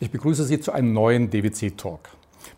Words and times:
Ich 0.00 0.12
begrüße 0.12 0.44
Sie 0.44 0.60
zu 0.60 0.70
einem 0.70 0.92
neuen 0.92 1.28
DWC 1.28 1.76
Talk. 1.76 2.10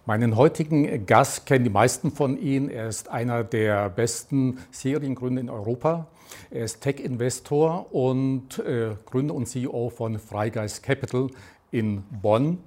Meinen 0.04 0.36
heutigen 0.36 1.06
Gast 1.06 1.46
kennen 1.46 1.64
die 1.64 1.70
meisten 1.70 2.10
von 2.10 2.38
Ihnen. 2.38 2.68
Er 2.68 2.86
ist 2.86 3.08
einer 3.08 3.44
der 3.44 3.88
besten 3.88 4.58
Seriengründer 4.70 5.40
in 5.40 5.48
Europa. 5.48 6.06
Er 6.50 6.66
ist 6.66 6.82
Tech-Investor 6.82 7.94
und 7.94 8.58
äh, 8.58 8.94
Gründer 9.06 9.34
und 9.34 9.46
CEO 9.46 9.88
von 9.88 10.18
Freigeist 10.18 10.82
Capital 10.82 11.28
in 11.70 12.02
Bonn. 12.10 12.58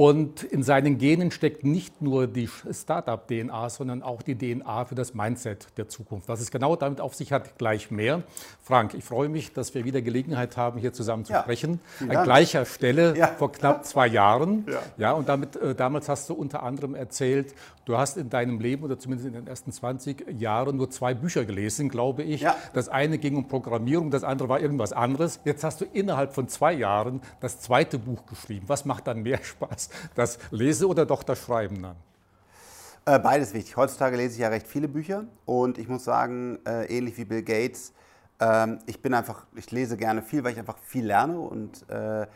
Und 0.00 0.44
in 0.44 0.62
seinen 0.62 0.96
Genen 0.96 1.30
steckt 1.30 1.62
nicht 1.62 2.00
nur 2.00 2.26
die 2.26 2.48
Startup-DNA, 2.48 3.68
sondern 3.68 4.02
auch 4.02 4.22
die 4.22 4.34
DNA 4.34 4.86
für 4.86 4.94
das 4.94 5.12
Mindset 5.12 5.66
der 5.76 5.90
Zukunft. 5.90 6.26
Was 6.26 6.40
es 6.40 6.50
genau 6.50 6.74
damit 6.74 7.02
auf 7.02 7.14
sich 7.14 7.32
hat, 7.32 7.58
gleich 7.58 7.90
mehr. 7.90 8.22
Frank, 8.62 8.94
ich 8.94 9.04
freue 9.04 9.28
mich, 9.28 9.52
dass 9.52 9.74
wir 9.74 9.84
wieder 9.84 10.00
Gelegenheit 10.00 10.56
haben, 10.56 10.80
hier 10.80 10.94
zusammen 10.94 11.26
zu 11.26 11.34
ja, 11.34 11.42
sprechen. 11.42 11.80
An 12.00 12.24
gleicher 12.24 12.64
Stelle 12.64 13.14
ja. 13.14 13.26
vor 13.26 13.52
knapp 13.52 13.84
zwei 13.84 14.06
Jahren. 14.06 14.64
Ja, 14.70 14.80
ja 14.96 15.12
und 15.12 15.28
damit, 15.28 15.56
äh, 15.56 15.74
damals 15.74 16.08
hast 16.08 16.30
du 16.30 16.32
unter 16.32 16.62
anderem 16.62 16.94
erzählt, 16.94 17.52
du 17.84 17.96
hast 17.96 18.16
in 18.16 18.30
deinem 18.30 18.60
Leben 18.60 18.82
oder 18.84 18.98
zumindest 18.98 19.26
in 19.26 19.34
den 19.34 19.46
ersten 19.46 19.72
20 19.72 20.40
Jahren 20.40 20.76
nur 20.76 20.90
zwei 20.90 21.14
Bücher 21.14 21.44
gelesen, 21.44 21.88
glaube 21.88 22.22
ich. 22.22 22.42
Ja. 22.42 22.56
Das 22.72 22.88
eine 22.88 23.18
ging 23.18 23.36
um 23.36 23.48
Programmierung, 23.48 24.10
das 24.10 24.24
andere 24.24 24.48
war 24.48 24.60
irgendwas 24.60 24.92
anderes. 24.92 25.40
Jetzt 25.44 25.64
hast 25.64 25.80
du 25.80 25.84
innerhalb 25.84 26.34
von 26.34 26.48
zwei 26.48 26.72
Jahren 26.72 27.20
das 27.40 27.60
zweite 27.60 27.98
Buch 27.98 28.26
geschrieben. 28.26 28.66
Was 28.68 28.84
macht 28.84 29.06
dann 29.06 29.22
mehr 29.22 29.38
Spaß? 29.42 29.90
das 30.14 30.38
Lese 30.50 30.88
oder 30.88 31.06
doch 31.06 31.22
das 31.22 31.40
Schreiben 31.40 31.82
dann? 31.82 31.96
Äh, 33.06 33.18
beides 33.18 33.54
wichtig. 33.54 33.76
Heutzutage 33.76 34.16
lese 34.16 34.34
ich 34.34 34.40
ja 34.40 34.48
recht 34.48 34.66
viele 34.66 34.88
Bücher 34.88 35.24
und 35.46 35.78
ich 35.78 35.88
muss 35.88 36.04
sagen, 36.04 36.58
äh, 36.66 36.84
ähnlich 36.86 37.16
wie 37.16 37.24
Bill 37.24 37.42
Gates, 37.42 37.92
äh, 38.40 38.76
ich 38.86 39.00
bin 39.00 39.14
einfach, 39.14 39.46
ich 39.54 39.70
lese 39.70 39.96
gerne 39.96 40.22
viel, 40.22 40.44
weil 40.44 40.52
ich 40.52 40.58
einfach 40.58 40.78
viel 40.78 41.06
lerne 41.06 41.38
und 41.38 41.88
äh, 41.88 42.26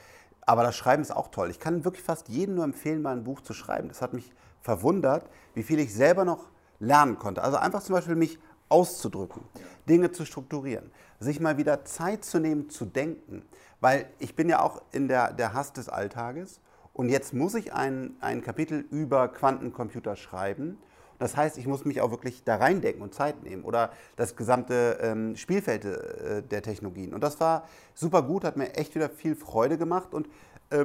aber 0.46 0.62
das 0.62 0.76
Schreiben 0.76 1.02
ist 1.02 1.14
auch 1.14 1.28
toll. 1.28 1.50
Ich 1.50 1.60
kann 1.60 1.84
wirklich 1.84 2.02
fast 2.02 2.28
jedem 2.28 2.56
nur 2.56 2.64
empfehlen, 2.64 3.02
mal 3.02 3.16
ein 3.16 3.24
Buch 3.24 3.40
zu 3.40 3.54
schreiben. 3.54 3.88
Das 3.88 4.02
hat 4.02 4.12
mich 4.12 4.32
verwundert, 4.60 5.28
wie 5.54 5.62
viel 5.62 5.78
ich 5.78 5.94
selber 5.94 6.24
noch 6.24 6.50
lernen 6.80 7.18
konnte. 7.18 7.42
Also 7.42 7.56
einfach 7.56 7.82
zum 7.82 7.94
Beispiel 7.94 8.16
mich 8.16 8.38
auszudrücken, 8.68 9.42
Dinge 9.88 10.10
zu 10.10 10.24
strukturieren, 10.24 10.90
sich 11.20 11.40
mal 11.40 11.58
wieder 11.58 11.84
Zeit 11.84 12.24
zu 12.24 12.38
nehmen, 12.38 12.70
zu 12.70 12.84
denken. 12.84 13.42
Weil 13.80 14.06
ich 14.18 14.34
bin 14.34 14.48
ja 14.48 14.62
auch 14.62 14.82
in 14.92 15.08
der, 15.08 15.32
der 15.32 15.52
Hass 15.52 15.72
des 15.72 15.88
Alltages 15.88 16.60
und 16.92 17.08
jetzt 17.08 17.34
muss 17.34 17.54
ich 17.54 17.72
ein, 17.72 18.16
ein 18.20 18.42
Kapitel 18.42 18.80
über 18.90 19.28
Quantencomputer 19.28 20.16
schreiben. 20.16 20.78
Das 21.18 21.36
heißt, 21.36 21.58
ich 21.58 21.66
muss 21.66 21.84
mich 21.84 22.00
auch 22.00 22.10
wirklich 22.10 22.44
da 22.44 22.56
reindenken 22.56 23.02
und 23.02 23.14
Zeit 23.14 23.42
nehmen 23.42 23.64
oder 23.64 23.90
das 24.16 24.36
gesamte 24.36 24.98
ähm, 25.00 25.36
Spielfeld 25.36 25.84
äh, 25.84 26.42
der 26.42 26.62
Technologien. 26.62 27.14
Und 27.14 27.22
das 27.22 27.40
war 27.40 27.68
super 27.94 28.22
gut, 28.22 28.44
hat 28.44 28.56
mir 28.56 28.74
echt 28.74 28.94
wieder 28.94 29.08
viel 29.08 29.34
Freude 29.36 29.78
gemacht 29.78 30.12
und 30.12 30.28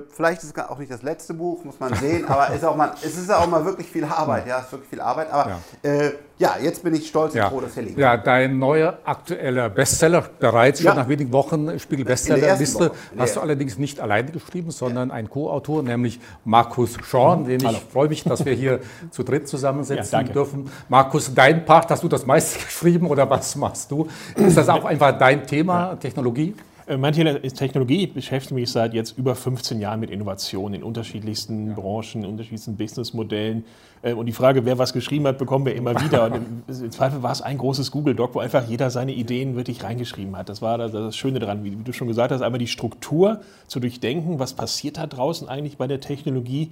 vielleicht 0.09 0.43
ist 0.43 0.55
es 0.55 0.63
auch 0.63 0.77
nicht 0.77 0.91
das 0.91 1.01
letzte 1.01 1.33
Buch, 1.33 1.63
muss 1.63 1.79
man 1.79 1.93
sehen, 1.95 2.25
aber 2.27 2.53
ist 2.53 2.63
auch 2.63 2.75
mal, 2.75 2.91
es 3.01 3.17
ist 3.17 3.31
auch 3.31 3.47
mal 3.47 3.63
wirklich 3.65 3.87
viel 3.87 4.03
Arbeit. 4.03 4.45
Ja, 4.47 4.59
es 4.59 4.65
ist 4.65 4.71
wirklich 4.73 4.89
viel 4.89 5.01
Arbeit. 5.01 5.31
Aber 5.31 5.57
ja, 5.83 5.89
äh, 5.89 6.13
ja 6.37 6.55
jetzt 6.61 6.83
bin 6.83 6.93
ich 6.93 7.07
stolz 7.07 7.33
und 7.33 7.39
ja. 7.39 7.49
froh, 7.49 7.61
dass 7.61 7.73
hier 7.73 7.83
liegt. 7.83 7.97
Ja, 7.97 8.17
dein 8.17 8.59
neuer 8.59 8.99
aktueller 9.03 9.69
Bestseller, 9.69 10.23
bereits 10.39 10.81
schon 10.81 10.95
nach 10.95 11.07
wenigen 11.07 11.31
Wochen 11.31 11.79
Spiegel 11.79 12.05
Bestsellerliste, 12.05 12.91
hast 13.17 13.35
du 13.35 13.39
allerdings 13.39 13.77
nicht 13.77 13.99
alleine 13.99 14.31
geschrieben, 14.31 14.71
sondern 14.71 15.11
ein 15.11 15.29
Co-Autor, 15.29 15.81
nämlich 15.81 16.19
Markus 16.45 16.97
Schorn, 17.03 17.45
den 17.45 17.63
ich 17.63 17.79
freue 17.91 18.09
mich, 18.09 18.23
dass 18.23 18.45
wir 18.45 18.53
hier 18.53 18.81
zu 19.11 19.23
dritt 19.23 19.47
zusammensetzen 19.47 20.31
dürfen. 20.31 20.69
Markus, 20.87 21.33
dein 21.33 21.65
Part, 21.65 21.89
hast 21.89 22.03
du 22.03 22.07
das 22.07 22.25
meiste 22.25 22.59
geschrieben 22.65 23.07
oder 23.07 23.29
was 23.29 23.55
machst 23.55 23.89
du? 23.91 24.07
Ist 24.35 24.57
das 24.57 24.69
auch 24.69 24.85
einfach 24.85 25.17
dein 25.17 25.47
Thema, 25.47 25.95
Technologie? 25.95 26.53
Äh, 26.89 26.97
mein 26.97 27.13
Thema 27.13 27.31
ist 27.31 27.57
Technologie. 27.57 28.05
Ich 28.05 28.13
beschäftige 28.13 28.55
mich 28.55 28.71
seit 28.71 28.95
jetzt 28.95 29.15
über 29.17 29.35
15 29.35 29.79
Jahren 29.79 29.99
mit 29.99 30.09
Innovation 30.09 30.73
in 30.73 30.81
unterschiedlichsten. 30.81 31.75
Branchen, 31.75 32.25
unterschiedlichsten 32.25 32.75
Businessmodellen. 32.77 33.63
Äh, 34.01 34.13
und 34.13 34.25
die 34.25 34.33
Frage, 34.33 34.65
wer 34.65 34.79
was 34.79 34.91
geschrieben 34.91 35.27
hat, 35.27 35.37
bekommen 35.37 35.67
wir 35.67 35.75
immer 35.75 35.93
wieder. 36.01 36.25
Und 36.25 36.63
im 36.67 36.91
Zweifel 36.91 37.21
war 37.21 37.31
es 37.31 37.43
ein 37.43 37.59
großes 37.59 37.91
Google-Doc, 37.91 38.33
wo 38.33 38.39
einfach 38.39 38.67
jeder 38.67 38.89
seine 38.89 39.13
Ideen 39.13 39.55
wirklich 39.55 39.83
reingeschrieben 39.83 40.35
hat. 40.35 40.49
Das 40.49 40.63
war 40.63 40.77
das 40.79 41.15
Schöne 41.15 41.37
daran, 41.37 41.63
wie 41.63 41.75
du 41.75 41.93
schon 41.93 42.07
gesagt 42.07 42.31
hast, 42.31 42.41
einmal 42.41 42.59
die 42.59 42.67
Struktur 42.67 43.41
zu 43.67 43.79
durchdenken, 43.79 44.39
was 44.39 44.53
passiert 44.53 44.97
da 44.97 45.05
draußen 45.05 45.47
eigentlich 45.47 45.77
bei 45.77 45.85
der 45.85 45.99
Technologie 45.99 46.71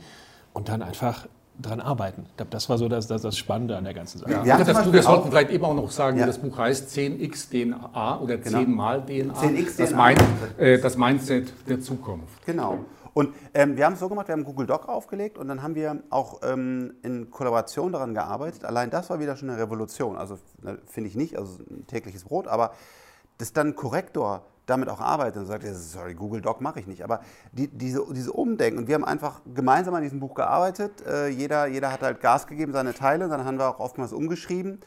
und 0.53 0.69
dann 0.69 0.81
einfach 0.81 1.27
dran 1.61 1.79
arbeiten. 1.79 2.25
Ich 2.29 2.37
glaube, 2.37 2.51
das 2.51 2.69
war 2.69 2.77
so 2.77 2.87
das, 2.87 3.07
das, 3.07 3.21
das 3.21 3.37
Spannende 3.37 3.77
an 3.77 3.83
der 3.83 3.93
ganzen 3.93 4.19
Sache. 4.19 4.31
Ja. 4.31 4.43
Ja, 4.45 4.63
das 4.63 4.83
du, 4.83 4.93
wir 4.93 5.03
sollten 5.03 5.29
vielleicht 5.29 5.49
eben 5.49 5.65
auch 5.65 5.73
noch 5.73 5.89
sagen, 5.91 6.17
ja. 6.17 6.23
wie 6.23 6.27
das 6.27 6.37
Buch 6.37 6.57
heißt, 6.57 6.89
10x 6.89 7.49
DNA 7.49 8.19
oder 8.19 8.41
10 8.41 8.53
genau. 8.53 8.69
mal 8.69 9.01
DNA. 9.01 9.33
10x 9.33 9.77
das, 9.77 9.89
DNA. 9.89 9.97
Mein, 9.97 10.17
äh, 10.57 10.79
das 10.79 10.97
Mindset 10.97 11.53
der 11.67 11.79
Zukunft. 11.81 12.45
Genau. 12.45 12.79
Und 13.13 13.33
ähm, 13.55 13.77
wir 13.77 13.85
haben 13.85 13.93
es 13.93 13.99
so 13.99 14.09
gemacht, 14.09 14.27
wir 14.27 14.33
haben 14.33 14.43
Google 14.43 14.67
Doc 14.67 14.87
aufgelegt 14.87 15.39
und 15.39 15.47
dann 15.47 15.63
haben 15.63 15.73
wir 15.73 16.03
auch 16.11 16.41
ähm, 16.43 16.93
in 17.01 17.31
Kollaboration 17.31 17.91
daran 17.91 18.13
gearbeitet. 18.13 18.63
Allein 18.63 18.91
das 18.91 19.09
war 19.09 19.19
wieder 19.19 19.35
schon 19.35 19.49
eine 19.49 19.59
Revolution. 19.59 20.17
Also 20.17 20.37
ne, 20.61 20.77
finde 20.85 21.09
ich 21.09 21.15
nicht, 21.15 21.35
also 21.35 21.63
ein 21.63 21.87
tägliches 21.87 22.25
Brot, 22.25 22.47
aber 22.47 22.73
das 23.39 23.53
dann 23.53 23.75
Korrektor 23.75 24.43
damit 24.67 24.89
auch 24.89 24.99
arbeitet 25.01 25.37
und 25.37 25.47
sagt, 25.47 25.65
sorry, 25.65 26.13
Google 26.13 26.41
Doc 26.41 26.61
mache 26.61 26.79
ich 26.79 26.87
nicht. 26.87 27.03
Aber 27.03 27.21
die, 27.53 27.67
diese, 27.67 28.05
diese 28.13 28.31
Umdenken, 28.31 28.79
und 28.79 28.87
wir 28.87 28.95
haben 28.95 29.05
einfach 29.05 29.41
gemeinsam 29.53 29.95
an 29.95 30.03
diesem 30.03 30.19
Buch 30.19 30.35
gearbeitet. 30.35 31.03
Äh, 31.07 31.29
jeder, 31.29 31.65
jeder 31.67 31.91
hat 31.91 32.01
halt 32.01 32.21
Gas 32.21 32.45
gegeben, 32.45 32.73
seine 32.73 32.93
Teile, 32.93 33.29
dann 33.29 33.45
haben 33.45 33.57
wir 33.57 33.67
auch 33.67 33.79
oftmals 33.79 34.13
umgeschrieben. 34.13 34.81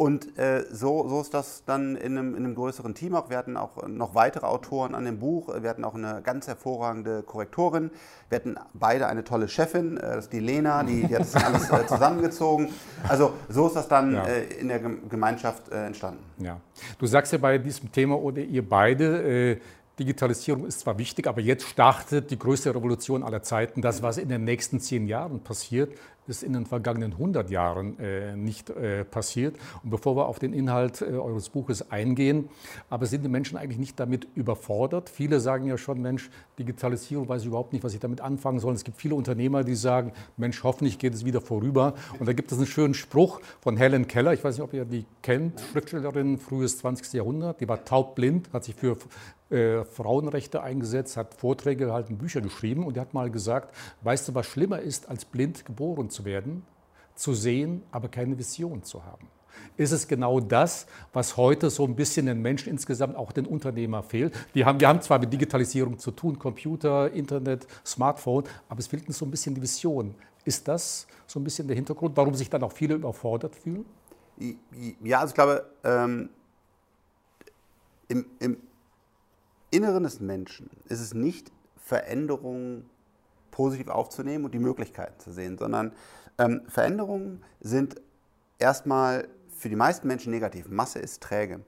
Und 0.00 0.38
äh, 0.38 0.64
so, 0.70 1.06
so 1.10 1.20
ist 1.20 1.34
das 1.34 1.62
dann 1.66 1.94
in 1.94 2.16
einem, 2.16 2.34
in 2.34 2.46
einem, 2.46 2.54
größeren 2.54 2.94
Team 2.94 3.14
auch. 3.14 3.28
Wir 3.28 3.36
hatten 3.36 3.58
auch 3.58 3.86
noch 3.86 4.14
weitere 4.14 4.46
Autoren 4.46 4.94
an 4.94 5.04
dem 5.04 5.18
Buch. 5.18 5.50
Wir 5.60 5.68
hatten 5.68 5.84
auch 5.84 5.94
eine 5.94 6.22
ganz 6.22 6.48
hervorragende 6.48 7.22
Korrektorin. 7.22 7.90
Wir 8.30 8.36
hatten 8.36 8.56
beide 8.72 9.08
eine 9.08 9.24
tolle 9.24 9.46
Chefin, 9.46 9.98
äh, 9.98 10.00
das 10.00 10.24
ist 10.24 10.32
die 10.32 10.40
Lena, 10.40 10.84
die, 10.84 11.06
die 11.06 11.14
hat 11.14 11.20
das 11.20 11.36
alles 11.44 11.70
äh, 11.70 11.86
zusammengezogen. 11.86 12.70
Also 13.06 13.34
so 13.50 13.66
ist 13.66 13.76
das 13.76 13.88
dann 13.88 14.14
ja. 14.14 14.24
Äh, 14.24 14.44
in 14.58 14.68
der 14.68 14.78
Gemeinschaft 14.78 15.68
äh, 15.68 15.84
entstanden. 15.84 16.24
Ja. 16.38 16.58
Du 16.98 17.04
sagst 17.04 17.34
ja 17.34 17.38
bei 17.38 17.58
diesem 17.58 17.92
Thema, 17.92 18.18
oder 18.18 18.40
ihr 18.40 18.66
beide, 18.66 19.60
Digitalisierung 20.00 20.64
ist 20.64 20.80
zwar 20.80 20.98
wichtig, 20.98 21.26
aber 21.26 21.42
jetzt 21.42 21.68
startet 21.68 22.30
die 22.30 22.38
größte 22.38 22.74
Revolution 22.74 23.22
aller 23.22 23.42
Zeiten. 23.42 23.82
Das, 23.82 24.02
was 24.02 24.16
in 24.16 24.30
den 24.30 24.44
nächsten 24.44 24.80
zehn 24.80 25.06
Jahren 25.06 25.40
passiert, 25.40 25.92
ist 26.26 26.42
in 26.42 26.54
den 26.54 26.64
vergangenen 26.64 27.12
100 27.12 27.50
Jahren 27.50 27.98
äh, 27.98 28.36
nicht 28.36 28.70
äh, 28.70 29.04
passiert. 29.04 29.56
Und 29.82 29.90
bevor 29.90 30.16
wir 30.16 30.26
auf 30.26 30.38
den 30.38 30.52
Inhalt 30.52 31.02
äh, 31.02 31.06
eures 31.06 31.50
Buches 31.50 31.90
eingehen, 31.90 32.48
aber 32.88 33.06
sind 33.06 33.24
die 33.24 33.28
Menschen 33.28 33.58
eigentlich 33.58 33.78
nicht 33.78 34.00
damit 34.00 34.28
überfordert? 34.34 35.10
Viele 35.10 35.40
sagen 35.40 35.66
ja 35.66 35.76
schon, 35.76 36.00
Mensch, 36.00 36.30
Digitalisierung, 36.58 37.28
weiß 37.28 37.42
ich 37.42 37.48
überhaupt 37.48 37.72
nicht, 37.72 37.84
was 37.84 37.92
ich 37.92 38.00
damit 38.00 38.20
anfangen 38.20 38.60
soll. 38.60 38.74
Es 38.74 38.84
gibt 38.84 38.96
viele 38.96 39.16
Unternehmer, 39.16 39.64
die 39.64 39.74
sagen, 39.74 40.12
Mensch, 40.36 40.62
hoffentlich 40.62 40.98
geht 40.98 41.14
es 41.14 41.24
wieder 41.24 41.40
vorüber. 41.40 41.94
Und 42.18 42.26
da 42.26 42.32
gibt 42.32 42.52
es 42.52 42.58
einen 42.58 42.66
schönen 42.66 42.94
Spruch 42.94 43.40
von 43.60 43.76
Helen 43.76 44.06
Keller, 44.06 44.32
ich 44.32 44.42
weiß 44.42 44.56
nicht, 44.56 44.64
ob 44.64 44.72
ihr 44.72 44.84
die 44.84 45.04
kennt, 45.22 45.60
Schriftstellerin, 45.72 46.38
frühes 46.38 46.78
20. 46.78 47.12
Jahrhundert, 47.12 47.60
die 47.60 47.68
war 47.68 47.84
taubblind, 47.84 48.52
hat 48.52 48.64
sich 48.64 48.76
für 48.76 48.96
äh, 49.50 49.84
Frauenrechte 49.84 50.62
eingesetzt, 50.62 51.16
hat 51.16 51.34
Vorträge 51.34 51.86
gehalten, 51.86 52.18
Bücher 52.18 52.40
geschrieben 52.40 52.86
und 52.86 52.96
er 52.96 53.02
hat 53.02 53.14
mal 53.14 53.30
gesagt, 53.30 53.74
weißt 54.02 54.28
du, 54.28 54.34
was 54.34 54.46
schlimmer 54.46 54.80
ist, 54.80 55.08
als 55.08 55.24
blind 55.24 55.64
geboren 55.64 56.10
zu 56.10 56.24
werden? 56.24 56.64
Zu 57.14 57.34
sehen, 57.34 57.82
aber 57.90 58.08
keine 58.08 58.38
Vision 58.38 58.82
zu 58.82 59.04
haben. 59.04 59.26
Ist 59.76 59.92
es 59.92 60.06
genau 60.06 60.40
das, 60.40 60.86
was 61.12 61.36
heute 61.36 61.70
so 61.70 61.84
ein 61.84 61.96
bisschen 61.96 62.26
den 62.26 62.40
Menschen 62.40 62.70
insgesamt, 62.70 63.16
auch 63.16 63.32
den 63.32 63.46
Unternehmer 63.46 64.02
fehlt? 64.02 64.34
Die 64.54 64.64
haben, 64.64 64.80
wir 64.80 64.88
haben 64.88 65.00
zwar 65.02 65.18
mit 65.18 65.32
Digitalisierung 65.32 65.98
zu 65.98 66.12
tun, 66.12 66.38
Computer, 66.38 67.10
Internet, 67.10 67.66
Smartphone, 67.84 68.44
aber 68.68 68.80
es 68.80 68.86
fehlt 68.86 69.06
uns 69.08 69.18
so 69.18 69.24
ein 69.24 69.30
bisschen 69.30 69.54
die 69.54 69.62
Vision. 69.62 70.14
Ist 70.44 70.68
das 70.68 71.06
so 71.26 71.40
ein 71.40 71.44
bisschen 71.44 71.66
der 71.66 71.76
Hintergrund, 71.76 72.16
warum 72.16 72.34
sich 72.34 72.48
dann 72.48 72.62
auch 72.62 72.72
viele 72.72 72.94
überfordert 72.94 73.54
fühlen? 73.54 73.84
Ja, 75.02 75.20
also 75.20 75.32
ich 75.32 75.34
glaube, 75.34 75.66
ähm, 75.84 76.30
im, 78.08 78.24
im 78.38 78.56
Inneren 79.70 80.02
des 80.02 80.20
Menschen 80.20 80.70
ist 80.88 81.00
es 81.00 81.14
nicht 81.14 81.50
Veränderungen 81.76 82.88
positiv 83.50 83.88
aufzunehmen 83.88 84.44
und 84.44 84.54
die 84.54 84.58
Möglichkeiten 84.58 85.18
zu 85.20 85.32
sehen, 85.32 85.58
sondern 85.58 85.92
ähm, 86.38 86.62
Veränderungen 86.68 87.42
sind 87.60 88.00
erstmal 88.58 89.28
für 89.48 89.68
die 89.68 89.76
meisten 89.76 90.06
Menschen 90.08 90.30
negativ. 90.30 90.68
Masse 90.68 90.98
ist 90.98 91.22
träge. 91.22 91.60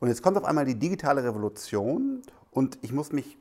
Und 0.00 0.08
jetzt 0.08 0.22
kommt 0.22 0.36
auf 0.36 0.44
einmal 0.44 0.64
die 0.64 0.78
digitale 0.78 1.24
Revolution 1.24 2.22
und 2.50 2.78
ich 2.82 2.92
muss 2.92 3.12
mich 3.12 3.38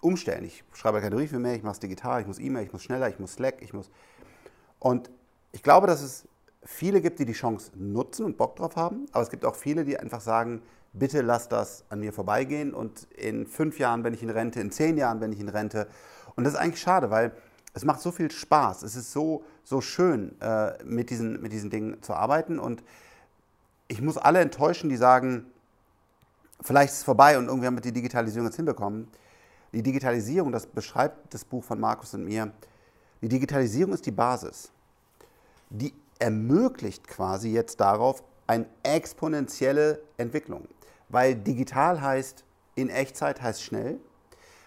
umstellen. 0.00 0.44
Ich 0.44 0.64
schreibe 0.74 1.00
keine 1.00 1.16
Briefe 1.16 1.38
mehr, 1.38 1.54
ich 1.54 1.62
mache 1.62 1.74
es 1.74 1.80
digital, 1.80 2.20
ich 2.20 2.26
muss 2.26 2.38
E-Mail, 2.38 2.64
ich 2.64 2.72
muss 2.72 2.82
schneller, 2.82 3.08
ich 3.08 3.18
muss 3.18 3.34
Slack, 3.34 3.62
ich 3.62 3.72
muss. 3.72 3.90
Und 4.78 5.10
ich 5.52 5.62
glaube, 5.62 5.86
dass 5.86 6.02
es 6.02 6.28
viele 6.62 7.00
gibt, 7.00 7.18
die 7.18 7.24
die 7.24 7.32
Chance 7.32 7.70
nutzen 7.74 8.24
und 8.24 8.36
Bock 8.36 8.56
drauf 8.56 8.76
haben, 8.76 9.06
aber 9.12 9.22
es 9.22 9.30
gibt 9.30 9.44
auch 9.44 9.54
viele, 9.54 9.84
die 9.84 9.98
einfach 9.98 10.20
sagen, 10.20 10.62
bitte 10.94 11.20
lass 11.20 11.48
das 11.48 11.84
an 11.90 12.00
mir 12.00 12.12
vorbeigehen 12.12 12.72
und 12.72 13.04
in 13.16 13.46
fünf 13.46 13.78
Jahren 13.78 14.02
bin 14.02 14.14
ich 14.14 14.22
in 14.22 14.30
Rente, 14.30 14.60
in 14.60 14.70
zehn 14.70 14.96
Jahren 14.96 15.20
bin 15.20 15.32
ich 15.32 15.40
in 15.40 15.48
Rente. 15.48 15.88
Und 16.36 16.44
das 16.44 16.54
ist 16.54 16.58
eigentlich 16.58 16.80
schade, 16.80 17.10
weil 17.10 17.32
es 17.74 17.84
macht 17.84 18.00
so 18.00 18.12
viel 18.12 18.30
Spaß. 18.30 18.84
Es 18.84 18.94
ist 18.94 19.12
so, 19.12 19.44
so 19.64 19.80
schön, 19.80 20.40
äh, 20.40 20.82
mit, 20.84 21.10
diesen, 21.10 21.42
mit 21.42 21.52
diesen 21.52 21.70
Dingen 21.70 22.02
zu 22.02 22.14
arbeiten. 22.14 22.58
Und 22.58 22.82
ich 23.88 24.00
muss 24.00 24.16
alle 24.16 24.40
enttäuschen, 24.40 24.88
die 24.88 24.96
sagen, 24.96 25.46
vielleicht 26.62 26.92
ist 26.92 26.98
es 26.98 27.04
vorbei 27.04 27.36
und 27.36 27.46
irgendwie 27.46 27.66
haben 27.66 27.76
wir 27.76 27.82
die 27.82 27.92
Digitalisierung 27.92 28.46
jetzt 28.46 28.56
hinbekommen. 28.56 29.08
Die 29.72 29.82
Digitalisierung, 29.82 30.52
das 30.52 30.66
beschreibt 30.66 31.34
das 31.34 31.44
Buch 31.44 31.64
von 31.64 31.80
Markus 31.80 32.14
und 32.14 32.24
mir, 32.24 32.52
die 33.20 33.28
Digitalisierung 33.28 33.92
ist 33.92 34.06
die 34.06 34.12
Basis. 34.12 34.70
Die 35.68 35.92
ermöglicht 36.20 37.08
quasi 37.08 37.50
jetzt 37.50 37.80
darauf 37.80 38.22
eine 38.46 38.66
exponentielle 38.84 40.00
Entwicklung. 40.16 40.68
Weil 41.14 41.36
digital 41.36 42.00
heißt, 42.00 42.42
in 42.74 42.88
Echtzeit 42.88 43.40
heißt 43.40 43.62
schnell, 43.62 44.00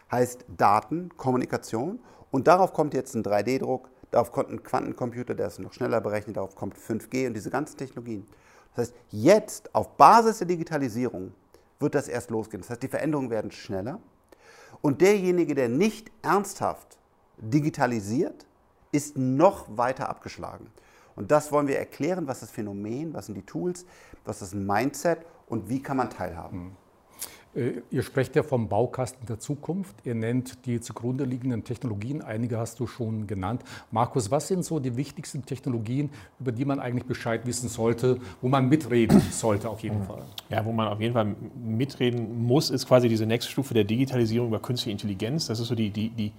heißt 0.10 0.46
Daten, 0.48 1.10
Kommunikation 1.18 2.00
und 2.32 2.48
darauf 2.48 2.72
kommt 2.72 2.94
jetzt 2.94 3.16
ein 3.16 3.24
3D-Druck, 3.24 3.90
darauf 4.12 4.32
kommt 4.32 4.52
ein 4.52 4.64
Quantencomputer, 4.64 5.36
der 5.36 5.48
ist 5.48 5.60
noch 5.60 5.74
schneller 5.74 6.00
berechnet, 6.00 6.38
darauf 6.38 6.56
kommt 6.56 6.78
5G 6.78 7.28
und 7.28 7.34
diese 7.34 7.50
ganzen 7.50 7.76
Technologien. 7.78 8.26
Das 8.74 8.88
heißt, 8.88 8.96
jetzt 9.10 9.76
auf 9.76 9.98
Basis 9.98 10.38
der 10.38 10.48
Digitalisierung 10.48 11.34
wird 11.82 11.96
das 11.96 12.08
erst 12.08 12.30
losgehen. 12.30 12.62
Das 12.62 12.70
heißt, 12.70 12.82
die 12.82 12.88
Veränderungen 12.88 13.30
werden 13.30 13.52
schneller 13.52 14.00
und 14.80 15.02
derjenige, 15.02 15.54
der 15.54 15.68
nicht 15.68 16.10
ernsthaft 16.22 16.98
digitalisiert, 17.40 18.46
ist 18.94 19.18
noch 19.18 19.66
weiter 19.76 20.08
abgeschlagen. 20.08 20.72
Und 21.18 21.32
das 21.32 21.52
wollen 21.52 21.68
wir 21.68 21.78
erklären, 21.78 22.28
was 22.28 22.38
ist 22.38 22.44
das 22.44 22.52
Phänomen, 22.52 23.14
was 23.14 23.26
sind 23.26 23.36
die 23.36 23.42
Tools, 23.42 23.86
was 24.24 24.42
ist 24.42 24.54
ein 24.54 24.66
Mindset 24.66 25.20
und 25.48 25.68
wie 25.68 25.82
kann 25.82 25.98
man 25.98 26.10
teilhaben. 26.10 26.60
Mhm. 26.60 26.72
Ihr 27.90 28.04
sprecht 28.04 28.36
ja 28.36 28.44
vom 28.44 28.70
Baukasten 28.70 29.26
der 29.26 29.40
Zukunft. 29.40 29.96
Ihr 30.04 30.14
nennt 30.14 30.68
die 30.68 30.80
zugrunde 30.80 31.24
liegenden 31.24 31.64
Technologien. 31.64 32.22
Einige 32.22 32.60
hast 32.60 32.80
du 32.80 32.86
schon 32.86 33.26
genannt. 33.26 33.64
Markus, 33.90 34.30
was 34.30 34.48
sind 34.48 34.64
so 34.64 34.80
die 34.80 34.96
wichtigsten 34.96 35.44
Technologien, 35.44 36.12
über 36.40 36.52
die 36.52 36.66
man 36.66 36.80
eigentlich 36.80 37.06
Bescheid 37.06 37.48
wissen 37.48 37.68
sollte, 37.68 38.20
wo 38.42 38.48
man 38.48 38.70
mitreden 38.70 39.20
sollte 39.32 39.70
auf 39.70 39.80
jeden 39.80 40.04
Fall? 40.04 40.24
Ja, 40.50 40.64
wo 40.66 40.72
man 40.72 40.88
auf 40.88 41.02
jeden 41.02 41.16
Fall 41.16 41.36
mitreden 41.56 42.46
muss, 42.46 42.70
ist 42.70 42.88
quasi 42.88 43.10
diese 43.10 43.26
nächste 43.26 43.52
Stufe 43.52 43.74
der 43.74 43.86
Digitalisierung 43.86 44.50
über 44.50 44.60
künstliche 44.60 44.92
Intelligenz. 44.92 45.48
Das 45.48 45.60
ist 45.60 45.70
so 45.70 45.74
die, 45.74 45.90
die, 45.90 46.10
die 46.10 46.34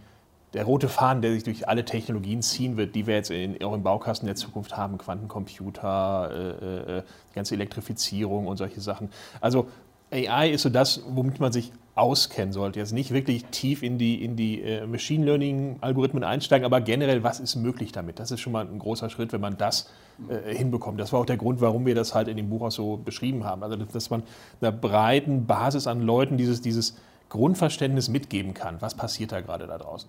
der 0.54 0.64
rote 0.64 0.88
Faden, 0.88 1.22
der 1.22 1.32
sich 1.32 1.44
durch 1.44 1.68
alle 1.68 1.84
Technologien 1.84 2.42
ziehen 2.42 2.76
wird, 2.76 2.94
die 2.94 3.06
wir 3.06 3.14
jetzt 3.14 3.30
in, 3.30 3.62
auch 3.62 3.74
im 3.74 3.82
Baukasten 3.82 4.26
der 4.26 4.36
Zukunft 4.36 4.76
haben, 4.76 4.98
Quantencomputer, 4.98 6.30
äh, 6.32 6.98
äh, 6.98 7.02
die 7.30 7.34
ganze 7.34 7.54
Elektrifizierung 7.54 8.46
und 8.46 8.56
solche 8.56 8.80
Sachen. 8.80 9.10
Also 9.40 9.68
AI 10.10 10.50
ist 10.50 10.62
so 10.62 10.70
das, 10.70 11.02
womit 11.08 11.38
man 11.38 11.52
sich 11.52 11.72
auskennen 11.94 12.52
sollte. 12.52 12.78
Jetzt 12.78 12.92
nicht 12.92 13.10
wirklich 13.12 13.44
tief 13.46 13.82
in 13.82 13.98
die, 13.98 14.24
in 14.24 14.36
die 14.36 14.62
äh, 14.62 14.86
Machine 14.86 15.24
Learning-Algorithmen 15.26 16.24
einsteigen, 16.24 16.64
aber 16.64 16.80
generell, 16.80 17.24
was 17.24 17.40
ist 17.40 17.56
möglich 17.56 17.92
damit? 17.92 18.18
Das 18.20 18.30
ist 18.30 18.40
schon 18.40 18.52
mal 18.52 18.64
ein 18.64 18.78
großer 18.78 19.10
Schritt, 19.10 19.32
wenn 19.32 19.40
man 19.40 19.58
das 19.58 19.90
äh, 20.28 20.54
hinbekommt. 20.54 20.98
Das 21.00 21.12
war 21.12 21.20
auch 21.20 21.26
der 21.26 21.36
Grund, 21.36 21.60
warum 21.60 21.84
wir 21.86 21.96
das 21.96 22.14
halt 22.14 22.28
in 22.28 22.36
dem 22.36 22.48
Buch 22.48 22.62
auch 22.62 22.70
so 22.70 22.96
beschrieben 22.96 23.44
haben. 23.44 23.62
Also, 23.62 23.76
dass 23.76 24.10
man 24.10 24.22
einer 24.60 24.72
breiten 24.72 25.46
Basis 25.46 25.86
an 25.86 26.00
Leuten 26.00 26.36
dieses, 26.36 26.62
dieses 26.62 26.96
Grundverständnis 27.28 28.08
mitgeben 28.08 28.54
kann. 28.54 28.80
Was 28.80 28.94
passiert 28.94 29.32
da 29.32 29.40
gerade 29.40 29.66
da 29.66 29.76
draußen? 29.76 30.08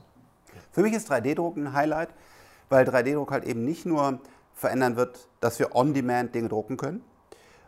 Für 0.80 0.84
mich 0.84 0.94
ist 0.94 1.12
3D-Druck 1.12 1.58
ein 1.58 1.74
Highlight, 1.74 2.08
weil 2.70 2.88
3D-Druck 2.88 3.32
halt 3.32 3.44
eben 3.44 3.66
nicht 3.66 3.86
nur 3.86 4.22
verändern 4.54 4.96
wird, 4.96 5.28
dass 5.42 5.60
wir 5.60 5.76
on-demand 5.76 6.34
Dinge 6.34 6.48
drucken 6.48 6.78
können, 6.78 7.04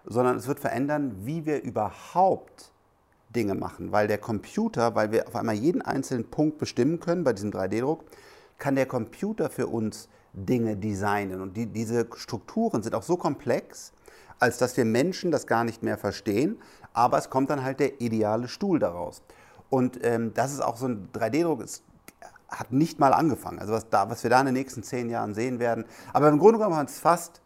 sondern 0.05 0.37
es 0.37 0.47
wird 0.47 0.61
verändern, 0.61 1.13
wie 1.25 1.45
wir 1.45 1.61
überhaupt 1.61 2.71
Dinge 3.27 3.53
machen. 3.53 3.91
Weil 3.91 4.07
der 4.07 4.17
Computer, 4.17 4.95
weil 4.95 5.11
wir 5.11 5.27
auf 5.27 5.35
einmal 5.35 5.55
jeden 5.55 5.81
einzelnen 5.81 6.31
Punkt 6.31 6.57
bestimmen 6.57 7.01
können 7.01 7.25
bei 7.25 7.33
diesem 7.33 7.51
3D-Druck, 7.51 8.05
kann 8.57 8.75
der 8.75 8.85
Computer 8.85 9.49
für 9.49 9.67
uns 9.67 10.07
Dinge 10.31 10.77
designen. 10.77 11.41
Und 11.41 11.57
die, 11.57 11.65
diese 11.65 12.07
Strukturen 12.15 12.81
sind 12.81 12.95
auch 12.95 13.03
so 13.03 13.17
komplex, 13.17 13.91
als 14.39 14.57
dass 14.57 14.77
wir 14.77 14.85
Menschen 14.85 15.31
das 15.31 15.47
gar 15.47 15.65
nicht 15.65 15.83
mehr 15.83 15.97
verstehen. 15.97 16.61
Aber 16.93 17.17
es 17.17 17.29
kommt 17.29 17.49
dann 17.49 17.61
halt 17.61 17.81
der 17.81 17.99
ideale 17.99 18.47
Stuhl 18.47 18.79
daraus. 18.79 19.21
Und 19.69 19.99
ähm, 20.01 20.33
das 20.33 20.53
ist 20.53 20.61
auch 20.61 20.77
so 20.77 20.87
ein 20.87 21.09
3D-Druck, 21.13 21.65
hat 22.51 22.71
nicht 22.71 22.99
mal 22.99 23.13
angefangen. 23.13 23.59
Also 23.59 23.73
was, 23.73 23.89
da, 23.89 24.09
was 24.09 24.23
wir 24.23 24.29
da 24.29 24.39
in 24.41 24.47
den 24.47 24.53
nächsten 24.53 24.83
zehn 24.83 25.09
Jahren 25.09 25.33
sehen 25.33 25.59
werden. 25.59 25.85
Aber 26.13 26.27
im 26.27 26.37
Grunde 26.37 26.59
genommen 26.59 26.75
hat 26.75 26.89
es 26.89 26.99
fast 26.99 27.41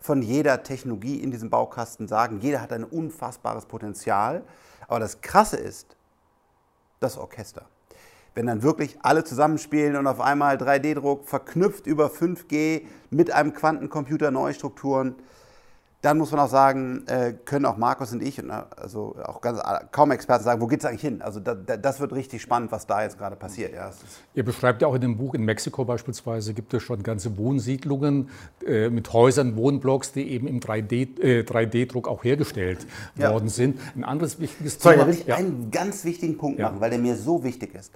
von 0.00 0.22
jeder 0.22 0.62
Technologie 0.62 1.16
in 1.16 1.30
diesem 1.30 1.50
Baukasten 1.50 2.08
sagen. 2.08 2.40
Jeder 2.40 2.62
hat 2.62 2.72
ein 2.72 2.84
unfassbares 2.84 3.66
Potenzial. 3.66 4.42
Aber 4.88 4.98
das 4.98 5.20
Krasse 5.20 5.56
ist, 5.56 5.94
das 7.00 7.18
Orchester. 7.18 7.66
Wenn 8.34 8.46
dann 8.46 8.62
wirklich 8.62 8.98
alle 9.02 9.24
zusammenspielen 9.24 9.96
und 9.96 10.06
auf 10.06 10.20
einmal 10.20 10.56
3D-Druck 10.56 11.28
verknüpft 11.28 11.86
über 11.86 12.06
5G 12.06 12.82
mit 13.10 13.30
einem 13.32 13.52
Quantencomputer 13.52 14.30
neue 14.30 14.54
Strukturen, 14.54 15.16
dann 16.02 16.16
muss 16.16 16.30
man 16.30 16.40
auch 16.40 16.48
sagen, 16.48 17.06
äh, 17.08 17.34
können 17.44 17.66
auch 17.66 17.76
Markus 17.76 18.12
und 18.12 18.22
ich 18.22 18.40
und 18.42 18.48
äh, 18.48 18.62
also 18.76 19.16
auch 19.22 19.42
ganz, 19.42 19.58
äh, 19.58 19.84
kaum 19.92 20.10
Experten 20.12 20.44
sagen, 20.44 20.60
wo 20.62 20.66
geht 20.66 20.80
es 20.80 20.86
eigentlich 20.86 21.02
hin? 21.02 21.20
Also 21.20 21.40
da, 21.40 21.54
da, 21.54 21.76
das 21.76 22.00
wird 22.00 22.14
richtig 22.14 22.40
spannend, 22.40 22.72
was 22.72 22.86
da 22.86 23.02
jetzt 23.02 23.18
gerade 23.18 23.36
passiert. 23.36 23.74
Ja, 23.74 23.90
Ihr 24.34 24.44
beschreibt 24.44 24.80
ja 24.80 24.88
auch 24.88 24.94
in 24.94 25.02
dem 25.02 25.18
Buch, 25.18 25.34
in 25.34 25.44
Mexiko 25.44 25.84
beispielsweise 25.84 26.54
gibt 26.54 26.72
es 26.72 26.82
schon 26.82 27.02
ganze 27.02 27.36
Wohnsiedlungen 27.36 28.30
äh, 28.66 28.88
mit 28.88 29.12
Häusern, 29.12 29.56
Wohnblocks, 29.56 30.12
die 30.12 30.30
eben 30.30 30.46
im 30.46 30.60
3D, 30.60 31.20
äh, 31.20 31.42
3D-Druck 31.42 32.08
auch 32.08 32.24
hergestellt 32.24 32.86
ja. 33.16 33.32
worden 33.32 33.50
sind. 33.50 33.78
Ein 33.94 34.04
anderes 34.04 34.40
wichtiges 34.40 34.78
Thema. 34.78 34.94
Sorry, 34.94 34.96
da 34.96 35.06
will 35.06 35.14
ich 35.20 35.26
ja. 35.26 35.36
einen 35.36 35.70
ganz 35.70 36.04
wichtigen 36.04 36.38
Punkt 36.38 36.60
machen, 36.60 36.80
weil 36.80 36.90
der 36.90 36.98
mir 36.98 37.16
so 37.16 37.44
wichtig 37.44 37.74
ist. 37.74 37.92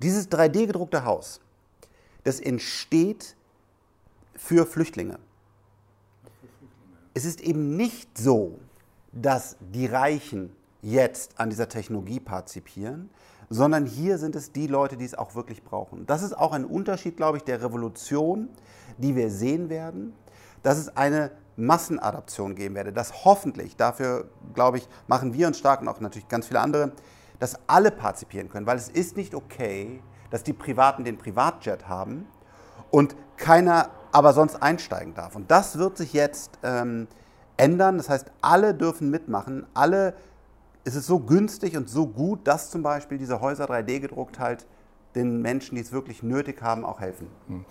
Dieses 0.00 0.28
3D-gedruckte 0.28 1.04
Haus, 1.04 1.40
das 2.24 2.40
entsteht 2.40 3.36
für 4.34 4.66
Flüchtlinge 4.66 5.20
es 7.14 7.24
ist 7.24 7.40
eben 7.40 7.76
nicht 7.76 8.16
so, 8.16 8.58
dass 9.12 9.56
die 9.60 9.86
Reichen 9.86 10.54
jetzt 10.80 11.38
an 11.38 11.50
dieser 11.50 11.68
Technologie 11.68 12.20
partizipieren, 12.20 13.10
sondern 13.50 13.84
hier 13.84 14.18
sind 14.18 14.34
es 14.34 14.52
die 14.52 14.66
Leute, 14.66 14.96
die 14.96 15.04
es 15.04 15.14
auch 15.14 15.34
wirklich 15.34 15.62
brauchen. 15.62 16.06
Das 16.06 16.22
ist 16.22 16.32
auch 16.32 16.52
ein 16.52 16.64
Unterschied, 16.64 17.16
glaube 17.16 17.36
ich, 17.36 17.44
der 17.44 17.62
Revolution, 17.62 18.48
die 18.96 19.14
wir 19.14 19.30
sehen 19.30 19.68
werden, 19.68 20.14
dass 20.62 20.78
es 20.78 20.96
eine 20.96 21.32
Massenadaption 21.56 22.54
geben 22.54 22.74
werde, 22.74 22.92
dass 22.92 23.24
hoffentlich, 23.24 23.76
dafür 23.76 24.30
glaube 24.54 24.78
ich, 24.78 24.88
machen 25.06 25.34
wir 25.34 25.46
uns 25.46 25.58
stark 25.58 25.82
und 25.82 25.88
auch 25.88 26.00
natürlich 26.00 26.28
ganz 26.28 26.46
viele 26.46 26.60
andere, 26.60 26.92
dass 27.38 27.58
alle 27.66 27.90
partizipieren 27.90 28.48
können, 28.48 28.66
weil 28.66 28.78
es 28.78 28.88
ist 28.88 29.16
nicht 29.16 29.34
okay, 29.34 30.02
dass 30.30 30.44
die 30.44 30.54
Privaten 30.54 31.04
den 31.04 31.18
Privatjet 31.18 31.88
haben 31.88 32.26
und 32.90 33.14
keiner 33.36 33.90
aber 34.12 34.32
sonst 34.34 34.62
einsteigen 34.62 35.14
darf. 35.14 35.34
Und 35.34 35.50
das 35.50 35.78
wird 35.78 35.96
sich 35.96 36.12
jetzt 36.12 36.58
ähm, 36.62 37.08
ändern. 37.56 37.96
Das 37.96 38.08
heißt, 38.08 38.30
alle 38.42 38.74
dürfen 38.74 39.10
mitmachen. 39.10 39.66
Alle, 39.74 40.14
es 40.84 40.94
ist 40.94 41.06
so 41.06 41.18
günstig 41.20 41.76
und 41.76 41.88
so 41.88 42.06
gut, 42.06 42.46
dass 42.46 42.70
zum 42.70 42.82
Beispiel 42.82 43.18
diese 43.18 43.40
Häuser 43.40 43.64
3D 43.64 44.00
gedruckt 44.00 44.38
halt 44.38 44.66
den 45.14 45.42
Menschen, 45.42 45.74
die 45.74 45.82
es 45.82 45.92
wirklich 45.92 46.22
nötig 46.22 46.62
haben, 46.62 46.84
auch 46.84 47.00
helfen. 47.00 47.26
Hm. 47.48 47.64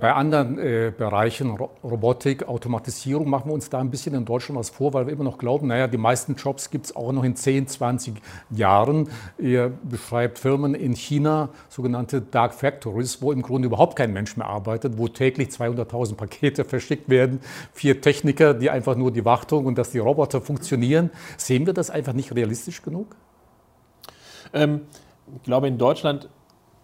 Bei 0.00 0.12
anderen 0.14 0.58
äh, 0.58 0.92
Bereichen, 0.96 1.50
Robotik, 1.50 2.48
Automatisierung, 2.48 3.30
machen 3.30 3.50
wir 3.50 3.54
uns 3.54 3.70
da 3.70 3.78
ein 3.78 3.90
bisschen 3.90 4.14
in 4.14 4.24
Deutschland 4.24 4.58
was 4.58 4.70
vor, 4.70 4.92
weil 4.94 5.06
wir 5.06 5.12
immer 5.12 5.24
noch 5.24 5.38
glauben, 5.38 5.68
naja, 5.68 5.86
die 5.86 5.96
meisten 5.96 6.34
Jobs 6.34 6.70
gibt 6.70 6.86
es 6.86 6.96
auch 6.96 7.12
noch 7.12 7.24
in 7.24 7.36
10, 7.36 7.68
20 7.68 8.14
Jahren. 8.50 9.08
Ihr 9.38 9.72
beschreibt 9.88 10.38
Firmen 10.38 10.74
in 10.74 10.94
China, 10.94 11.50
sogenannte 11.68 12.20
Dark 12.20 12.54
Factories, 12.54 13.22
wo 13.22 13.30
im 13.30 13.42
Grunde 13.42 13.66
überhaupt 13.66 13.96
kein 13.96 14.12
Mensch 14.12 14.36
mehr 14.36 14.48
arbeitet, 14.48 14.98
wo 14.98 15.08
täglich 15.08 15.48
200.000 15.48 16.16
Pakete 16.16 16.64
verschickt 16.68 17.08
werden, 17.08 17.40
vier 17.72 18.00
Techniker, 18.00 18.54
die 18.54 18.70
einfach 18.70 18.96
nur 18.96 19.12
die 19.12 19.24
Wartung 19.24 19.66
und 19.66 19.78
dass 19.78 19.90
die 19.90 19.98
Roboter 19.98 20.40
funktionieren. 20.40 21.10
Sehen 21.36 21.66
wir 21.66 21.74
das 21.74 21.90
einfach 21.90 22.12
nicht 22.12 22.34
realistisch 22.34 22.82
genug? 22.82 23.14
Ähm, 24.52 24.82
ich 25.36 25.42
glaube, 25.42 25.68
in 25.68 25.78
Deutschland 25.78 26.28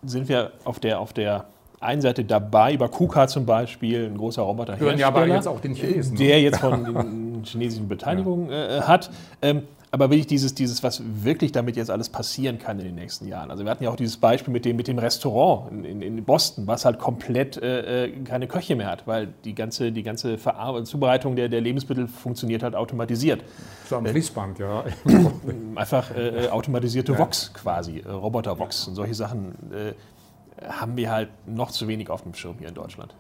sind 0.07 0.29
wir 0.29 0.53
auf 0.65 0.81
der, 0.81 1.01
auf 1.01 1.13
der 1.13 1.47
einen 1.85 2.01
Seite 2.01 2.25
dabei, 2.25 2.75
über 2.75 2.89
KUKA 2.89 3.29
zum 3.29 3.47
Beispiel, 3.47 4.07
ein 4.07 4.17
großer 4.17 4.43
Roboter 4.43 4.79
Hören 4.79 4.99
ja 4.99 5.09
aber 5.09 5.27
jetzt 5.27 5.47
auch 5.47 5.61
den 5.61 5.75
Chinesen. 5.75 6.17
Der 6.17 6.37
ne? 6.37 6.43
jetzt 6.43 6.61
von 6.61 6.85
den 6.85 7.45
chinesischen 7.45 7.89
Beteiligungen 7.89 8.51
äh, 8.51 8.81
hat. 8.83 9.11
Ähm, 9.43 9.63
aber 9.95 10.11
wirklich 10.11 10.27
dieses, 10.27 10.57
dieses, 10.57 10.83
was 10.83 11.03
wirklich 11.23 11.53
damit 11.53 11.77
jetzt 11.77 11.89
alles 11.89 12.09
passieren 12.09 12.59
kann 12.59 12.81
in 12.81 12.87
den 12.87 12.95
nächsten 12.97 13.29
Jahren. 13.29 13.53
Also 13.53 13.63
wir 13.63 13.71
hatten 13.71 13.85
ja 13.85 13.91
auch 13.91 13.97
dieses 13.97 14.17
Beispiel 14.17 14.53
mit 14.53 14.65
dem, 14.65 14.75
mit 14.75 14.89
dem 14.89 14.99
Restaurant 14.99 15.71
in, 15.71 15.85
in, 15.85 16.03
in 16.03 16.25
Boston, 16.25 16.67
was 16.67 16.85
halt 16.85 16.99
komplett 16.99 17.63
äh, 17.63 18.07
äh 18.07 18.11
keine 18.25 18.49
Köche 18.49 18.75
mehr 18.75 18.89
hat, 18.89 19.07
weil 19.07 19.29
die 19.45 19.55
ganze, 19.55 19.93
die 19.93 20.03
ganze 20.03 20.37
Zubereitung 20.83 21.37
der, 21.37 21.49
der 21.49 21.61
Lebensmittel 21.61 22.09
funktioniert 22.09 22.65
halt 22.65 22.75
automatisiert. 22.75 23.45
So 23.89 23.95
am 23.95 24.05
Fließband, 24.05 24.59
ja. 24.59 24.83
Einfach 25.77 26.11
äh, 26.11 26.47
äh, 26.47 26.49
automatisierte 26.49 27.13
ja. 27.13 27.19
Vox 27.19 27.55
quasi, 27.55 28.01
äh, 28.01 28.11
Roboter-Vox 28.11 28.89
und 28.89 28.97
solche 28.97 29.15
Sachen 29.15 29.53
äh, 29.73 29.93
haben 30.69 30.97
wir 30.97 31.11
halt 31.11 31.31
noch 31.47 31.71
zu 31.71 31.89
wenig 31.89 32.11
auf 32.11 32.23
dem 32.23 32.35
Schirm 32.35 32.59
hier 32.59 32.69
in 32.69 32.75
Deutschland. 32.75 33.15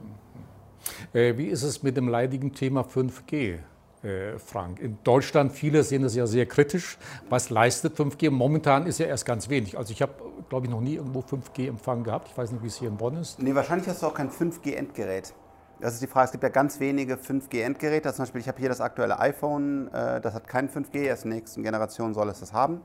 Wie 1.12 1.46
ist 1.46 1.62
es 1.62 1.82
mit 1.82 1.96
dem 1.96 2.08
leidigen 2.08 2.52
Thema 2.52 2.82
5G? 2.82 3.58
Äh, 4.04 4.38
Frank. 4.38 4.80
In 4.80 4.98
Deutschland, 5.02 5.52
viele 5.52 5.82
sehen 5.82 6.04
es 6.04 6.14
ja 6.14 6.26
sehr 6.26 6.44
kritisch. 6.44 6.98
Was 7.30 7.48
leistet 7.48 7.96
5G? 7.96 8.30
Momentan 8.30 8.86
ist 8.86 8.98
ja 8.98 9.06
erst 9.06 9.24
ganz 9.24 9.48
wenig. 9.48 9.78
Also 9.78 9.92
ich 9.92 10.02
habe, 10.02 10.12
glaube 10.50 10.66
ich, 10.66 10.70
noch 10.70 10.82
nie 10.82 10.96
irgendwo 10.96 11.20
5G-Empfang 11.20 12.04
gehabt. 12.04 12.28
Ich 12.28 12.36
weiß 12.36 12.52
nicht, 12.52 12.62
wie 12.62 12.66
es 12.66 12.76
hier 12.76 12.88
in 12.88 12.98
Bonn 12.98 13.16
ist. 13.16 13.40
Nee, 13.40 13.54
wahrscheinlich 13.54 13.88
hast 13.88 14.02
du 14.02 14.06
auch 14.06 14.14
kein 14.14 14.30
5G-Endgerät. 14.30 15.32
Das 15.80 15.94
ist 15.94 16.02
die 16.02 16.06
Frage. 16.06 16.26
Es 16.26 16.32
gibt 16.32 16.44
ja 16.44 16.50
ganz 16.50 16.80
wenige 16.80 17.14
5G-Endgeräte. 17.14 18.12
Zum 18.12 18.24
Beispiel, 18.24 18.42
ich 18.42 18.48
habe 18.48 18.58
hier 18.58 18.68
das 18.68 18.82
aktuelle 18.82 19.18
iPhone, 19.20 19.88
äh, 19.88 20.20
das 20.20 20.34
hat 20.34 20.48
kein 20.48 20.68
5G, 20.68 21.04
erst 21.04 21.24
in 21.24 21.30
der 21.30 21.38
nächsten 21.38 21.62
Generation 21.62 22.12
soll 22.12 22.28
es 22.28 22.40
das 22.40 22.52
haben. 22.52 22.82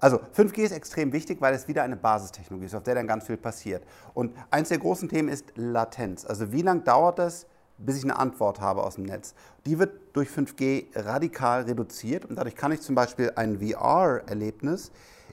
Also 0.00 0.20
5G 0.36 0.58
ist 0.58 0.72
extrem 0.72 1.12
wichtig, 1.12 1.40
weil 1.40 1.54
es 1.54 1.66
wieder 1.66 1.82
eine 1.82 1.96
Basistechnologie 1.96 2.66
ist, 2.66 2.74
auf 2.74 2.84
der 2.84 2.94
dann 2.94 3.08
ganz 3.08 3.26
viel 3.26 3.36
passiert. 3.36 3.82
Und 4.14 4.32
eins 4.50 4.68
der 4.68 4.78
großen 4.78 5.08
Themen 5.08 5.28
ist 5.28 5.46
Latenz. 5.56 6.24
Also 6.24 6.52
wie 6.52 6.62
lange 6.62 6.82
dauert 6.82 7.18
es, 7.18 7.46
bis 7.78 7.98
ich 7.98 8.04
eine 8.04 8.16
Antwort 8.16 8.60
habe 8.60 8.84
aus 8.84 8.94
dem 8.94 9.04
Netz? 9.04 9.34
Die 9.66 9.78
wird 9.78 9.92
durch 10.12 10.28
5G 10.28 10.86
radikal 10.94 11.62
reduziert 11.62 12.24
und 12.24 12.36
dadurch 12.36 12.54
kann 12.54 12.70
ich 12.70 12.80
zum 12.80 12.94
Beispiel 12.94 13.32
ein 13.34 13.58
VR-Erlebnis 13.58 14.92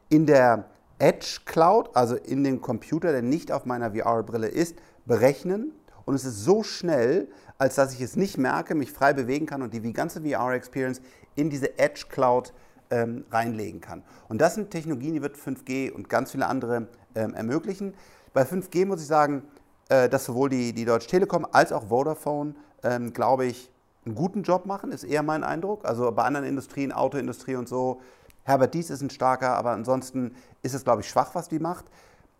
in 0.10 0.26
der 0.26 0.66
Edge 0.98 1.42
Cloud, 1.46 1.90
also 1.94 2.16
in 2.16 2.44
dem 2.44 2.62
Computer, 2.62 3.12
der 3.12 3.22
nicht 3.22 3.52
auf 3.52 3.66
meiner 3.66 3.92
VR-Brille 3.92 4.48
ist, 4.48 4.78
berechnen. 5.06 5.74
Und 6.06 6.16
es 6.16 6.26
ist 6.26 6.44
so 6.44 6.64
schnell, 6.64 7.28
als 7.58 7.76
dass 7.76 7.94
ich 7.94 8.02
es 8.02 8.16
nicht 8.16 8.38
merke, 8.38 8.76
mich 8.76 8.92
frei 8.92 9.14
bewegen 9.14 9.46
kann 9.46 9.62
und 9.62 9.74
die, 9.74 9.94
ganze 9.94 10.22
VR-Experience 10.22 11.02
in 11.36 11.50
diese 11.50 11.78
Edge 11.78 12.06
Cloud 12.10 12.54
ähm, 12.90 13.26
reinlegen 13.32 13.82
kann. 13.82 14.04
Und 14.30 14.40
das 14.40 14.56
sind 14.56 14.72
Technologien, 14.72 15.14
die 15.14 15.22
wird 15.22 15.38
5G 15.38 15.92
und 15.92 16.10
ganz 16.10 16.32
viele 16.32 16.48
andere 16.48 16.88
ähm, 17.16 17.34
ermöglichen. 17.34 17.94
Bei 18.34 18.44
5G 18.44 18.86
muss 18.86 19.02
ich 19.02 19.08
sagen, 19.08 19.44
äh, 19.90 20.10
dass 20.10 20.26
sowohl 20.26 20.50
die, 20.50 20.74
die 20.74 20.86
Deutsche 20.86 21.08
Telekom 21.08 21.48
als 21.52 21.72
auch 21.72 21.90
Vodafone, 21.90 22.56
ähm, 22.84 23.14
glaube 23.14 23.46
ich, 23.46 23.72
einen 24.06 24.16
guten 24.16 24.44
Job 24.44 24.66
machen, 24.66 24.92
ist 24.92 25.04
eher 25.04 25.24
mein 25.24 25.44
Eindruck. 25.44 25.86
Also 25.86 26.12
bei 26.12 26.24
anderen 26.24 26.46
Industrien, 26.46 26.92
Autoindustrie 26.92 27.56
und 27.56 27.68
so, 27.68 28.02
Herbert 28.44 28.76
Dies 28.76 28.92
ist 28.92 29.02
ein 29.02 29.10
starker, 29.10 29.56
aber 29.56 29.72
ansonsten 29.72 30.36
ist 30.62 30.76
es, 30.76 30.84
glaube 30.84 31.02
ich, 31.02 31.10
schwach, 31.10 31.34
was 31.34 31.50
die 31.50 31.60
macht. 31.60 31.86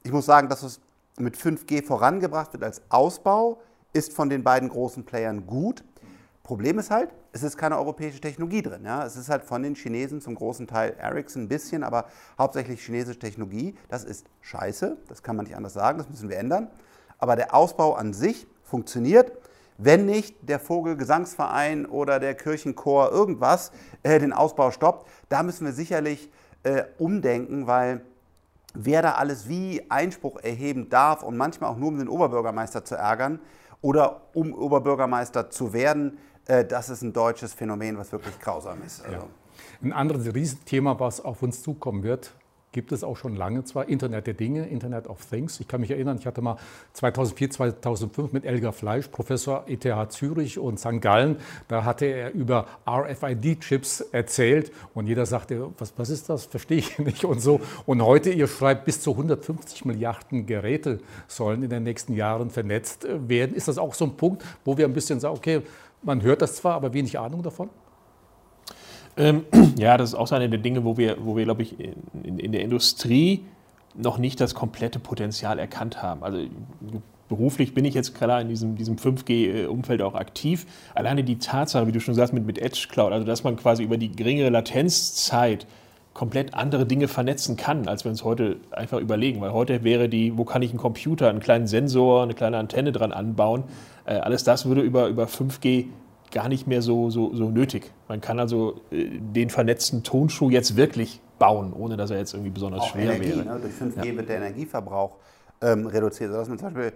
Ich 0.04 0.12
muss 0.12 0.26
sagen, 0.26 0.50
dass 0.50 0.62
es 0.62 0.80
mit 1.18 1.36
5G 1.36 1.84
vorangebracht 1.84 2.54
wird 2.54 2.64
als 2.64 2.82
Ausbau, 2.90 3.60
ist 3.94 4.14
von 4.14 4.30
den 4.30 4.44
beiden 4.44 4.70
großen 4.70 5.06
Playern 5.06 5.48
gut. 5.48 5.84
Problem 6.46 6.80
ist 6.80 6.92
halt, 6.92 7.10
es 7.34 7.44
ist 7.44 7.58
keine 7.58 7.78
europäische 7.78 8.22
Technologie 8.22 8.62
drin. 8.62 8.86
Ja? 8.86 9.04
Es 9.04 9.18
ist 9.18 9.30
halt 9.30 9.44
von 9.44 9.64
den 9.64 9.76
Chinesen 9.76 10.22
zum 10.22 10.36
großen 10.36 10.68
Teil 10.68 10.96
Ericsson 10.98 11.44
ein 11.44 11.48
bisschen, 11.48 11.84
aber 11.84 12.06
hauptsächlich 12.38 12.86
chinesische 12.86 13.20
Technologie. 13.20 13.76
Das 13.90 14.04
ist 14.04 14.28
scheiße, 14.42 14.96
das 15.08 15.24
kann 15.24 15.36
man 15.36 15.46
nicht 15.46 15.58
anders 15.58 15.74
sagen, 15.74 15.98
das 15.98 16.08
müssen 16.08 16.30
wir 16.30 16.38
ändern. 16.38 16.70
Aber 17.18 17.36
der 17.36 17.54
Ausbau 17.56 17.96
an 17.96 18.14
sich 18.14 18.48
funktioniert 18.64 19.32
wenn 19.78 20.06
nicht 20.06 20.38
der 20.42 20.60
Vogelgesangsverein 20.60 21.86
oder 21.86 22.20
der 22.20 22.36
Kirchenchor 22.36 23.12
irgendwas 23.12 23.72
äh, 24.04 24.20
den 24.20 24.34
Ausbau 24.34 24.72
stoppt. 24.72 25.10
Da 25.30 25.44
müssen 25.44 25.66
wir 25.66 25.74
sicherlich 25.74 26.30
äh, 26.64 26.84
umdenken, 26.98 27.68
weil 27.68 28.02
wer 28.74 29.02
da 29.02 29.14
alles 29.14 29.50
wie 29.50 29.84
Einspruch 29.90 30.38
erheben 30.42 30.90
darf 30.90 31.24
und 31.24 31.38
manchmal 31.38 31.72
auch 31.72 31.78
nur 31.78 31.90
um 31.90 32.00
den 32.00 32.08
Oberbürgermeister 32.08 32.86
zu 32.86 32.96
ärgern 32.96 33.40
oder 33.82 34.22
um 34.34 34.54
Oberbürgermeister 34.54 35.50
zu 35.50 35.74
werden, 35.74 36.18
äh, 36.48 36.66
das 36.66 36.90
ist 36.90 37.02
ein 37.02 37.14
deutsches 37.14 37.54
Phänomen, 37.54 37.98
was 37.98 38.12
wirklich 38.12 38.40
grausam 38.40 38.82
ist. 38.86 39.04
Also. 39.06 39.18
Ja. 39.18 39.28
Ein 39.82 39.94
anderes 39.94 40.34
Riesenthema, 40.34 41.00
was 41.00 41.24
auf 41.24 41.42
uns 41.42 41.62
zukommen 41.62 42.04
wird, 42.04 42.34
gibt 42.76 42.92
es 42.92 43.06
auch 43.06 43.16
schon 43.16 43.38
lange 43.38 43.64
zwar, 43.64 43.88
Internet 43.88 44.28
der 44.28 44.34
Dinge, 44.34 44.68
Internet 44.68 45.08
of 45.08 45.26
Things. 45.26 45.62
Ich 45.62 45.68
kann 45.70 45.80
mich 45.80 45.92
erinnern, 45.92 46.18
ich 46.20 46.28
hatte 46.28 46.42
mal 46.42 46.58
2004, 46.92 47.52
2005 47.52 48.34
mit 48.34 48.44
Elgar 48.44 48.74
Fleisch, 48.74 49.08
Professor 49.08 49.64
ETH 49.68 50.12
Zürich 50.12 50.60
und 50.60 50.78
St. 50.78 51.00
Gallen, 51.00 51.38
da 51.70 51.86
hatte 51.86 52.06
er 52.06 52.34
über 52.34 52.68
RFID-Chips 52.86 54.02
erzählt 54.12 54.74
und 54.94 55.08
jeder 55.08 55.26
sagte, 55.26 55.70
was, 55.78 55.94
was 55.96 56.10
ist 56.10 56.28
das, 56.28 56.44
verstehe 56.48 56.80
ich 56.80 57.00
nicht 57.00 57.24
und 57.24 57.40
so. 57.40 57.62
Und 57.86 58.04
heute, 58.04 58.32
ihr 58.32 58.48
schreibt, 58.48 58.84
bis 58.84 59.00
zu 59.00 59.12
150 59.12 59.86
Milliarden 59.86 60.46
Geräte 60.46 61.00
sollen 61.30 61.64
in 61.64 61.70
den 61.70 61.84
nächsten 61.84 62.14
Jahren 62.14 62.50
vernetzt 62.50 63.08
werden. 63.10 63.56
Ist 63.56 63.70
das 63.70 63.78
auch 63.78 63.94
so 63.94 64.04
ein 64.04 64.18
Punkt, 64.18 64.44
wo 64.66 64.78
wir 64.78 64.84
ein 64.84 64.94
bisschen 64.94 65.22
sagen, 65.22 65.38
okay, 65.38 65.62
man 66.06 66.22
hört 66.22 66.42
das 66.42 66.56
zwar, 66.56 66.76
aber 66.76 66.94
wenig 66.94 67.20
Ahnung 67.20 67.44
davon? 67.44 67.70
Ähm, 69.18 69.46
ja, 69.78 69.98
das 69.98 70.10
ist 70.10 70.16
auch 70.16 70.32
eine 70.32 70.50
der 70.50 70.60
Dinge, 70.60 70.84
wo 70.84 70.98
wir, 70.98 71.18
wo 71.26 71.36
wir 71.36 71.44
glaube 71.44 71.64
ich, 71.64 71.80
in, 71.80 72.40
in, 72.40 72.52
der 72.52 72.62
Industrie 72.62 73.46
noch 73.96 74.18
nicht 74.18 74.42
das 74.42 74.56
komplette 74.56 75.00
Potenzial 75.00 75.58
erkannt 75.58 76.02
haben. 76.02 76.24
Also 76.24 76.40
beruflich 77.30 77.74
bin 77.74 77.86
ich 77.86 77.94
jetzt 77.94 78.14
gerade 78.14 78.42
in 78.42 78.50
diesem, 78.50 78.76
diesem 78.76 78.98
5G-Umfeld 78.98 80.02
auch 80.02 80.16
aktiv. 80.16 80.66
Alleine 80.94 81.24
die 81.24 81.40
Tatsache, 81.40 81.88
wie 81.88 81.92
du 81.92 82.00
schon 82.00 82.14
sagst, 82.14 82.34
mit, 82.34 82.46
mit 82.46 82.58
Edge 82.58 82.88
Cloud, 82.90 83.14
also 83.14 83.26
dass 83.26 83.44
man 83.44 83.56
quasi 83.56 83.84
über 83.84 83.98
die 83.98 84.12
geringere 84.12 84.50
Latenzzeit 84.50 85.66
komplett 86.16 86.54
andere 86.54 86.86
Dinge 86.88 87.08
vernetzen 87.08 87.58
kann, 87.58 87.88
als 87.88 88.06
wir 88.06 88.10
uns 88.10 88.24
heute 88.24 88.56
einfach 88.72 89.00
überlegen. 89.00 89.42
Weil 89.42 89.52
heute 89.52 89.84
wäre 89.84 90.10
die, 90.10 90.36
wo 90.38 90.46
kann 90.46 90.62
ich 90.62 90.72
einen 90.72 90.80
Computer, 90.80 91.30
einen 91.30 91.42
kleinen 91.42 91.68
Sensor, 91.68 92.24
eine 92.24 92.34
kleine 92.34 92.58
Antenne 92.58 92.94
dran 92.94 93.12
anbauen. 93.12 93.66
Äh, 94.06 94.16
alles 94.16 94.44
das 94.46 94.66
würde 94.66 94.82
über, 94.82 95.10
über 95.10 95.26
5G 95.26 95.88
gar 96.32 96.48
nicht 96.48 96.68
mehr 96.68 96.82
so, 96.82 97.10
so, 97.10 97.36
so 97.36 97.50
nötig. 97.50 97.92
Man 98.08 98.22
kann 98.22 98.40
also 98.40 98.82
äh, 98.92 99.10
den 99.20 99.50
vernetzten 99.50 100.04
Tonschuh 100.04 100.50
jetzt 100.50 100.78
wirklich 100.78 101.20
bauen, 101.38 101.74
ohne 101.74 101.98
dass 101.98 102.12
er 102.12 102.18
jetzt 102.18 102.34
irgendwie 102.34 102.52
besonders 102.52 102.82
Auch 102.82 102.92
schwer 102.92 103.14
Energie, 103.14 103.30
wäre. 103.32 103.44
Ne? 103.44 103.60
Durch 103.62 103.74
5G 103.74 104.06
ja. 104.06 104.16
wird 104.16 104.30
der 104.30 104.38
Energieverbrauch 104.38 105.18
ähm, 105.62 105.86
reduziert. 105.86 106.32
Sodass 106.32 106.48
man 106.48 106.58
zum 106.58 106.74
Beispiel, 106.74 106.94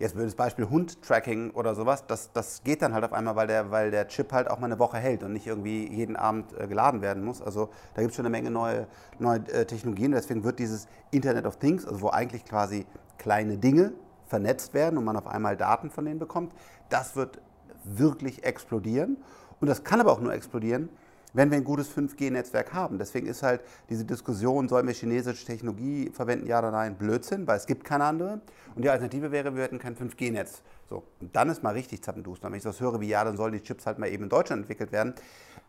jetzt 0.00 0.16
das 0.18 0.34
Beispiel 0.34 0.68
Hund-Tracking 0.68 1.50
oder 1.50 1.74
sowas, 1.74 2.06
das, 2.06 2.32
das 2.32 2.64
geht 2.64 2.80
dann 2.80 2.94
halt 2.94 3.04
auf 3.04 3.12
einmal, 3.12 3.36
weil 3.36 3.46
der, 3.46 3.70
weil 3.70 3.90
der 3.90 4.08
Chip 4.08 4.32
halt 4.32 4.50
auch 4.50 4.58
mal 4.58 4.66
eine 4.66 4.78
Woche 4.78 4.96
hält 4.96 5.22
und 5.22 5.34
nicht 5.34 5.46
irgendwie 5.46 5.88
jeden 5.92 6.16
Abend 6.16 6.58
äh, 6.58 6.66
geladen 6.66 7.02
werden 7.02 7.22
muss. 7.22 7.42
Also 7.42 7.68
da 7.94 8.00
gibt 8.00 8.10
es 8.10 8.16
schon 8.16 8.24
eine 8.24 8.30
Menge 8.30 8.50
neue, 8.50 8.86
neue 9.18 9.40
äh, 9.52 9.66
Technologien. 9.66 10.12
Deswegen 10.12 10.42
wird 10.42 10.58
dieses 10.58 10.88
Internet 11.10 11.44
of 11.44 11.58
Things, 11.58 11.86
also 11.86 12.00
wo 12.00 12.08
eigentlich 12.08 12.46
quasi 12.46 12.86
kleine 13.18 13.58
Dinge 13.58 13.92
vernetzt 14.26 14.72
werden 14.72 14.96
und 14.96 15.04
man 15.04 15.16
auf 15.18 15.26
einmal 15.26 15.56
Daten 15.58 15.90
von 15.90 16.06
denen 16.06 16.18
bekommt, 16.18 16.54
das 16.88 17.14
wird 17.14 17.38
wirklich 17.84 18.42
explodieren. 18.44 19.18
Und 19.60 19.68
das 19.68 19.84
kann 19.84 20.00
aber 20.00 20.12
auch 20.12 20.20
nur 20.20 20.32
explodieren, 20.32 20.88
wenn 21.32 21.50
wir 21.50 21.58
ein 21.58 21.64
gutes 21.64 21.90
5G-Netzwerk 21.94 22.72
haben. 22.72 22.98
Deswegen 22.98 23.26
ist 23.26 23.42
halt 23.42 23.60
diese 23.88 24.04
Diskussion, 24.04 24.68
sollen 24.68 24.86
wir 24.86 24.94
chinesische 24.94 25.44
Technologie 25.44 26.10
verwenden, 26.12 26.46
ja 26.46 26.58
oder 26.58 26.70
nein, 26.70 26.96
Blödsinn, 26.96 27.46
weil 27.46 27.56
es 27.56 27.66
gibt 27.66 27.84
keine 27.84 28.04
andere. 28.04 28.40
Und 28.74 28.82
die 28.82 28.90
Alternative 28.90 29.32
wäre, 29.32 29.54
wir 29.54 29.62
hätten 29.62 29.78
kein 29.78 29.96
5G-Netz. 29.96 30.62
So, 30.88 31.04
und 31.20 31.34
dann 31.34 31.50
ist 31.50 31.62
mal 31.62 31.74
richtig 31.74 32.02
Zappenduster. 32.02 32.48
Wenn 32.48 32.56
ich 32.56 32.64
das 32.64 32.80
höre 32.80 33.00
wie, 33.00 33.08
ja, 33.08 33.24
dann 33.24 33.36
sollen 33.36 33.52
die 33.52 33.62
Chips 33.62 33.86
halt 33.86 33.98
mal 33.98 34.08
eben 34.08 34.24
in 34.24 34.28
Deutschland 34.28 34.62
entwickelt 34.62 34.92
werden. 34.92 35.14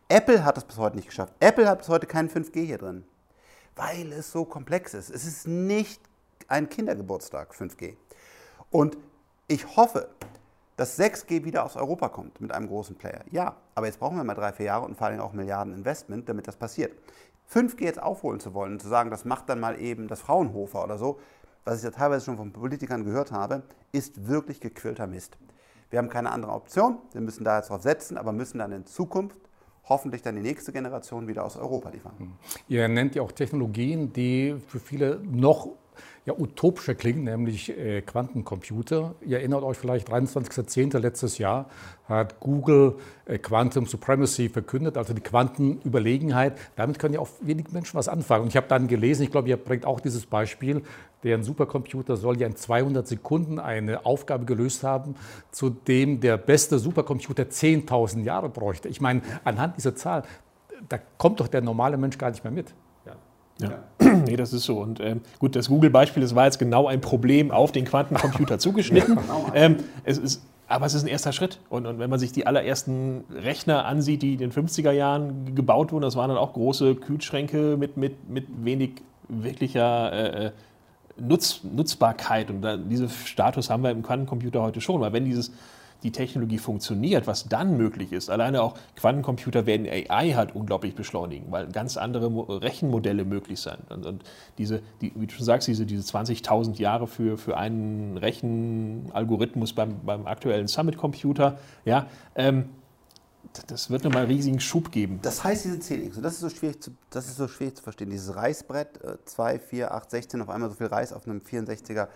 Apple 0.08 0.44
hat 0.44 0.56
das 0.56 0.64
bis 0.64 0.78
heute 0.78 0.96
nicht 0.96 1.08
geschafft. 1.08 1.32
Apple 1.40 1.68
hat 1.68 1.78
bis 1.78 1.88
heute 1.88 2.06
keinen 2.06 2.28
5G 2.28 2.64
hier 2.64 2.78
drin, 2.78 3.04
weil 3.76 4.12
es 4.12 4.32
so 4.32 4.44
komplex 4.44 4.94
ist. 4.94 5.10
Es 5.10 5.24
ist 5.24 5.46
nicht 5.46 6.00
ein 6.48 6.68
Kindergeburtstag, 6.68 7.54
5G. 7.54 7.96
Und 8.70 8.98
ich 9.48 9.76
hoffe, 9.76 10.08
dass 10.76 10.98
6G 10.98 11.44
wieder 11.44 11.64
aus 11.64 11.76
Europa 11.76 12.08
kommt 12.08 12.40
mit 12.40 12.52
einem 12.52 12.68
großen 12.68 12.96
Player. 12.96 13.24
Ja, 13.30 13.56
aber 13.74 13.86
jetzt 13.86 14.00
brauchen 14.00 14.16
wir 14.16 14.24
mal 14.24 14.34
drei, 14.34 14.52
vier 14.52 14.66
Jahre 14.66 14.84
und 14.84 14.96
vor 14.96 15.06
allem 15.06 15.20
auch 15.20 15.32
Milliarden 15.32 15.74
Investment, 15.74 16.28
damit 16.28 16.48
das 16.48 16.56
passiert. 16.56 16.92
5G 17.52 17.84
jetzt 17.84 18.02
aufholen 18.02 18.40
zu 18.40 18.54
wollen 18.54 18.72
und 18.72 18.82
zu 18.82 18.88
sagen, 18.88 19.10
das 19.10 19.24
macht 19.24 19.48
dann 19.48 19.60
mal 19.60 19.80
eben 19.80 20.08
das 20.08 20.20
Fraunhofer 20.20 20.82
oder 20.82 20.96
so, 20.96 21.18
was 21.64 21.78
ich 21.78 21.84
ja 21.84 21.90
teilweise 21.90 22.24
schon 22.24 22.36
von 22.36 22.52
Politikern 22.52 23.04
gehört 23.04 23.30
habe, 23.30 23.62
ist 23.92 24.26
wirklich 24.26 24.60
gequillter 24.60 25.06
Mist. 25.06 25.36
Wir 25.90 25.98
haben 25.98 26.08
keine 26.08 26.30
andere 26.30 26.52
Option, 26.52 26.98
wir 27.12 27.20
müssen 27.20 27.44
da 27.44 27.58
jetzt 27.58 27.70
drauf 27.70 27.82
setzen, 27.82 28.16
aber 28.16 28.32
müssen 28.32 28.58
dann 28.58 28.72
in 28.72 28.86
Zukunft 28.86 29.36
hoffentlich 29.84 30.22
dann 30.22 30.36
die 30.36 30.42
nächste 30.42 30.72
Generation 30.72 31.28
wieder 31.28 31.44
aus 31.44 31.56
Europa 31.56 31.90
liefern. 31.90 32.38
Ihr 32.68 32.88
nennt 32.88 33.14
ja 33.14 33.22
auch 33.22 33.32
Technologien, 33.32 34.12
die 34.12 34.56
für 34.66 34.80
viele 34.80 35.20
noch 35.22 35.68
ja, 36.24 36.34
utopischer 36.38 36.94
klingen, 36.94 37.24
nämlich 37.24 37.76
äh, 37.76 38.00
Quantencomputer. 38.00 39.16
Ihr 39.26 39.38
erinnert 39.38 39.64
euch 39.64 39.76
vielleicht, 39.76 40.08
23.10. 40.08 40.96
letztes 41.00 41.38
Jahr 41.38 41.68
hat 42.08 42.38
Google 42.38 42.94
äh, 43.26 43.38
Quantum 43.38 43.86
Supremacy 43.86 44.48
verkündet, 44.48 44.96
also 44.96 45.14
die 45.14 45.20
Quantenüberlegenheit. 45.20 46.56
Damit 46.76 47.00
können 47.00 47.14
ja 47.14 47.20
auch 47.20 47.28
wenig 47.40 47.72
Menschen 47.72 47.98
was 47.98 48.06
anfangen. 48.06 48.44
Und 48.44 48.48
ich 48.50 48.56
habe 48.56 48.68
dann 48.68 48.86
gelesen, 48.86 49.24
ich 49.24 49.32
glaube, 49.32 49.48
ihr 49.48 49.56
bringt 49.56 49.84
auch 49.84 49.98
dieses 49.98 50.26
Beispiel, 50.26 50.82
deren 51.24 51.42
Supercomputer 51.42 52.16
soll 52.16 52.38
ja 52.38 52.46
in 52.46 52.54
200 52.54 53.06
Sekunden 53.06 53.58
eine 53.58 54.06
Aufgabe 54.06 54.44
gelöst 54.44 54.84
haben, 54.84 55.16
zu 55.50 55.70
dem 55.70 56.20
der 56.20 56.36
beste 56.36 56.78
Supercomputer 56.78 57.44
10.000 57.44 58.22
Jahre 58.22 58.48
bräuchte. 58.48 58.88
Ich 58.88 59.00
meine, 59.00 59.22
anhand 59.42 59.76
dieser 59.76 59.96
Zahl, 59.96 60.22
da 60.88 60.98
kommt 61.18 61.40
doch 61.40 61.48
der 61.48 61.62
normale 61.62 61.96
Mensch 61.96 62.16
gar 62.16 62.30
nicht 62.30 62.44
mehr 62.44 62.52
mit. 62.52 62.72
Ja. 63.60 63.78
nee, 64.26 64.36
das 64.36 64.52
ist 64.52 64.64
so. 64.64 64.78
Und 64.80 65.00
ähm, 65.00 65.20
gut, 65.38 65.56
das 65.56 65.68
Google-Beispiel, 65.68 66.22
das 66.22 66.34
war 66.34 66.44
jetzt 66.46 66.58
genau 66.58 66.86
ein 66.86 67.00
Problem 67.00 67.50
auf 67.50 67.72
den 67.72 67.84
Quantencomputer 67.84 68.58
zugeschnitten. 68.58 69.18
ähm, 69.54 69.76
es 70.04 70.18
ist, 70.18 70.42
aber 70.68 70.86
es 70.86 70.94
ist 70.94 71.04
ein 71.04 71.08
erster 71.08 71.32
Schritt. 71.32 71.58
Und, 71.68 71.86
und, 71.86 71.98
wenn 71.98 72.10
man 72.10 72.18
sich 72.18 72.32
die 72.32 72.46
allerersten 72.46 73.24
Rechner 73.30 73.84
ansieht, 73.84 74.22
die 74.22 74.34
in 74.34 74.38
den 74.38 74.52
50er 74.52 74.92
Jahren 74.92 75.54
gebaut 75.54 75.92
wurden, 75.92 76.02
das 76.02 76.16
waren 76.16 76.28
dann 76.28 76.38
auch 76.38 76.54
große 76.54 76.94
Kühlschränke 76.96 77.76
mit, 77.76 77.96
mit, 77.96 78.28
mit 78.28 78.46
wenig 78.64 79.02
wirklicher 79.28 80.12
äh, 80.12 80.46
äh 80.46 80.50
Nutz, 81.20 81.60
Nutzbarkeit. 81.62 82.50
Und 82.50 82.62
da, 82.62 82.78
diesen 82.78 83.10
Status 83.10 83.68
haben 83.68 83.82
wir 83.82 83.90
im 83.90 84.02
Quantencomputer 84.02 84.62
heute 84.62 84.80
schon. 84.80 85.00
Weil 85.02 85.12
wenn 85.12 85.26
dieses 85.26 85.52
die 86.02 86.12
Technologie 86.12 86.58
funktioniert, 86.58 87.26
was 87.26 87.48
dann 87.48 87.76
möglich 87.76 88.12
ist. 88.12 88.30
Alleine 88.30 88.62
auch 88.62 88.74
Quantencomputer 88.96 89.66
werden 89.66 89.86
AI 89.86 90.32
halt 90.32 90.54
unglaublich 90.54 90.94
beschleunigen, 90.94 91.50
weil 91.50 91.68
ganz 91.68 91.96
andere 91.96 92.26
Rechenmodelle 92.62 93.24
möglich 93.24 93.60
sind. 93.60 93.90
Und, 93.90 94.06
und 94.06 94.24
diese, 94.58 94.82
die, 95.00 95.12
wie 95.14 95.26
du 95.26 95.34
schon 95.34 95.44
sagst, 95.44 95.68
diese, 95.68 95.86
diese 95.86 96.02
20.000 96.02 96.78
Jahre 96.78 97.06
für, 97.06 97.38
für 97.38 97.56
einen 97.56 98.16
Rechenalgorithmus 98.16 99.72
beim, 99.72 100.00
beim 100.04 100.26
aktuellen 100.26 100.68
Summit-Computer, 100.68 101.58
ja, 101.84 102.06
ähm, 102.34 102.70
das 103.66 103.90
wird 103.90 104.04
nochmal 104.04 104.22
einen 104.22 104.32
riesigen 104.32 104.60
Schub 104.60 104.90
geben. 104.90 105.18
Das 105.22 105.44
heißt, 105.44 105.64
diese 105.64 105.76
10x, 105.76 106.16
und 106.16 106.22
das 106.22 106.34
ist 106.34 106.40
so 106.40 106.48
schwierig 106.48 106.82
zu, 106.82 106.92
das 107.10 107.26
ist 107.26 107.36
so 107.36 107.48
schwierig 107.48 107.76
zu 107.76 107.82
verstehen. 107.82 108.08
Dieses 108.08 108.34
Reißbrett, 108.34 108.98
2, 109.26 109.58
4, 109.58 109.92
8, 109.92 110.10
16, 110.10 110.42
auf 110.42 110.48
einmal 110.48 110.70
so 110.70 110.76
viel 110.76 110.86
Reis 110.86 111.12
auf 111.12 111.26
einem 111.26 111.40
64er 111.40 112.08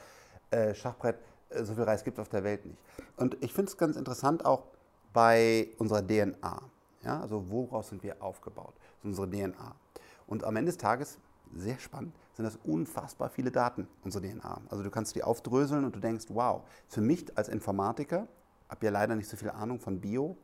äh, 0.50 0.74
Schachbrett, 0.74 1.16
so 1.64 1.74
viel 1.74 1.84
Reis 1.84 2.04
gibt 2.04 2.18
es 2.18 2.22
auf 2.22 2.28
der 2.28 2.44
Welt 2.44 2.64
nicht. 2.66 2.78
Und 3.16 3.36
ich 3.42 3.52
finde 3.52 3.70
es 3.70 3.76
ganz 3.76 3.96
interessant 3.96 4.44
auch 4.44 4.64
bei 5.12 5.68
unserer 5.78 6.06
DNA. 6.06 6.60
Ja, 7.02 7.20
also 7.20 7.50
woraus 7.50 7.88
sind 7.88 8.02
wir 8.02 8.22
aufgebaut? 8.22 8.74
Das 8.76 9.12
ist 9.12 9.18
unsere 9.18 9.30
DNA. 9.30 9.74
Und 10.26 10.44
am 10.44 10.56
Ende 10.56 10.70
des 10.70 10.78
Tages, 10.78 11.18
sehr 11.54 11.78
spannend, 11.78 12.14
sind 12.34 12.44
das 12.44 12.58
unfassbar 12.64 13.30
viele 13.30 13.50
Daten, 13.50 13.88
unsere 14.04 14.26
DNA. 14.26 14.60
Also 14.68 14.82
du 14.82 14.90
kannst 14.90 15.14
die 15.14 15.22
aufdröseln 15.22 15.84
und 15.84 15.94
du 15.94 16.00
denkst, 16.00 16.26
wow, 16.30 16.62
für 16.88 17.00
mich 17.00 17.26
als 17.36 17.48
Informatiker, 17.48 18.26
habe 18.68 18.84
ja 18.84 18.90
leider 18.90 19.14
nicht 19.14 19.28
so 19.28 19.36
viel 19.36 19.50
Ahnung 19.50 19.78
von 19.78 20.00
Bio, 20.00 20.36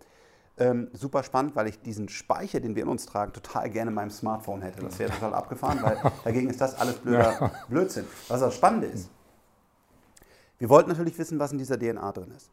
ähm, 0.59 0.89
super 0.93 1.23
spannend, 1.23 1.57
weil 1.57 1.67
ich 1.69 1.81
diesen 1.81 2.09
Speicher, 2.09 2.61
den 2.61 2.77
wir 2.77 2.83
in 2.83 2.89
uns 2.89 3.07
tragen, 3.07 3.33
total 3.33 3.71
gerne 3.71 3.91
in 3.91 3.95
meinem 3.95 4.11
Smartphone 4.11 4.61
hätte. 4.63 4.83
Das 4.83 4.99
wäre 4.99 5.11
total 5.11 5.35
abgefahren, 5.35 5.83
weil 5.83 5.99
dagegen 6.25 6.51
ist 6.51 6.61
das 6.61 6.75
alles 6.79 6.97
blöder 6.97 7.51
Blödsinn. 7.69 8.07
Was 8.29 8.41
das 8.41 8.55
Spannende 8.55 8.87
ist, 8.89 9.11
wir 10.63 10.69
wollten 10.69 10.91
natürlich 10.91 11.19
wissen, 11.19 11.41
was 11.41 11.51
in 11.51 11.59
dieser 11.59 11.77
DNA 11.77 12.13
drin 12.13 12.31
ist. 12.37 12.49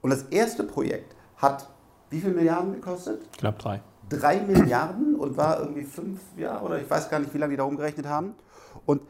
Und 0.00 0.08
das 0.08 0.22
erste 0.30 0.64
Projekt 0.64 1.14
hat 1.36 1.68
wie 2.08 2.18
viele 2.18 2.32
Milliarden 2.32 2.72
gekostet? 2.72 3.20
Knapp 3.36 3.58
drei. 3.58 3.82
Drei 4.08 4.40
Milliarden 4.40 5.14
und 5.14 5.36
war 5.36 5.60
irgendwie 5.60 5.82
fünf 5.82 6.20
Jahre 6.38 6.64
oder 6.64 6.80
ich 6.80 6.88
weiß 6.88 7.10
gar 7.10 7.18
nicht, 7.18 7.34
wie 7.34 7.38
lange 7.38 7.50
die 7.50 7.58
da 7.58 7.64
umgerechnet 7.64 8.06
haben. 8.06 8.34
Und, 8.86 9.02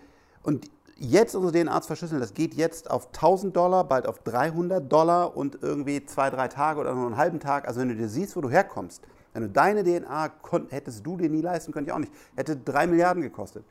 und 0.43 0.69
jetzt 0.97 1.37
unsere 1.37 1.65
DNA 1.65 1.81
zu 1.83 1.87
verschlüsseln, 1.87 2.21
das 2.21 2.35
geht 2.35 2.55
jetzt 2.55 2.91
auf 2.91 3.07
1000 3.07 3.55
Dollar, 3.55 3.85
bald 3.85 4.09
auf 4.09 4.19
300 4.19 4.93
Dollar 4.93 5.37
und 5.37 5.63
irgendwie 5.63 6.05
zwei, 6.05 6.29
drei 6.29 6.49
Tage 6.49 6.81
oder 6.81 6.93
nur 6.93 7.07
einen 7.07 7.17
halben 7.17 7.39
Tag. 7.39 7.69
Also 7.69 7.83
wenn 7.83 7.89
du 7.89 7.95
dir 7.95 8.09
siehst, 8.09 8.35
wo 8.35 8.41
du 8.41 8.51
herkommst, 8.51 9.05
wenn 9.33 9.43
du 9.43 9.49
deine 9.49 9.85
DNA 9.85 10.33
hättest 10.71 11.07
du 11.07 11.17
dir 11.17 11.31
nie 11.31 11.41
leisten 11.41 11.71
können, 11.71 11.87
ich 11.87 11.93
auch 11.93 11.99
nicht, 11.99 12.13
hätte 12.35 12.57
drei 12.57 12.89
Milliarden 12.89 13.23
gekostet. 13.23 13.65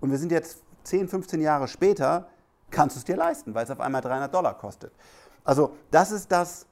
Und 0.00 0.10
wir 0.10 0.16
sind 0.16 0.32
jetzt 0.32 0.62
10, 0.84 1.08
15 1.08 1.42
Jahre 1.42 1.68
später, 1.68 2.28
kannst 2.70 2.96
du 2.96 2.98
es 2.98 3.04
dir 3.04 3.16
leisten, 3.16 3.54
weil 3.54 3.64
es 3.64 3.70
auf 3.70 3.80
einmal 3.80 4.00
300 4.00 4.32
Dollar 4.32 4.54
kostet. 4.54 4.92
Also 5.44 5.76
das 5.90 6.10
ist 6.10 6.30
das, 6.32 6.66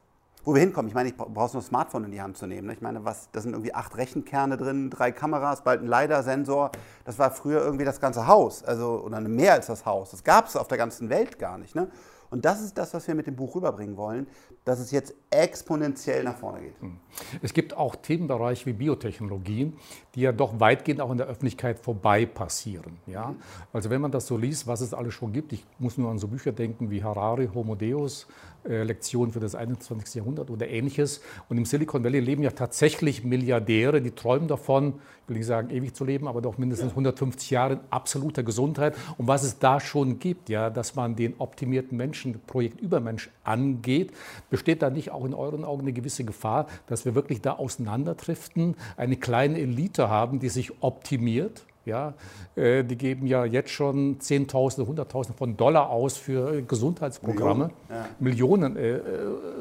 wo 0.45 0.55
wir 0.55 0.61
hinkommen. 0.61 0.89
Ich 0.89 0.95
meine, 0.95 1.09
ich 1.09 1.17
brauchst 1.17 1.55
nur 1.55 1.63
ein 1.63 1.67
Smartphone 1.67 2.05
in 2.05 2.11
die 2.11 2.21
Hand 2.21 2.37
zu 2.37 2.47
nehmen. 2.47 2.67
Ne? 2.67 2.75
Ich 2.75 2.83
meine, 2.83 3.05
was, 3.05 3.31
da 3.33 3.41
sind 3.41 3.53
irgendwie 3.53 3.75
acht 3.75 3.97
Rechenkerne 3.97 4.57
drin, 4.57 4.91
drei 4.91 5.11
Kameras, 5.11 5.63
bald 5.63 5.83
ein 5.83 5.87
LiDAR-Sensor. 5.87 6.71
Das 7.05 7.19
war 7.19 7.31
früher 7.31 7.63
irgendwie 7.63 7.85
das 7.85 8.01
ganze 8.01 8.27
Haus, 8.27 8.63
also 8.63 9.03
oder 9.05 9.21
mehr 9.21 9.55
als 9.55 9.67
das 9.67 9.87
Haus. 9.87 10.11
Das 10.11 10.23
gab 10.23 10.47
es 10.47 10.57
auf 10.57 10.69
der 10.69 10.79
ganzen 10.79 11.09
Welt 11.09 11.39
gar 11.39 11.57
nicht. 11.57 11.75
Ne? 11.75 11.89
Und 12.35 12.45
das 12.45 12.61
ist 12.61 12.77
das, 12.77 12.93
was 12.93 13.07
wir 13.07 13.15
mit 13.15 13.29
dem 13.29 13.37
Buch 13.37 13.55
rüberbringen 13.55 13.97
wollen, 13.97 14.27
dass 14.65 14.81
es 14.81 14.91
jetzt 14.91 15.15
exponentiell 15.31 16.25
nach 16.25 16.37
vorne 16.37 16.63
geht. 16.63 16.81
Hm. 16.81 16.97
Es 17.43 17.55
gibt 17.55 17.77
auch 17.77 17.95
Themenbereiche 17.95 18.67
wie 18.67 18.73
Biotechnologien, 18.73 19.75
die 20.17 20.23
ja 20.23 20.33
doch 20.33 20.59
weitgehend 20.59 21.01
auch 21.01 21.13
in 21.13 21.19
der 21.19 21.29
Öffentlichkeit 21.29 21.79
vorbei 21.79 22.27
passieren. 22.27 22.97
Ja? 23.07 23.37
Also 23.73 23.89
wenn 23.89 24.01
man 24.01 24.11
das 24.11 24.27
so 24.27 24.37
liest, 24.37 24.67
was 24.67 24.81
es 24.81 24.93
alles 24.93 25.15
schon 25.15 25.33
gibt, 25.33 25.53
ich 25.53 25.65
muss 25.79 25.97
nur 25.97 26.11
an 26.11 26.19
so 26.19 26.27
Bücher 26.27 26.51
denken 26.51 26.91
wie 26.91 27.05
Harari, 27.05 27.49
Homo 27.55 27.77
Deus, 27.77 28.27
äh, 28.67 28.83
Lektionen 28.83 29.31
für 29.31 29.41
das 29.41 29.55
21. 29.55 30.15
Jahrhundert 30.15 30.51
oder 30.51 30.67
ähnliches. 30.67 31.21
Und 31.51 31.59
im 31.59 31.67
Silicon 31.67 32.03
Valley 32.03 32.21
leben 32.21 32.43
ja 32.43 32.51
tatsächlich 32.51 33.23
Milliardäre, 33.23 34.01
die 34.01 34.13
träumen 34.13 34.49
davon, 34.49 34.95
ich 35.23 35.29
will 35.29 35.37
nicht 35.37 35.47
sagen 35.47 35.69
ewig 35.69 35.95
zu 35.95 36.05
leben, 36.05 36.27
aber 36.27 36.41
doch 36.41 36.57
mindestens 36.57 36.91
150 36.91 37.51
Jahre 37.51 37.75
in 37.75 37.81
absoluter 37.91 38.43
Gesundheit. 38.43 38.95
Und 39.19 39.27
was 39.27 39.43
es 39.43 39.59
da 39.59 39.81
schon 39.81 40.19
gibt, 40.19 40.49
ja, 40.49 40.71
dass 40.71 40.95
man 40.95 41.15
den 41.15 41.35
optimierten 41.39 41.99
Menschen, 41.99 42.24
Projekt 42.33 42.81
Übermensch 42.81 43.31
angeht, 43.45 44.13
besteht 44.51 44.83
da 44.83 44.91
nicht 44.91 45.11
auch 45.11 45.25
in 45.25 45.35
euren 45.35 45.65
Augen 45.65 45.83
eine 45.83 45.93
gewisse 45.93 46.25
Gefahr, 46.25 46.67
dass 46.87 47.05
wir 47.05 47.15
wirklich 47.15 47.41
da 47.41 47.53
auseinanderdriften, 47.53 48.77
eine 48.97 49.17
kleine 49.17 49.59
Elite 49.59 50.09
haben, 50.09 50.41
die 50.41 50.49
sich 50.49 50.83
optimiert? 50.83 51.65
Ja, 51.87 52.15
äh, 52.57 52.83
die 52.83 52.97
geben 52.97 53.27
ja 53.27 53.45
jetzt 53.45 53.71
schon 53.71 54.19
Zehntausende, 54.19 54.89
Hunderttausende 54.89 55.37
von 55.37 55.57
Dollar 55.57 55.91
aus 55.91 56.17
für 56.17 56.63
Gesundheitsprogramme, 56.63 57.71
Millionen, 58.19 58.71
ja. 58.71 58.75
Millionen 58.75 58.77
äh, 58.77 58.97
äh, 58.97 59.03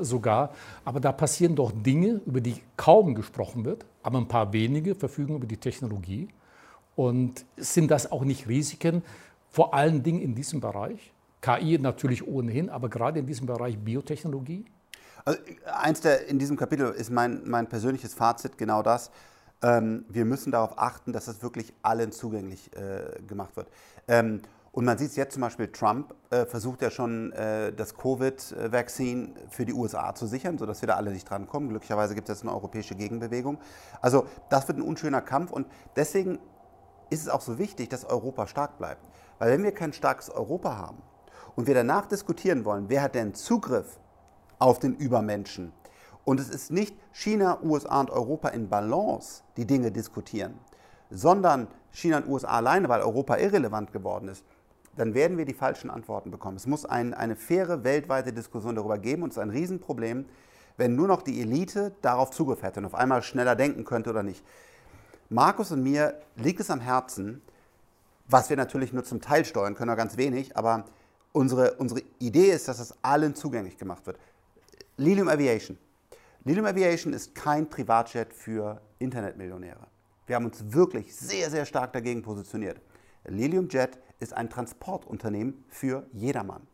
sogar. 0.02 0.52
Aber 0.86 1.02
da 1.02 1.12
passieren 1.12 1.56
doch 1.56 1.74
Dinge, 1.74 2.22
über 2.26 2.40
die 2.40 2.56
kaum 2.78 3.14
gesprochen 3.14 3.66
wird, 3.66 3.86
aber 4.04 4.20
ein 4.20 4.28
paar 4.30 4.54
wenige 4.54 4.96
verfügen 4.96 5.36
über 5.36 5.48
die 5.48 5.58
Technologie. 5.58 6.30
Und 6.96 7.44
sind 7.58 7.92
das 7.92 8.12
auch 8.12 8.24
nicht 8.24 8.48
Risiken, 8.48 9.04
vor 9.50 9.74
allen 9.74 10.04
Dingen 10.04 10.22
in 10.22 10.34
diesem 10.36 10.62
Bereich? 10.62 11.13
KI 11.44 11.78
natürlich 11.78 12.26
ohnehin, 12.26 12.70
aber 12.70 12.90
gerade 12.90 13.20
in 13.20 13.26
diesem 13.28 13.46
Bereich 13.46 13.78
Biotechnologie? 13.78 14.66
Also 15.26 15.40
eins 15.66 16.00
der 16.00 16.28
in 16.28 16.40
diesem 16.40 16.58
Kapitel 16.58 16.90
ist 16.92 17.12
mein, 17.12 17.42
mein 17.46 17.68
persönliches 17.68 18.14
Fazit 18.14 18.58
genau 18.58 18.82
das. 18.82 19.12
Ähm, 19.62 20.06
wir 20.08 20.26
müssen 20.26 20.52
darauf 20.52 20.78
achten, 20.78 21.12
dass 21.12 21.26
das 21.26 21.44
wirklich 21.44 21.74
allen 21.82 22.12
zugänglich 22.12 22.72
äh, 22.76 23.22
gemacht 23.28 23.56
wird. 23.58 23.68
Ähm, 24.08 24.42
und 24.72 24.86
man 24.86 24.98
sieht 24.98 25.12
es 25.12 25.16
jetzt 25.18 25.34
zum 25.34 25.42
Beispiel, 25.42 25.68
Trump 25.68 26.16
äh, 26.30 26.46
versucht 26.46 26.82
ja 26.82 26.90
schon, 26.90 27.32
äh, 27.34 27.74
das 27.74 27.96
Covid-Vaccin 27.96 29.36
für 29.50 29.66
die 29.66 29.74
USA 29.74 30.16
zu 30.16 30.26
sichern, 30.26 30.58
sodass 30.58 30.82
wir 30.82 30.88
da 30.88 30.96
alle 30.96 31.12
nicht 31.12 31.30
dran 31.30 31.48
kommen. 31.48 31.70
Glücklicherweise 31.70 32.16
gibt 32.16 32.30
es 32.30 32.38
jetzt 32.38 32.44
eine 32.44 32.56
europäische 32.56 32.96
Gegenbewegung. 32.96 33.60
Also 34.02 34.26
das 34.50 34.68
wird 34.68 34.78
ein 34.78 34.82
unschöner 34.82 35.22
Kampf 35.22 35.52
und 35.52 35.68
deswegen 35.96 36.40
ist 37.10 37.22
es 37.22 37.30
auch 37.30 37.42
so 37.42 37.60
wichtig, 37.60 37.90
dass 37.90 38.06
Europa 38.06 38.48
stark 38.48 38.78
bleibt. 38.78 39.06
Weil 39.40 39.52
wenn 39.52 39.64
wir 39.64 39.74
kein 39.74 39.94
starkes 39.94 40.30
Europa 40.30 40.78
haben 40.78 41.04
und 41.56 41.68
wir 41.68 41.74
danach 41.74 42.06
diskutieren 42.06 42.66
wollen, 42.66 42.86
wer 42.90 43.04
hat 43.04 43.16
denn 43.16 43.34
Zugriff 43.34 44.00
auf 44.60 44.80
den 44.80 44.96
Übermenschen, 44.96 45.74
und 46.26 46.40
es 46.40 46.50
ist 46.50 46.72
nicht 46.72 46.96
China, 47.12 47.60
USA 47.64 48.00
und 48.00 48.10
Europa 48.10 48.50
in 48.50 48.70
Balance, 48.70 49.44
die 49.58 49.66
Dinge 49.66 49.92
diskutieren, 49.92 50.58
sondern 51.10 51.68
China 51.92 52.18
und 52.18 52.28
USA 52.28 52.48
alleine, 52.48 52.90
weil 52.90 53.02
Europa 53.02 53.38
irrelevant 53.38 53.92
geworden 53.92 54.30
ist, 54.30 54.46
dann 54.96 55.14
werden 55.14 55.38
wir 55.38 55.46
die 55.46 55.54
falschen 55.54 55.90
Antworten 55.90 56.32
bekommen. 56.32 56.56
Es 56.56 56.68
muss 56.68 56.86
ein, 56.86 57.14
eine 57.14 57.36
faire 57.36 57.84
weltweite 57.84 58.32
Diskussion 58.32 58.76
darüber 58.76 58.98
geben 58.98 59.24
und 59.24 59.30
es 59.30 59.38
ist 59.38 59.44
ein 59.44 59.50
Riesenproblem, 59.50 60.26
wenn 60.78 60.96
nur 60.96 61.08
noch 61.08 61.22
die 61.22 61.42
Elite 61.42 61.94
darauf 62.02 62.32
Zugriff 62.32 62.64
hätte 62.64 62.80
und 62.80 62.86
auf 62.86 62.96
einmal 62.96 63.22
schneller 63.22 63.56
denken 63.56 63.84
könnte 63.84 64.10
oder 64.10 64.24
nicht. 64.24 64.44
Markus 65.30 65.72
und 65.72 65.84
mir 65.84 66.20
liegt 66.36 66.60
es 66.60 66.70
am 66.70 66.80
Herzen, 66.80 67.42
was 68.28 68.50
wir 68.50 68.58
natürlich 68.58 68.94
nur 68.94 69.04
zum 69.04 69.20
Teil 69.20 69.46
steuern 69.46 69.76
können, 69.76 69.90
oder 69.90 69.98
ganz 69.98 70.18
wenig, 70.18 70.56
aber 70.56 70.86
unsere, 71.34 71.74
unsere 71.74 72.02
Idee 72.20 72.52
ist, 72.52 72.70
dass 72.70 72.80
es 72.80 72.96
allen 73.02 73.36
zugänglich 73.36 73.78
gemacht 73.78 74.06
wird. 74.06 74.18
Lilium 74.96 75.28
Aviation, 75.28 75.78
Lilium 76.46 76.66
Aviation 76.66 77.14
ist 77.14 77.36
kein 77.36 77.70
Privatjet 77.70 78.34
für 78.34 78.82
Internetmillionäre. 79.00 79.88
Wir 80.28 80.36
haben 80.36 80.46
uns 80.46 80.74
wirklich 80.74 81.16
sehr, 81.16 81.50
sehr 81.50 81.66
stark 81.66 81.94
dagegen 81.94 82.22
positioniert. 82.22 82.82
Lilium 83.26 83.68
Jet 83.70 83.98
ist 84.20 84.34
ein 84.34 84.50
Transportunternehmen 84.50 85.64
für 85.70 86.06
jedermann. 86.12 86.68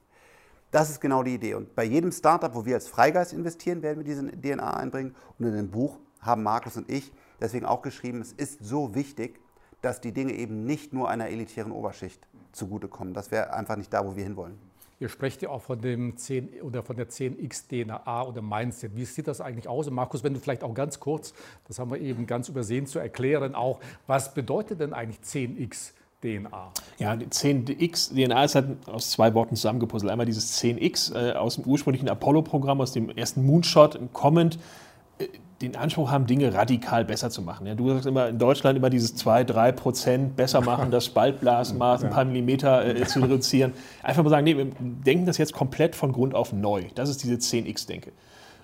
Das 0.72 0.89
ist 0.89 1.00
genau 1.02 1.24
die 1.24 1.36
Idee. 1.36 1.56
Und 1.56 1.76
bei 1.76 1.84
jedem 1.84 2.12
Startup, 2.12 2.54
wo 2.54 2.65
wir 2.65 2.76
als 2.76 2.88
Freigeist 2.88 3.34
investieren, 3.34 3.82
werden 3.82 3.98
wir 3.98 4.04
diese 4.04 4.28
DNA 4.28 4.78
einbringen. 4.78 5.15
Und 5.38 5.45
in 5.45 5.54
dem 5.56 5.72
Buch 5.72 5.98
haben 6.19 6.43
Markus 6.43 6.78
und 6.78 6.89
ich 6.89 7.12
deswegen 7.39 7.65
auch 7.65 7.82
geschrieben, 7.82 8.22
es 8.22 8.34
ist 8.34 8.63
so 8.63 8.93
wichtig, 8.93 9.39
dass 9.82 10.02
die 10.02 10.12
Dinge 10.12 10.34
eben 10.34 10.65
nicht 10.65 10.94
nur 10.94 11.10
einer 11.10 11.28
elitären 11.28 11.72
Oberschicht 11.72 12.28
zugutekommen. 12.52 13.13
Das 13.13 13.32
wäre 13.32 13.54
einfach 13.54 13.76
nicht 13.76 13.94
da, 13.94 14.06
wo 14.06 14.15
wir 14.15 14.24
hinwollen. 14.24 14.58
Ihr 15.02 15.08
sprecht 15.08 15.42
ja 15.42 15.50
auch 15.50 15.62
von, 15.62 15.80
dem 15.80 16.18
10 16.18 16.62
oder 16.62 16.84
von 16.84 16.98
der 16.98 17.08
10x 17.08 17.70
DNA 17.70 18.24
oder 18.24 18.42
Mindset. 18.42 18.98
Wie 18.98 19.06
sieht 19.06 19.28
das 19.28 19.39
eigentlich 19.39 19.70
aus? 19.70 19.88
Und 19.88 19.94
Markus, 19.94 20.26
wenn 20.26 20.34
du 20.34 20.42
vielleicht 20.42 20.62
auch 20.62 20.74
ganz 20.74 21.00
kurz, 21.00 21.34
das 21.70 21.80
haben 21.80 21.89
wir 21.89 22.02
eben 22.02 22.28
ganz 22.28 22.50
übersehen 22.50 22.86
zu 22.86 23.00
erklären, 23.00 23.56
auch, 23.56 23.80
was 24.08 24.34
bedeutet 24.34 24.82
denn 24.82 24.94
eigentlich 24.94 25.20
10x 25.22 25.94
DNA. 26.22 26.72
Ja, 26.98 27.15
die 27.15 27.28
10x 27.28 28.13
DNA 28.13 28.44
ist 28.44 28.56
halt 28.56 28.89
aus 28.89 29.12
zwei 29.12 29.34
Worten 29.34 29.56
zusammengepuzzelt. 29.56 30.12
Einmal 30.12 30.26
dieses 30.26 30.62
10x 30.62 31.15
äh, 31.15 31.32
aus 31.32 31.56
dem 31.56 31.63
ursprünglichen 31.63 32.10
Apollo-Programm, 32.10 32.82
aus 32.82 32.92
dem 32.92 33.10
ersten 33.10 33.46
Moonshot, 33.46 33.98
kommend 34.12 34.60
den 35.62 35.75
Anspruch 35.75 36.10
haben, 36.10 36.25
Dinge 36.25 36.53
radikal 36.53 37.03
besser 37.03 37.29
zu 37.29 37.41
machen. 37.41 37.67
Ja, 37.67 37.75
du 37.75 37.89
sagst 37.89 38.05
immer 38.05 38.29
in 38.29 38.39
Deutschland 38.39 38.77
immer 38.77 38.89
dieses 38.89 39.15
2, 39.15 39.43
3 39.43 39.71
Prozent 39.73 40.36
besser 40.36 40.62
machen, 40.62 40.89
das 40.91 41.05
Spaltblasmaß 41.05 42.03
ein 42.05 42.10
paar 42.10 42.25
Millimeter 42.25 42.86
äh, 42.86 43.05
zu 43.05 43.19
reduzieren. 43.19 43.73
Einfach 44.01 44.23
mal 44.23 44.29
sagen, 44.29 44.45
nee, 44.45 44.55
wir 44.55 44.67
denken 44.79 45.25
das 45.25 45.38
jetzt 45.38 45.53
komplett 45.53 45.95
von 45.95 46.13
Grund 46.13 46.34
auf 46.34 46.53
neu. 46.53 46.84
Das 46.95 47.10
ist 47.10 47.23
diese 47.23 47.36
10x-Denke. 47.36 48.12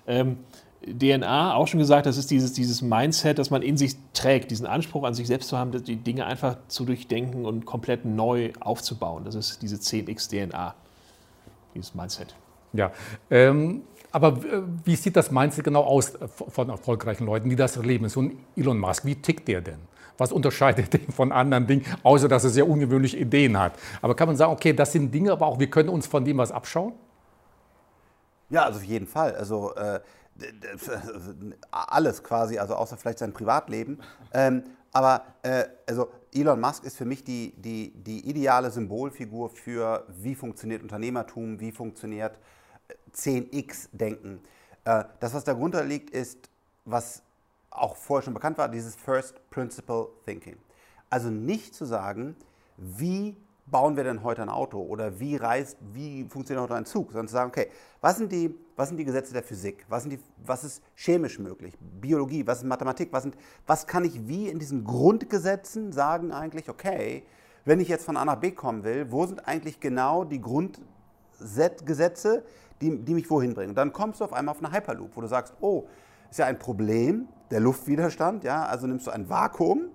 Ähm, 0.06 0.38
DNA, 0.86 1.54
auch 1.54 1.66
schon 1.66 1.80
gesagt, 1.80 2.06
das 2.06 2.16
ist 2.16 2.30
dieses, 2.30 2.52
dieses 2.52 2.80
Mindset, 2.80 3.38
das 3.38 3.50
man 3.50 3.60
in 3.62 3.76
sich 3.76 3.96
trägt, 4.14 4.50
diesen 4.50 4.66
Anspruch 4.66 5.04
an 5.04 5.14
sich 5.14 5.26
selbst 5.26 5.48
zu 5.48 5.58
haben, 5.58 5.72
die 5.72 5.96
Dinge 5.96 6.26
einfach 6.26 6.56
zu 6.68 6.84
durchdenken 6.84 7.44
und 7.44 7.66
komplett 7.66 8.04
neu 8.04 8.52
aufzubauen. 8.60 9.24
Das 9.24 9.34
ist 9.34 9.62
diese 9.62 9.76
10x-DNA, 9.76 10.74
dieses 11.74 11.94
Mindset. 11.94 12.36
Ja, 12.72 12.92
ähm, 13.30 13.82
aber 14.16 14.28
äh, 14.46 14.62
wie 14.82 14.96
sieht 14.96 15.14
das 15.14 15.30
Mindset 15.30 15.62
genau 15.62 15.82
aus 15.82 16.14
äh, 16.14 16.26
von 16.28 16.70
erfolgreichen 16.70 17.26
Leuten, 17.26 17.50
die 17.50 17.56
das 17.56 17.76
erleben? 17.76 18.08
So 18.08 18.22
ein 18.22 18.38
Elon 18.56 18.78
Musk, 18.78 19.04
wie 19.04 19.14
tickt 19.14 19.46
der 19.46 19.60
denn? 19.60 19.78
Was 20.16 20.32
unterscheidet 20.32 20.90
den 20.94 21.12
von 21.12 21.32
anderen 21.32 21.66
Dingen, 21.66 21.84
außer 22.02 22.26
dass 22.26 22.44
er 22.44 22.48
sehr 22.48 22.66
ungewöhnliche 22.66 23.18
Ideen 23.18 23.58
hat? 23.58 23.74
Aber 24.00 24.16
kann 24.16 24.28
man 24.28 24.36
sagen, 24.38 24.52
okay, 24.52 24.72
das 24.72 24.92
sind 24.92 25.12
Dinge, 25.12 25.32
aber 25.32 25.46
auch 25.46 25.58
wir 25.58 25.68
können 25.68 25.90
uns 25.90 26.06
von 26.06 26.24
dem 26.24 26.38
was 26.38 26.50
abschauen? 26.50 26.94
Ja, 28.48 28.64
also 28.64 28.78
auf 28.78 28.84
jeden 28.84 29.06
Fall. 29.06 29.34
Also 29.36 29.74
äh, 29.74 30.00
alles 31.70 32.22
quasi, 32.22 32.58
also 32.58 32.74
außer 32.74 32.96
vielleicht 32.96 33.18
sein 33.18 33.34
Privatleben. 33.34 33.98
Ähm, 34.32 34.62
aber 34.94 35.24
äh, 35.42 35.64
also 35.86 36.08
Elon 36.32 36.58
Musk 36.58 36.84
ist 36.84 36.96
für 36.96 37.04
mich 37.04 37.22
die, 37.22 37.52
die, 37.58 37.92
die 37.94 38.26
ideale 38.26 38.70
Symbolfigur 38.70 39.50
für, 39.50 40.06
wie 40.08 40.34
funktioniert 40.34 40.80
Unternehmertum, 40.80 41.60
wie 41.60 41.70
funktioniert 41.70 42.38
10x-Denken. 43.14 44.40
Äh, 44.84 45.04
das, 45.20 45.34
was 45.34 45.44
darunter 45.44 45.84
liegt, 45.84 46.10
ist, 46.10 46.50
was 46.84 47.22
auch 47.70 47.96
vorher 47.96 48.24
schon 48.24 48.34
bekannt 48.34 48.58
war, 48.58 48.68
dieses 48.68 48.96
First 48.96 49.48
Principle 49.50 50.08
Thinking. 50.24 50.56
Also 51.10 51.30
nicht 51.30 51.74
zu 51.74 51.84
sagen, 51.84 52.36
wie 52.76 53.36
bauen 53.66 53.96
wir 53.96 54.04
denn 54.04 54.22
heute 54.22 54.42
ein 54.42 54.48
Auto 54.48 54.80
oder 54.80 55.18
wie 55.18 55.36
reist, 55.36 55.76
wie 55.92 56.24
funktioniert 56.28 56.62
heute 56.62 56.76
ein 56.76 56.86
Zug, 56.86 57.10
sondern 57.10 57.28
zu 57.28 57.34
sagen, 57.34 57.50
okay, 57.50 57.68
was 58.00 58.16
sind 58.16 58.30
die, 58.30 58.54
was 58.76 58.88
sind 58.88 58.96
die 58.96 59.04
Gesetze 59.04 59.32
der 59.32 59.42
Physik, 59.42 59.84
was, 59.88 60.04
sind 60.04 60.12
die, 60.12 60.20
was 60.44 60.62
ist 60.62 60.82
chemisch 60.94 61.38
möglich, 61.38 61.74
Biologie, 61.80 62.46
was 62.46 62.58
ist 62.58 62.64
Mathematik, 62.64 63.12
was, 63.12 63.24
sind, 63.24 63.36
was 63.66 63.86
kann 63.86 64.04
ich 64.04 64.28
wie 64.28 64.48
in 64.48 64.60
diesen 64.60 64.84
Grundgesetzen 64.84 65.92
sagen 65.92 66.32
eigentlich, 66.32 66.68
okay, 66.68 67.24
wenn 67.64 67.80
ich 67.80 67.88
jetzt 67.88 68.04
von 68.04 68.16
A 68.16 68.24
nach 68.24 68.36
B 68.36 68.52
kommen 68.52 68.84
will, 68.84 69.10
wo 69.10 69.26
sind 69.26 69.46
eigentlich 69.48 69.80
genau 69.80 70.24
die 70.24 70.40
Grundgesetze, 70.40 72.44
die, 72.80 72.98
die 72.98 73.14
mich 73.14 73.30
wohin 73.30 73.54
bringen? 73.54 73.70
Und 73.70 73.76
dann 73.76 73.92
kommst 73.92 74.20
du 74.20 74.24
auf 74.24 74.32
einmal 74.32 74.54
auf 74.54 74.64
eine 74.64 74.72
Hyperloop, 74.74 75.16
wo 75.16 75.20
du 75.20 75.26
sagst, 75.26 75.54
oh, 75.60 75.86
ist 76.30 76.38
ja 76.38 76.46
ein 76.46 76.58
Problem, 76.58 77.28
der 77.50 77.60
Luftwiderstand, 77.60 78.44
ja, 78.44 78.64
also 78.64 78.86
nimmst 78.86 79.06
du 79.06 79.10
ein 79.10 79.28
Vakuum, 79.28 79.86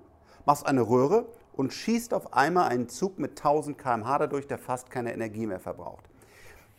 machst 0.45 0.65
eine 0.65 0.81
Röhre 0.81 1.25
und 1.53 1.73
schießt 1.73 2.13
auf 2.13 2.33
einmal 2.33 2.69
einen 2.69 2.89
Zug 2.89 3.19
mit 3.19 3.31
1000 3.31 3.77
km/h 3.77 4.17
dadurch, 4.19 4.47
der 4.47 4.57
fast 4.57 4.89
keine 4.89 5.13
Energie 5.13 5.45
mehr 5.45 5.59
verbraucht. 5.59 6.05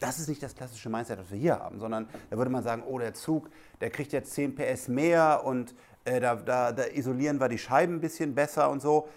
Das 0.01 0.19
ist 0.19 0.29
nicht 0.29 0.43
das 0.43 0.57
klassische 0.57 0.89
Mindset, 0.89 1.21
das 1.21 1.31
wir 1.31 1.39
hier 1.39 1.61
haben, 1.61 1.79
sondern 1.79 2.09
da 2.31 2.37
würde 2.37 2.51
man 2.51 2.65
sagen, 2.65 2.83
oh, 2.85 2.99
der 2.99 3.15
Zug, 3.15 3.51
der 3.81 3.91
kriegt 3.91 4.13
jetzt 4.13 4.33
10 4.33 4.57
PS 4.57 4.89
mehr 4.89 5.43
und 5.45 5.75
äh, 6.05 6.19
da, 6.19 6.35
da, 6.35 6.73
da 6.73 6.87
isolieren 6.87 7.39
wir 7.39 7.49
die 7.49 7.59
Scheiben 7.59 7.97
ein 7.97 8.01
bisschen 8.01 8.35
besser 8.35 8.69
und 8.71 8.83
so. 8.83 9.09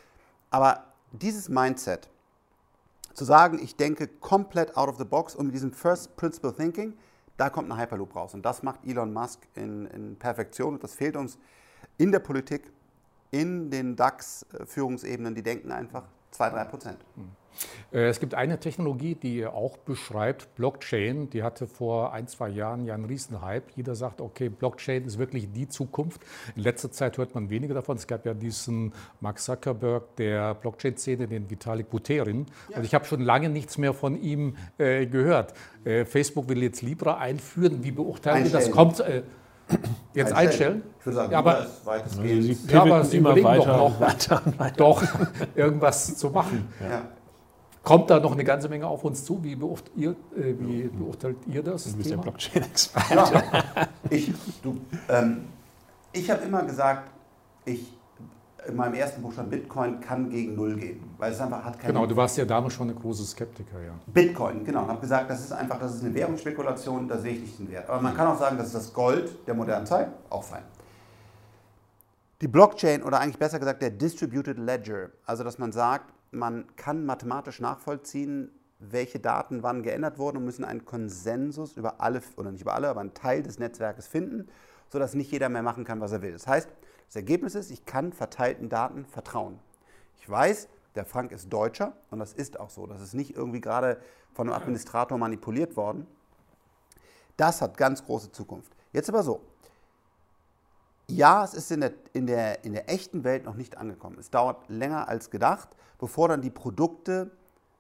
Aber 0.52 0.84
dieses 1.12 1.50
Mindset, 1.50 2.10
zu 3.15 3.23
sagen, 3.23 3.60
ich 3.62 3.75
denke 3.75 4.08
komplett 4.08 4.75
out 4.78 4.89
of 4.89 4.97
the 4.97 5.06
box 5.06 5.36
und 5.36 5.47
mit 5.47 5.56
diesem 5.56 5.71
First 5.71 6.15
Principle 6.15 6.54
Thinking, 6.54 6.93
da 7.38 7.49
kommt 7.49 7.71
ein 7.71 7.78
Hyperloop 7.78 8.15
raus. 8.15 8.34
Und 8.34 8.45
das 8.45 8.62
macht 8.62 8.86
Elon 8.86 9.12
Musk 9.13 9.39
in, 9.56 9.86
in 9.88 10.15
Perfektion 10.17 10.75
und 10.75 10.84
das 10.84 10.95
fehlt 10.95 11.15
uns 11.15 11.38
in 11.97 12.12
der 12.12 12.19
Politik 12.19 12.71
in 13.32 13.69
den 13.69 13.95
DAX-Führungsebenen, 13.95 15.34
die 15.34 15.43
denken 15.43 15.71
einfach 15.71 16.04
2, 16.32 16.49
3 16.49 16.63
Prozent. 16.65 16.97
Äh, 17.01 17.21
es 17.91 18.20
gibt 18.20 18.34
eine 18.34 18.60
Technologie, 18.60 19.15
die 19.15 19.38
ihr 19.38 19.54
auch 19.54 19.78
beschreibt, 19.78 20.54
Blockchain. 20.56 21.30
Die 21.30 21.44
hatte 21.44 21.68
vor 21.68 22.13
ein, 22.13 22.28
zwei 22.28 22.50
Jahren 22.50 22.86
ja 22.86 22.94
einen 22.94 23.06
Riesenhype. 23.06 23.63
Jeder 23.76 23.96
sagt, 23.96 24.22
okay, 24.22 24.50
Blockchain 24.50 25.06
ist 25.06 25.18
wirklich 25.18 25.52
die 25.52 25.68
Zukunft. 25.68 26.22
In 26.56 26.63
letzter 26.63 26.91
Zeit 26.91 27.18
hört 27.18 27.36
man 27.36 27.50
weniger 27.50 27.74
davon. 27.74 27.98
Es 27.98 28.08
gab 28.08 28.26
ja 28.26 28.34
diesen 28.34 28.94
Mark 29.22 29.39
Zuckerberg 29.39 30.15
der 30.18 30.56
Blockchain-Szene, 30.56 31.28
den 31.28 31.50
Vitalik 31.50 31.89
Buterin. 31.89 32.46
Ja. 32.70 32.78
Und 32.78 32.84
ich 32.86 32.94
habe 32.94 33.06
schon 33.06 33.22
lange 33.22 33.50
nichts 33.50 33.78
mehr 33.78 33.94
von 33.94 34.22
ihm 34.22 34.56
äh, 34.78 35.06
gehört. 35.06 35.54
Äh, 35.84 36.06
Facebook 36.06 36.50
will 36.50 36.62
jetzt 36.63 36.82
Libra 36.82 37.18
einführen. 37.18 37.84
Wie 37.84 37.91
beurteilen 37.91 38.46
Sie 38.46 38.52
das? 38.52 38.72
Kommt, 38.72 39.00
äh, 39.00 39.24
Jetzt 40.13 40.32
einstellen? 40.32 40.84
Ich 41.00 41.06
würde 41.06 41.15
sagen, 41.15 41.32
ja, 41.32 41.39
aber, 41.39 41.65
weitestgehend. 41.84 42.72
Ja, 42.72 42.82
aber 42.84 43.04
Sie 43.04 43.18
immer 43.18 43.36
weiter, 43.44 43.65
doch, 43.65 43.78
noch, 43.78 44.00
weiter, 44.00 44.41
weiter. 44.58 44.76
doch 44.78 45.04
irgendwas 45.56 46.18
zu 46.18 46.30
machen. 46.30 46.68
Ja. 46.80 47.02
Kommt 47.86 48.10
da 48.10 48.19
noch 48.19 48.32
eine 48.32 48.43
ganze 48.43 48.67
Menge 48.67 48.88
auf 48.88 49.04
uns 49.04 49.24
zu? 49.24 49.41
Wie, 49.43 49.56
beurteilt 49.56 49.91
ihr, 49.95 50.10
äh, 50.36 50.56
wie 50.60 50.88
beurteilt 50.88 51.38
ihr 51.45 51.62
das? 51.62 51.84
Du 51.84 51.93
bist 51.93 52.10
Thema? 52.10 52.24
der 52.24 52.32
Blockchain-Experte. 52.32 53.13
Ja. 53.15 53.88
Ich, 54.10 54.34
ähm, 55.08 55.45
ich 56.12 56.30
habe 56.32 56.43
immer 56.43 56.63
gesagt, 56.63 57.12
ich 57.63 57.95
in 58.67 58.76
meinem 58.76 58.95
ersten 58.95 59.21
Buchstaben 59.21 59.52
Bitcoin 59.52 60.00
kann 60.00 60.32
gegen 60.32 60.56
Null 60.56 60.76
gehen, 60.76 61.04
weil 61.19 61.32
es 61.32 61.39
einfach 61.39 61.63
hat 61.63 61.80
keine. 61.80 61.93
Genau, 61.93 62.08
du 62.08 62.15
warst 62.15 62.36
ja 62.38 62.45
damals 62.45 62.74
schon 62.74 62.89
ein 62.89 62.95
großer 62.95 63.24
Skeptiker, 63.24 63.80
ja. 63.80 63.93
Bitcoin, 64.08 64.63
genau. 64.63 64.82
Und 64.82 64.88
habe 64.88 65.02
gesagt, 65.02 65.30
das 65.30 65.41
ist 65.41 65.52
einfach, 65.52 65.80
das 65.80 65.95
ist 65.95 66.04
eine 66.04 66.13
Währungsspekulation, 66.15 67.08
da 67.08 67.19
sehe 67.19 67.34
ich 67.34 67.41
nicht 67.41 67.60
den 67.60 67.69
Wert. 67.69 67.88
Aber 67.88 68.02
man 68.02 68.15
kann 68.15 68.28
auch 68.28 68.39
sagen, 68.39 68.58
das 68.58 68.67
ist 68.67 68.76
das 68.76 68.93
Gold 68.93 69.48
der 69.48 69.54
modernen 69.54 69.86
Zeit, 69.86 70.10
auch 70.32 70.43
fein. 70.43 70.63
Die 72.41 72.48
Blockchain 72.48 73.04
oder 73.04 73.19
eigentlich 73.19 73.38
besser 73.38 73.60
gesagt 73.60 73.84
der 73.84 73.91
Distributed 73.91 74.58
Ledger, 74.58 75.12
also 75.26 75.43
dass 75.43 75.60
man 75.60 75.71
sagt, 75.71 76.14
man 76.36 76.65
kann 76.76 77.06
mathematisch 77.06 77.60
nachvollziehen, 77.60 78.52
welche 78.80 79.19
Daten 79.19 79.63
wann 79.63 79.84
geändert 79.84 80.17
wurden 80.17 80.38
und 80.38 80.45
müssen 80.45 80.65
einen 80.65 80.86
Konsensus 80.86 81.78
über 81.78 82.02
alle, 82.02 82.21
oder 82.36 82.52
nicht 82.52 82.62
über 82.62 82.74
alle, 82.74 82.89
aber 82.89 83.02
einen 83.02 83.13
Teil 83.13 83.41
des 83.41 83.58
Netzwerkes 83.58 84.08
finden, 84.08 84.48
sodass 84.89 85.13
nicht 85.13 85.32
jeder 85.32 85.50
mehr 85.50 85.63
machen 85.63 85.86
kann, 85.86 86.02
was 86.02 86.12
er 86.12 86.21
will. 86.21 86.34
Das 86.34 86.48
heißt, 86.48 86.69
das 87.08 87.15
Ergebnis 87.15 87.56
ist, 87.56 87.71
ich 87.71 87.86
kann 87.86 88.13
verteilten 88.13 88.69
Daten 88.69 89.06
vertrauen. 89.06 89.60
Ich 90.19 90.30
weiß, 90.30 90.67
der 90.95 91.06
Frank 91.06 91.32
ist 91.32 91.52
Deutscher 91.52 91.93
und 92.10 92.19
das 92.19 92.34
ist 92.34 92.60
auch 92.60 92.69
so. 92.69 92.88
Das 92.88 93.02
ist 93.02 93.13
nicht 93.13 93.36
irgendwie 93.36 93.62
gerade 93.62 94.00
von 94.34 94.48
einem 94.48 94.58
Administrator 94.58 95.17
manipuliert 95.17 95.78
worden. 95.78 96.08
Das 97.38 97.62
hat 97.62 97.78
ganz 97.78 98.06
große 98.06 98.32
Zukunft. 98.32 98.76
Jetzt 98.93 99.10
aber 99.10 99.24
so. 99.24 99.41
Ja, 101.08 101.44
es 101.44 101.54
ist 101.54 101.72
in 101.72 101.82
der, 101.82 101.94
in, 102.13 102.26
der, 102.26 102.63
in 102.63 102.74
der 102.74 102.89
echten 102.89 103.24
Welt 103.24 103.46
noch 103.46 103.56
nicht 103.56 103.78
angekommen. 103.78 104.18
Es 104.20 104.32
dauert 104.32 104.68
länger 104.70 105.08
als 105.08 105.30
gedacht, 105.30 105.70
bevor 106.00 106.30
dann 106.30 106.41
die 106.41 106.50
Produkte 106.50 107.32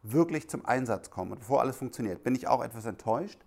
wirklich 0.03 0.47
zum 0.49 0.65
Einsatz 0.65 1.09
kommen 1.09 1.31
und 1.31 1.39
bevor 1.39 1.61
alles 1.61 1.75
funktioniert. 1.75 2.23
Bin 2.23 2.35
ich 2.35 2.47
auch 2.47 2.63
etwas 2.63 2.85
enttäuscht. 2.85 3.39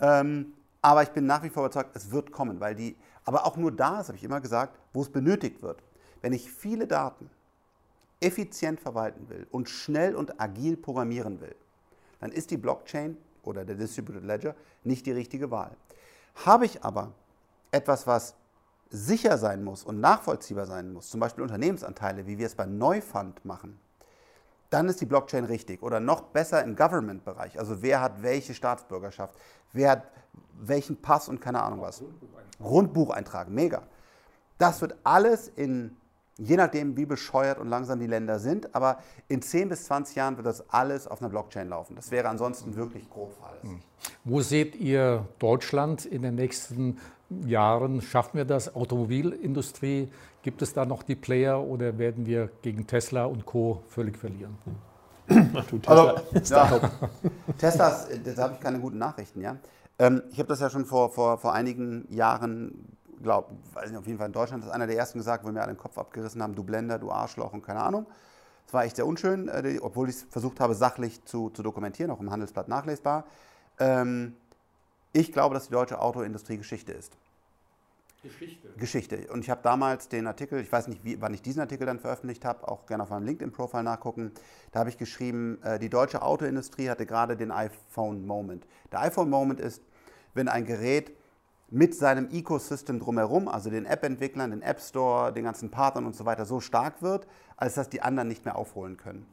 Ähm, 0.00 0.54
aber 0.80 1.02
ich 1.02 1.10
bin 1.10 1.26
nach 1.26 1.42
wie 1.42 1.50
vor 1.50 1.64
überzeugt, 1.64 1.94
es 1.94 2.10
wird 2.10 2.32
kommen, 2.32 2.58
weil 2.58 2.74
die, 2.74 2.96
aber 3.24 3.46
auch 3.46 3.56
nur 3.56 3.70
da, 3.70 3.98
das 3.98 4.08
habe 4.08 4.16
ich 4.16 4.24
immer 4.24 4.40
gesagt, 4.40 4.78
wo 4.92 5.02
es 5.02 5.10
benötigt 5.10 5.62
wird. 5.62 5.82
Wenn 6.22 6.32
ich 6.32 6.50
viele 6.50 6.86
Daten 6.86 7.30
effizient 8.20 8.80
verwalten 8.80 9.28
will 9.28 9.46
und 9.50 9.68
schnell 9.68 10.16
und 10.16 10.40
agil 10.40 10.76
programmieren 10.76 11.40
will, 11.40 11.54
dann 12.20 12.32
ist 12.32 12.50
die 12.50 12.56
Blockchain 12.56 13.16
oder 13.42 13.64
der 13.64 13.76
Distributed 13.76 14.24
Ledger 14.24 14.54
nicht 14.84 15.06
die 15.06 15.12
richtige 15.12 15.50
Wahl. 15.50 15.76
Habe 16.46 16.64
ich 16.64 16.82
aber 16.82 17.12
etwas, 17.70 18.06
was 18.06 18.34
sicher 18.92 19.38
sein 19.38 19.64
muss 19.64 19.82
und 19.82 20.00
nachvollziehbar 20.00 20.66
sein 20.66 20.92
muss, 20.92 21.08
zum 21.08 21.18
Beispiel 21.18 21.42
Unternehmensanteile, 21.42 22.26
wie 22.26 22.38
wir 22.38 22.46
es 22.46 22.54
beim 22.54 22.76
Neufund 22.78 23.44
machen, 23.44 23.80
dann 24.70 24.88
ist 24.88 25.00
die 25.00 25.06
Blockchain 25.06 25.44
richtig. 25.44 25.82
Oder 25.82 26.00
noch 26.00 26.22
besser 26.22 26.62
im 26.62 26.76
Government-Bereich. 26.76 27.58
Also 27.58 27.82
wer 27.82 28.00
hat 28.00 28.22
welche 28.22 28.54
Staatsbürgerschaft, 28.54 29.34
wer 29.72 29.90
hat 29.90 30.02
welchen 30.60 31.00
Pass 31.00 31.28
und 31.28 31.40
keine 31.40 31.62
Ahnung 31.62 31.80
was. 31.80 32.02
Grundbucheintrag, 32.58 33.48
mega. 33.48 33.82
Das 34.58 34.80
wird 34.80 34.94
alles 35.04 35.48
in, 35.48 35.96
je 36.38 36.56
nachdem 36.56 36.96
wie 36.96 37.06
bescheuert 37.06 37.58
und 37.58 37.68
langsam 37.68 37.98
die 37.98 38.06
Länder 38.06 38.38
sind, 38.38 38.74
aber 38.74 38.98
in 39.28 39.42
10 39.42 39.70
bis 39.70 39.84
20 39.84 40.16
Jahren 40.16 40.36
wird 40.36 40.46
das 40.46 40.68
alles 40.70 41.06
auf 41.06 41.20
einer 41.20 41.30
Blockchain 41.30 41.68
laufen. 41.68 41.96
Das 41.96 42.10
wäre 42.10 42.28
ansonsten 42.28 42.76
wirklich 42.76 43.08
grob 43.10 43.34
fahrlässig. 43.38 43.82
Wo 44.24 44.40
seht 44.40 44.76
ihr 44.76 45.26
Deutschland 45.38 46.06
in 46.06 46.22
den 46.22 46.34
nächsten 46.34 46.98
Jahren? 47.46 48.00
Schaffen 48.00 48.38
wir 48.38 48.44
das? 48.44 48.74
Automobilindustrie, 48.74 50.08
gibt 50.42 50.62
es 50.62 50.72
da 50.72 50.84
noch 50.84 51.02
die 51.02 51.16
Player 51.16 51.60
oder 51.62 51.98
werden 51.98 52.26
wir 52.26 52.50
gegen 52.62 52.86
Tesla 52.86 53.24
und 53.24 53.46
Co. 53.46 53.82
völlig 53.88 54.16
verlieren? 54.18 54.56
Du, 55.70 55.78
Tesla. 55.78 56.14
Also, 56.64 56.86
ja, 56.86 57.00
Teslas, 57.58 58.08
da 58.24 58.42
habe 58.42 58.54
ich 58.54 58.60
keine 58.60 58.80
guten 58.80 58.98
Nachrichten, 58.98 59.40
ja. 59.40 59.56
Ähm, 59.98 60.22
ich 60.30 60.38
habe 60.38 60.48
das 60.48 60.60
ja 60.60 60.68
schon 60.68 60.84
vor, 60.84 61.10
vor, 61.10 61.38
vor 61.38 61.52
einigen 61.52 62.06
Jahren, 62.10 62.88
glaube 63.22 63.52
weiß 63.74 63.90
nicht, 63.90 63.98
auf 63.98 64.06
jeden 64.06 64.18
Fall 64.18 64.26
in 64.26 64.32
Deutschland, 64.32 64.62
das 64.62 64.68
ist 64.68 64.74
einer 64.74 64.86
der 64.86 64.96
ersten 64.96 65.18
gesagt, 65.18 65.44
wo 65.44 65.48
wir 65.48 65.52
mir 65.52 65.62
alle 65.62 65.74
den 65.74 65.78
Kopf 65.78 65.96
abgerissen 65.96 66.42
haben, 66.42 66.54
du 66.54 66.64
Blender, 66.64 66.98
du 66.98 67.10
Arschloch 67.10 67.52
und 67.52 67.62
keine 67.62 67.80
Ahnung. 67.80 68.06
Das 68.66 68.74
war 68.74 68.84
echt 68.84 68.96
sehr 68.96 69.06
unschön, 69.06 69.48
äh, 69.48 69.78
obwohl 69.80 70.08
ich 70.08 70.16
es 70.16 70.22
versucht 70.24 70.60
habe, 70.60 70.74
sachlich 70.74 71.24
zu, 71.24 71.50
zu 71.50 71.62
dokumentieren, 71.62 72.10
auch 72.10 72.20
im 72.20 72.30
Handelsblatt 72.30 72.68
nachlesbar. 72.68 73.24
Ähm, 73.78 74.34
ich 75.12 75.32
glaube, 75.32 75.54
dass 75.54 75.66
die 75.66 75.72
deutsche 75.72 76.00
Autoindustrie 76.00 76.56
Geschichte 76.56 76.92
ist. 76.92 77.16
Geschichte. 78.22 78.68
Geschichte. 78.76 79.26
Und 79.32 79.40
ich 79.40 79.50
habe 79.50 79.62
damals 79.62 80.08
den 80.08 80.28
Artikel, 80.28 80.60
ich 80.60 80.70
weiß 80.70 80.86
nicht, 80.88 81.04
wie, 81.04 81.20
wann 81.20 81.34
ich 81.34 81.42
diesen 81.42 81.60
Artikel 81.60 81.86
dann 81.86 81.98
veröffentlicht 81.98 82.44
habe, 82.44 82.68
auch 82.68 82.86
gerne 82.86 83.02
auf 83.02 83.10
meinem 83.10 83.26
LinkedIn-Profil 83.26 83.82
nachgucken. 83.82 84.30
Da 84.70 84.80
habe 84.80 84.90
ich 84.90 84.96
geschrieben, 84.96 85.60
äh, 85.62 85.78
die 85.80 85.88
deutsche 85.88 86.22
Autoindustrie 86.22 86.88
hatte 86.88 87.04
gerade 87.04 87.36
den 87.36 87.50
iPhone-Moment. 87.50 88.66
Der 88.92 89.00
iPhone-Moment 89.00 89.58
ist, 89.58 89.82
wenn 90.34 90.48
ein 90.48 90.64
Gerät 90.64 91.12
mit 91.68 91.96
seinem 91.96 92.28
Ecosystem 92.30 93.00
drumherum, 93.00 93.48
also 93.48 93.70
den 93.70 93.86
App-Entwicklern, 93.86 94.50
den 94.50 94.62
App 94.62 94.80
Store, 94.80 95.32
den 95.32 95.44
ganzen 95.44 95.70
Partnern 95.70 96.06
und 96.06 96.14
so 96.14 96.24
weiter, 96.24 96.44
so 96.44 96.60
stark 96.60 97.02
wird, 97.02 97.26
als 97.56 97.74
dass 97.74 97.88
die 97.88 98.02
anderen 98.02 98.28
nicht 98.28 98.44
mehr 98.44 98.56
aufholen 98.56 98.98
können. 98.98 99.26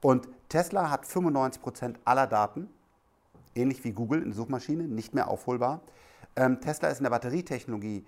Und 0.00 0.28
Tesla 0.48 0.90
hat 0.90 1.04
95 1.04 1.60
Prozent 1.60 1.98
aller 2.04 2.26
Daten, 2.26 2.70
ähnlich 3.54 3.84
wie 3.84 3.92
Google 3.92 4.22
in 4.22 4.32
Suchmaschine, 4.32 4.84
nicht 4.84 5.14
mehr 5.14 5.28
aufholbar. 5.28 5.82
Ähm, 6.36 6.60
Tesla 6.60 6.88
ist 6.88 6.98
in 6.98 7.04
der 7.04 7.10
Batterietechnologie 7.10 8.06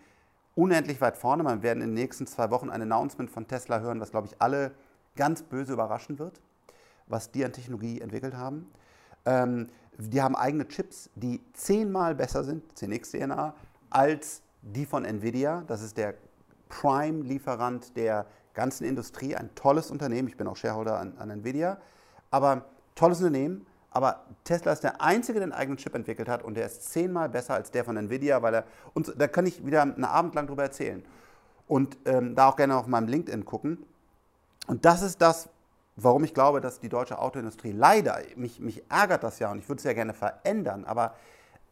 unendlich 0.54 1.00
weit 1.00 1.16
vorne. 1.16 1.44
Wir 1.44 1.62
werden 1.62 1.82
in 1.82 1.90
den 1.90 1.94
nächsten 1.94 2.26
zwei 2.26 2.50
Wochen 2.50 2.70
ein 2.70 2.82
Announcement 2.82 3.30
von 3.30 3.46
Tesla 3.46 3.80
hören, 3.80 4.00
was, 4.00 4.10
glaube 4.10 4.26
ich, 4.26 4.40
alle 4.40 4.72
ganz 5.16 5.42
böse 5.42 5.72
überraschen 5.72 6.18
wird, 6.18 6.40
was 7.06 7.30
die 7.30 7.44
an 7.44 7.52
Technologie 7.52 8.00
entwickelt 8.00 8.34
haben. 8.34 8.70
Ähm, 9.24 9.68
die 9.98 10.22
haben 10.22 10.34
eigene 10.34 10.66
Chips, 10.68 11.10
die 11.14 11.40
zehnmal 11.52 12.14
besser 12.14 12.44
sind, 12.44 12.76
CNX, 12.76 13.12
DNA, 13.12 13.54
als 13.90 14.42
die 14.62 14.86
von 14.86 15.04
Nvidia. 15.04 15.64
Das 15.66 15.82
ist 15.82 15.96
der 15.96 16.14
Prime-Lieferant 16.68 17.96
der 17.96 18.26
ganzen 18.54 18.84
Industrie. 18.84 19.36
Ein 19.36 19.54
tolles 19.54 19.90
Unternehmen. 19.90 20.28
Ich 20.28 20.36
bin 20.36 20.46
auch 20.46 20.56
Shareholder 20.56 20.98
an, 20.98 21.14
an 21.18 21.30
Nvidia. 21.30 21.78
Aber 22.30 22.64
tolles 22.94 23.18
Unternehmen. 23.18 23.66
Aber 23.92 24.24
Tesla 24.44 24.72
ist 24.72 24.82
der 24.82 25.02
einzige, 25.02 25.38
der 25.38 25.44
einen 25.44 25.52
eigenen 25.52 25.76
Chip 25.76 25.94
entwickelt 25.94 26.28
hat 26.28 26.42
und 26.42 26.54
der 26.54 26.66
ist 26.66 26.90
zehnmal 26.90 27.28
besser 27.28 27.54
als 27.54 27.70
der 27.70 27.84
von 27.84 27.96
Nvidia, 27.96 28.42
weil 28.42 28.54
er 28.54 28.64
und 28.94 29.12
da 29.18 29.28
kann 29.28 29.46
ich 29.46 29.64
wieder 29.66 29.82
einen 29.82 30.04
Abend 30.04 30.34
lang 30.34 30.46
drüber 30.46 30.62
erzählen 30.62 31.04
und 31.68 31.98
ähm, 32.06 32.34
da 32.34 32.48
auch 32.48 32.56
gerne 32.56 32.76
auf 32.76 32.86
meinem 32.86 33.08
LinkedIn 33.08 33.44
gucken. 33.44 33.84
Und 34.66 34.84
das 34.84 35.02
ist 35.02 35.20
das, 35.20 35.48
warum 35.96 36.24
ich 36.24 36.32
glaube, 36.32 36.60
dass 36.60 36.80
die 36.80 36.88
deutsche 36.88 37.18
Autoindustrie 37.18 37.72
leider 37.72 38.18
mich, 38.36 38.60
mich 38.60 38.82
ärgert 38.90 39.22
das 39.22 39.38
ja 39.38 39.50
und 39.50 39.58
ich 39.58 39.68
würde 39.68 39.78
es 39.78 39.84
ja 39.84 39.92
gerne 39.92 40.14
verändern, 40.14 40.84
aber 40.84 41.14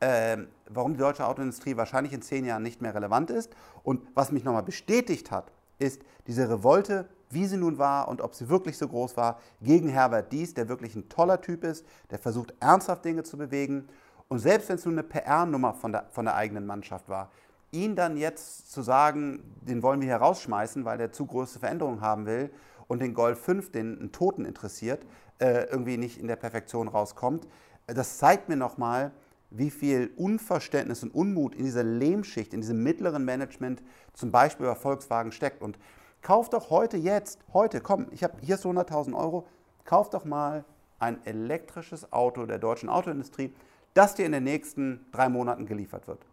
äh, 0.01 0.39
warum 0.69 0.93
die 0.93 0.99
deutsche 0.99 1.27
Autoindustrie 1.27 1.77
wahrscheinlich 1.77 2.13
in 2.13 2.23
zehn 2.23 2.45
Jahren 2.45 2.63
nicht 2.63 2.83
mehr 2.83 2.95
relevant 2.95 3.31
ist 3.31 3.55
und 3.83 4.07
was 4.15 4.33
mich 4.33 4.45
nochmal 4.45 4.63
bestätigt 4.63 5.31
hat, 5.31 5.53
ist 5.81 6.03
diese 6.27 6.49
Revolte 6.49 7.09
wie 7.31 7.47
sie 7.47 7.57
nun 7.57 7.79
war 7.79 8.09
und 8.09 8.21
ob 8.21 8.35
sie 8.35 8.49
wirklich 8.49 8.77
so 8.77 8.89
groß 8.89 9.17
war, 9.17 9.41
gegen 9.63 9.89
Herbert 9.89 10.33
Dies, 10.33 10.53
der 10.53 10.69
wirklich 10.69 10.97
ein 10.97 11.09
toller 11.09 11.41
Typ 11.41 11.65
ist, 11.65 11.87
der 12.11 12.19
versucht 12.19 12.53
ernsthaft 12.61 13.05
Dinge 13.05 13.23
zu 13.23 13.39
bewegen. 13.39 13.89
Und 14.29 14.41
selbst 14.41 14.69
wenn 14.69 14.77
es 14.77 14.85
nur 14.85 14.93
eine 14.93 15.05
PR-Nummer 15.05 15.75
von 15.75 15.93
der, 15.93 16.07
von 16.11 16.25
der 16.25 16.35
eigenen 16.35 16.67
Mannschaft 16.67 17.09
war, 17.09 17.31
ihn 17.71 17.95
dann 17.95 18.17
jetzt 18.17 18.73
zu 18.73 18.83
sagen, 18.83 19.57
den 19.63 19.83
wollen 19.83 20.01
wir 20.01 20.09
hier 20.09 20.17
rausschmeißen, 20.17 20.85
weil 20.85 20.99
der 20.99 21.13
zu 21.13 21.25
große 21.25 21.61
Veränderungen 21.61 22.01
haben 22.01 22.27
will 22.27 22.51
und 22.89 23.01
den 23.01 23.15
Golf 23.15 23.41
5, 23.41 23.71
den 23.71 23.99
einen 23.99 24.13
Toten 24.13 24.45
interessiert, 24.45 25.07
äh, 25.39 25.67
irgendwie 25.71 25.97
nicht 25.97 26.19
in 26.19 26.27
der 26.27 26.37
Perfektion 26.37 26.89
rauskommt, 26.89 27.47
das 27.87 28.19
zeigt 28.19 28.49
mir 28.49 28.57
nochmal, 28.57 29.13
wie 29.51 29.71
viel 29.71 30.11
Unverständnis 30.17 31.03
und 31.03 31.15
Unmut 31.15 31.55
in 31.55 31.65
dieser 31.65 31.83
Lehmschicht, 31.85 32.55
in 32.55 32.61
diesem 32.61 32.83
mittleren 32.83 33.25
Management 33.25 33.83
zum 34.13 34.31
Beispiel 34.31 34.67
bei 34.67 34.75
Volkswagen 34.75 35.33
steckt. 35.33 35.61
Und 35.61 35.79
Kauf 36.23 36.51
doch 36.51 36.69
heute, 36.71 36.97
jetzt, 36.97 37.39
heute, 37.55 37.81
komm, 37.81 38.07
ich 38.11 38.23
habe 38.23 38.35
hier 38.43 38.59
so 38.59 38.71
100.000 38.71 39.17
Euro, 39.17 39.47
kauf 39.85 40.11
doch 40.11 40.25
mal 40.25 40.65
ein 40.99 41.25
elektrisches 41.25 42.13
Auto 42.13 42.45
der 42.45 42.59
deutschen 42.59 42.91
Autoindustrie, 42.91 43.55
das 43.95 44.15
dir 44.15 44.27
in 44.27 44.33
den 44.33 44.45
nächsten 44.45 45.07
drei 45.13 45.31
Monaten 45.31 45.65
geliefert 45.65 46.07
wird. 46.07 46.27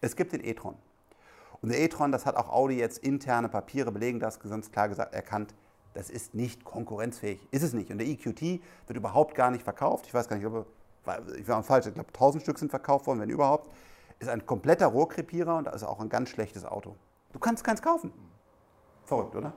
Es 0.00 0.16
gibt 0.16 0.32
den 0.32 0.42
e-tron. 0.42 0.76
Und 1.60 1.70
der 1.70 1.80
e-tron, 1.80 2.10
das 2.10 2.24
hat 2.24 2.36
auch 2.36 2.48
Audi 2.48 2.78
jetzt 2.78 2.98
interne 2.98 3.48
Papiere 3.48 3.92
belegen, 3.92 4.18
das 4.18 4.40
ganz 4.40 4.70
klar 4.70 4.88
gesagt 4.88 5.14
erkannt, 5.14 5.54
das 5.92 6.08
ist 6.08 6.34
nicht 6.34 6.64
konkurrenzfähig. 6.64 7.46
Ist 7.50 7.62
es 7.62 7.72
nicht. 7.72 7.90
Und 7.90 7.98
der 7.98 8.06
EQT 8.06 8.40
wird 8.86 8.96
überhaupt 8.96 9.34
gar 9.34 9.50
nicht 9.50 9.64
verkauft. 9.64 10.06
Ich 10.06 10.14
weiß 10.14 10.28
gar 10.28 10.36
nicht, 10.36 10.46
ob 10.46 10.66
ich 11.38 11.48
war 11.48 11.62
falsch, 11.62 11.86
ich 11.86 11.94
glaube 11.94 12.08
1000 12.08 12.42
Stück 12.42 12.58
sind 12.58 12.70
verkauft 12.70 13.06
worden, 13.06 13.20
wenn 13.20 13.30
überhaupt. 13.30 13.70
Ist 14.18 14.28
ein 14.28 14.44
kompletter 14.46 14.86
Rohrkrepierer 14.86 15.56
und 15.56 15.68
ist 15.68 15.84
auch 15.84 16.00
ein 16.00 16.08
ganz 16.08 16.30
schlechtes 16.30 16.64
Auto. 16.64 16.96
Du 17.32 17.38
kannst 17.38 17.62
keins 17.62 17.82
kaufen. 17.82 18.12
Verrückt, 19.08 19.34
oder? 19.36 19.54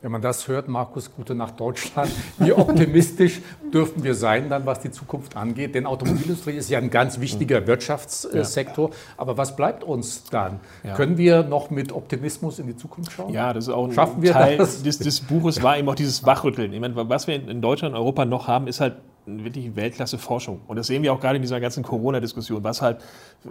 Wenn 0.00 0.12
man 0.12 0.22
das 0.22 0.46
hört, 0.46 0.68
Markus, 0.68 1.12
gute 1.12 1.34
nach 1.34 1.50
Deutschland. 1.50 2.08
Wie 2.38 2.52
optimistisch 2.52 3.40
dürfen 3.74 4.04
wir 4.04 4.14
sein, 4.14 4.48
dann 4.48 4.64
was 4.64 4.78
die 4.78 4.92
Zukunft 4.92 5.36
angeht? 5.36 5.74
Denn 5.74 5.86
Automobilindustrie 5.86 6.52
ist 6.52 6.70
ja 6.70 6.78
ein 6.78 6.88
ganz 6.88 7.18
wichtiger 7.18 7.66
Wirtschaftssektor. 7.66 8.90
Ja. 8.90 8.96
Aber 9.16 9.36
was 9.36 9.56
bleibt 9.56 9.82
uns 9.82 10.22
dann? 10.30 10.60
Ja. 10.84 10.94
Können 10.94 11.18
wir 11.18 11.42
noch 11.42 11.70
mit 11.70 11.90
Optimismus 11.90 12.60
in 12.60 12.68
die 12.68 12.76
Zukunft 12.76 13.10
schauen? 13.10 13.32
Ja, 13.32 13.52
das 13.52 13.64
ist 13.64 13.74
auch 13.74 13.86
ein 13.86 13.92
Schaffen 13.92 14.22
wir 14.22 14.34
Teil 14.34 14.58
das? 14.58 14.84
Des, 14.84 14.98
des 14.98 15.20
Buches, 15.20 15.64
war 15.64 15.76
eben 15.76 15.88
auch 15.88 15.96
dieses 15.96 16.24
Wachrütteln. 16.24 16.72
Ich 16.72 16.78
meine, 16.78 16.94
was 16.94 17.26
wir 17.26 17.34
in 17.34 17.60
Deutschland 17.60 17.96
und 17.96 18.00
Europa 18.00 18.24
noch 18.24 18.46
haben, 18.46 18.68
ist 18.68 18.80
halt 18.80 18.94
wirklich 19.26 19.76
Weltklasse-Forschung. 19.76 20.62
Und 20.66 20.76
das 20.76 20.88
sehen 20.88 21.02
wir 21.02 21.12
auch 21.12 21.20
gerade 21.20 21.36
in 21.36 21.42
dieser 21.42 21.60
ganzen 21.60 21.82
Corona-Diskussion, 21.82 22.64
was 22.64 22.82
halt 22.82 22.98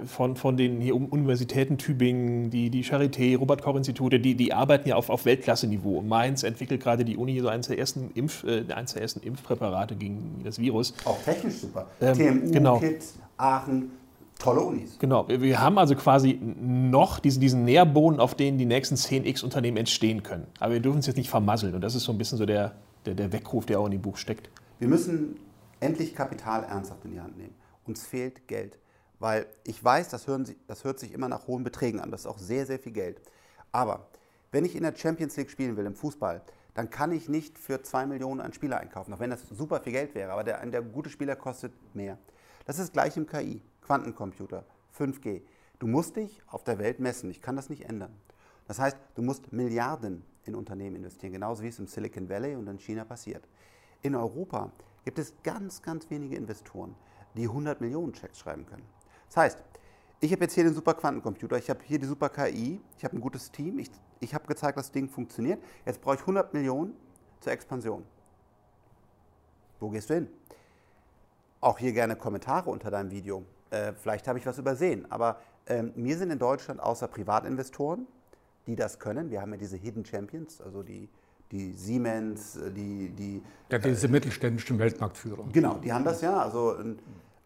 von, 0.05 0.35
von 0.35 0.57
den 0.57 0.81
hier 0.81 0.95
Universitäten 0.95 1.77
Tübingen, 1.77 2.49
die, 2.49 2.69
die 2.69 2.83
Charité, 2.83 3.37
Robert-Koch-Institute, 3.37 4.19
die, 4.19 4.35
die 4.35 4.53
arbeiten 4.53 4.89
ja 4.89 4.95
auf, 4.95 5.09
auf 5.09 5.25
Weltklasse-Niveau. 5.25 5.99
Und 5.99 6.07
Mainz 6.07 6.43
entwickelt 6.43 6.81
gerade 6.81 7.05
die 7.05 7.17
Uni 7.17 7.39
so 7.39 7.47
eines 7.47 7.67
der 7.67 7.79
ersten, 7.79 8.11
Impf, 8.15 8.43
äh, 8.43 8.65
eines 8.73 8.93
der 8.93 9.01
ersten 9.01 9.21
Impfpräparate 9.21 9.95
gegen 9.95 10.41
das 10.43 10.59
Virus. 10.59 10.93
Auch 11.05 11.21
technisch 11.23 11.55
super. 11.55 11.87
Ähm, 12.01 12.17
TMU, 12.17 12.51
genau. 12.51 12.79
KIT, 12.79 13.03
Aachen, 13.37 13.91
tolle 14.39 14.61
Unis. 14.61 14.97
Genau, 14.99 15.27
wir 15.27 15.61
haben 15.61 15.77
also 15.77 15.95
quasi 15.95 16.37
noch 16.61 17.19
diesen, 17.19 17.39
diesen 17.39 17.63
Nährboden, 17.63 18.19
auf 18.19 18.35
denen 18.35 18.57
die 18.57 18.65
nächsten 18.65 18.95
10x 18.95 19.43
Unternehmen 19.43 19.77
entstehen 19.77 20.23
können. 20.23 20.47
Aber 20.59 20.73
wir 20.73 20.81
dürfen 20.81 20.99
es 20.99 21.07
jetzt 21.07 21.17
nicht 21.17 21.29
vermasseln. 21.29 21.75
Und 21.75 21.81
das 21.81 21.95
ist 21.95 22.03
so 22.03 22.11
ein 22.11 22.17
bisschen 22.17 22.37
so 22.37 22.45
der, 22.45 22.73
der, 23.05 23.13
der 23.13 23.31
Weckruf, 23.31 23.65
der 23.65 23.79
auch 23.79 23.85
in 23.85 23.91
dem 23.91 24.01
Buch 24.01 24.17
steckt. 24.17 24.49
Wir 24.79 24.87
müssen 24.87 25.35
endlich 25.81 26.15
Kapital 26.15 26.63
ernsthaft 26.63 27.03
in 27.03 27.11
die 27.11 27.19
Hand 27.19 27.37
nehmen. 27.37 27.55
Uns 27.85 28.05
fehlt 28.05 28.47
Geld. 28.47 28.77
Weil 29.19 29.45
ich 29.65 29.83
weiß, 29.83 30.09
das, 30.09 30.25
Sie, 30.25 30.57
das 30.67 30.83
hört 30.83 30.99
sich 30.99 31.11
immer 31.11 31.27
nach 31.27 31.47
hohen 31.47 31.63
Beträgen 31.63 31.99
an. 31.99 32.09
Das 32.09 32.21
ist 32.21 32.27
auch 32.27 32.39
sehr, 32.39 32.65
sehr 32.65 32.79
viel 32.79 32.93
Geld. 32.93 33.21
Aber 33.71 34.07
wenn 34.51 34.65
ich 34.65 34.75
in 34.75 34.83
der 34.83 34.95
Champions 34.95 35.35
League 35.37 35.51
spielen 35.51 35.77
will, 35.77 35.85
im 35.85 35.95
Fußball, 35.95 36.41
dann 36.73 36.89
kann 36.89 37.11
ich 37.11 37.27
nicht 37.27 37.59
für 37.59 37.81
zwei 37.83 38.05
Millionen 38.05 38.41
einen 38.41 38.53
Spieler 38.53 38.79
einkaufen, 38.79 39.13
auch 39.13 39.19
wenn 39.19 39.29
das 39.29 39.47
super 39.49 39.81
viel 39.81 39.93
Geld 39.93 40.15
wäre. 40.15 40.31
Aber 40.31 40.43
der, 40.43 40.65
der 40.65 40.81
gute 40.81 41.09
Spieler 41.09 41.35
kostet 41.35 41.73
mehr. 41.93 42.17
Das 42.65 42.79
ist 42.79 42.93
gleich 42.93 43.17
im 43.17 43.27
KI, 43.27 43.61
Quantencomputer, 43.81 44.63
5G. 44.97 45.41
Du 45.79 45.87
musst 45.87 46.15
dich 46.15 46.41
auf 46.47 46.63
der 46.63 46.79
Welt 46.79 46.99
messen. 46.99 47.29
Ich 47.29 47.41
kann 47.41 47.55
das 47.55 47.69
nicht 47.69 47.85
ändern. 47.85 48.13
Das 48.67 48.79
heißt, 48.79 48.97
du 49.15 49.21
musst 49.21 49.51
Milliarden 49.51 50.23
in 50.45 50.55
Unternehmen 50.55 50.95
investieren, 50.95 51.33
genauso 51.33 51.63
wie 51.63 51.67
es 51.67 51.79
im 51.79 51.87
Silicon 51.87 52.29
Valley 52.29 52.55
und 52.55 52.67
in 52.67 52.79
China 52.79 53.03
passiert. 53.03 53.43
In 54.01 54.15
Europa 54.15 54.71
gibt 55.03 55.19
es 55.19 55.33
ganz, 55.43 55.81
ganz 55.81 56.09
wenige 56.09 56.35
Investoren, 56.35 56.95
die 57.35 57.43
100 57.43 57.81
Millionen 57.81 58.13
Checks 58.13 58.39
schreiben 58.39 58.65
können. 58.65 58.85
Das 59.27 59.37
heißt, 59.37 59.63
ich 60.19 60.31
habe 60.31 60.43
jetzt 60.43 60.53
hier 60.53 60.63
den 60.63 60.75
super 60.75 60.93
Quantencomputer, 60.93 61.57
ich 61.57 61.69
habe 61.69 61.79
hier 61.83 61.97
die 61.97 62.05
super 62.05 62.29
KI, 62.29 62.79
ich 62.97 63.03
habe 63.03 63.17
ein 63.17 63.21
gutes 63.21 63.51
Team, 63.51 63.79
ich, 63.79 63.89
ich 64.19 64.33
habe 64.35 64.45
gezeigt, 64.45 64.77
das 64.77 64.91
Ding 64.91 65.09
funktioniert. 65.09 65.61
Jetzt 65.85 66.01
brauche 66.01 66.15
ich 66.15 66.21
100 66.21 66.53
Millionen 66.53 66.95
zur 67.39 67.51
Expansion. 67.51 68.03
Wo 69.79 69.89
gehst 69.89 70.11
du 70.11 70.13
hin? 70.15 70.27
Auch 71.59 71.79
hier 71.79 71.93
gerne 71.93 72.15
Kommentare 72.15 72.69
unter 72.69 72.91
deinem 72.91 73.09
Video. 73.09 73.43
Äh, 73.71 73.93
vielleicht 73.93 74.27
habe 74.27 74.37
ich 74.37 74.45
was 74.45 74.59
übersehen, 74.59 75.11
aber 75.11 75.41
äh, 75.65 75.81
mir 75.81 76.17
sind 76.17 76.29
in 76.29 76.37
Deutschland 76.37 76.79
außer 76.79 77.07
Privatinvestoren, 77.07 78.05
die 78.67 78.75
das 78.75 78.99
können, 78.99 79.31
wir 79.31 79.41
haben 79.41 79.51
ja 79.53 79.57
diese 79.57 79.77
Hidden 79.77 80.05
Champions, 80.05 80.61
also 80.61 80.83
die 80.83 81.09
die 81.51 81.73
Siemens, 81.73 82.55
äh, 82.55 82.71
die... 82.71 83.09
die 83.09 83.41
ja, 83.69 83.79
diese 83.79 84.07
äh, 84.07 84.09
mittelständischen 84.09 84.79
Weltmarktführer. 84.79 85.45
Genau, 85.51 85.75
die 85.75 85.91
haben 85.91 86.05
das 86.05 86.21
ja, 86.21 86.37
also 86.37 86.75
in, 86.75 86.99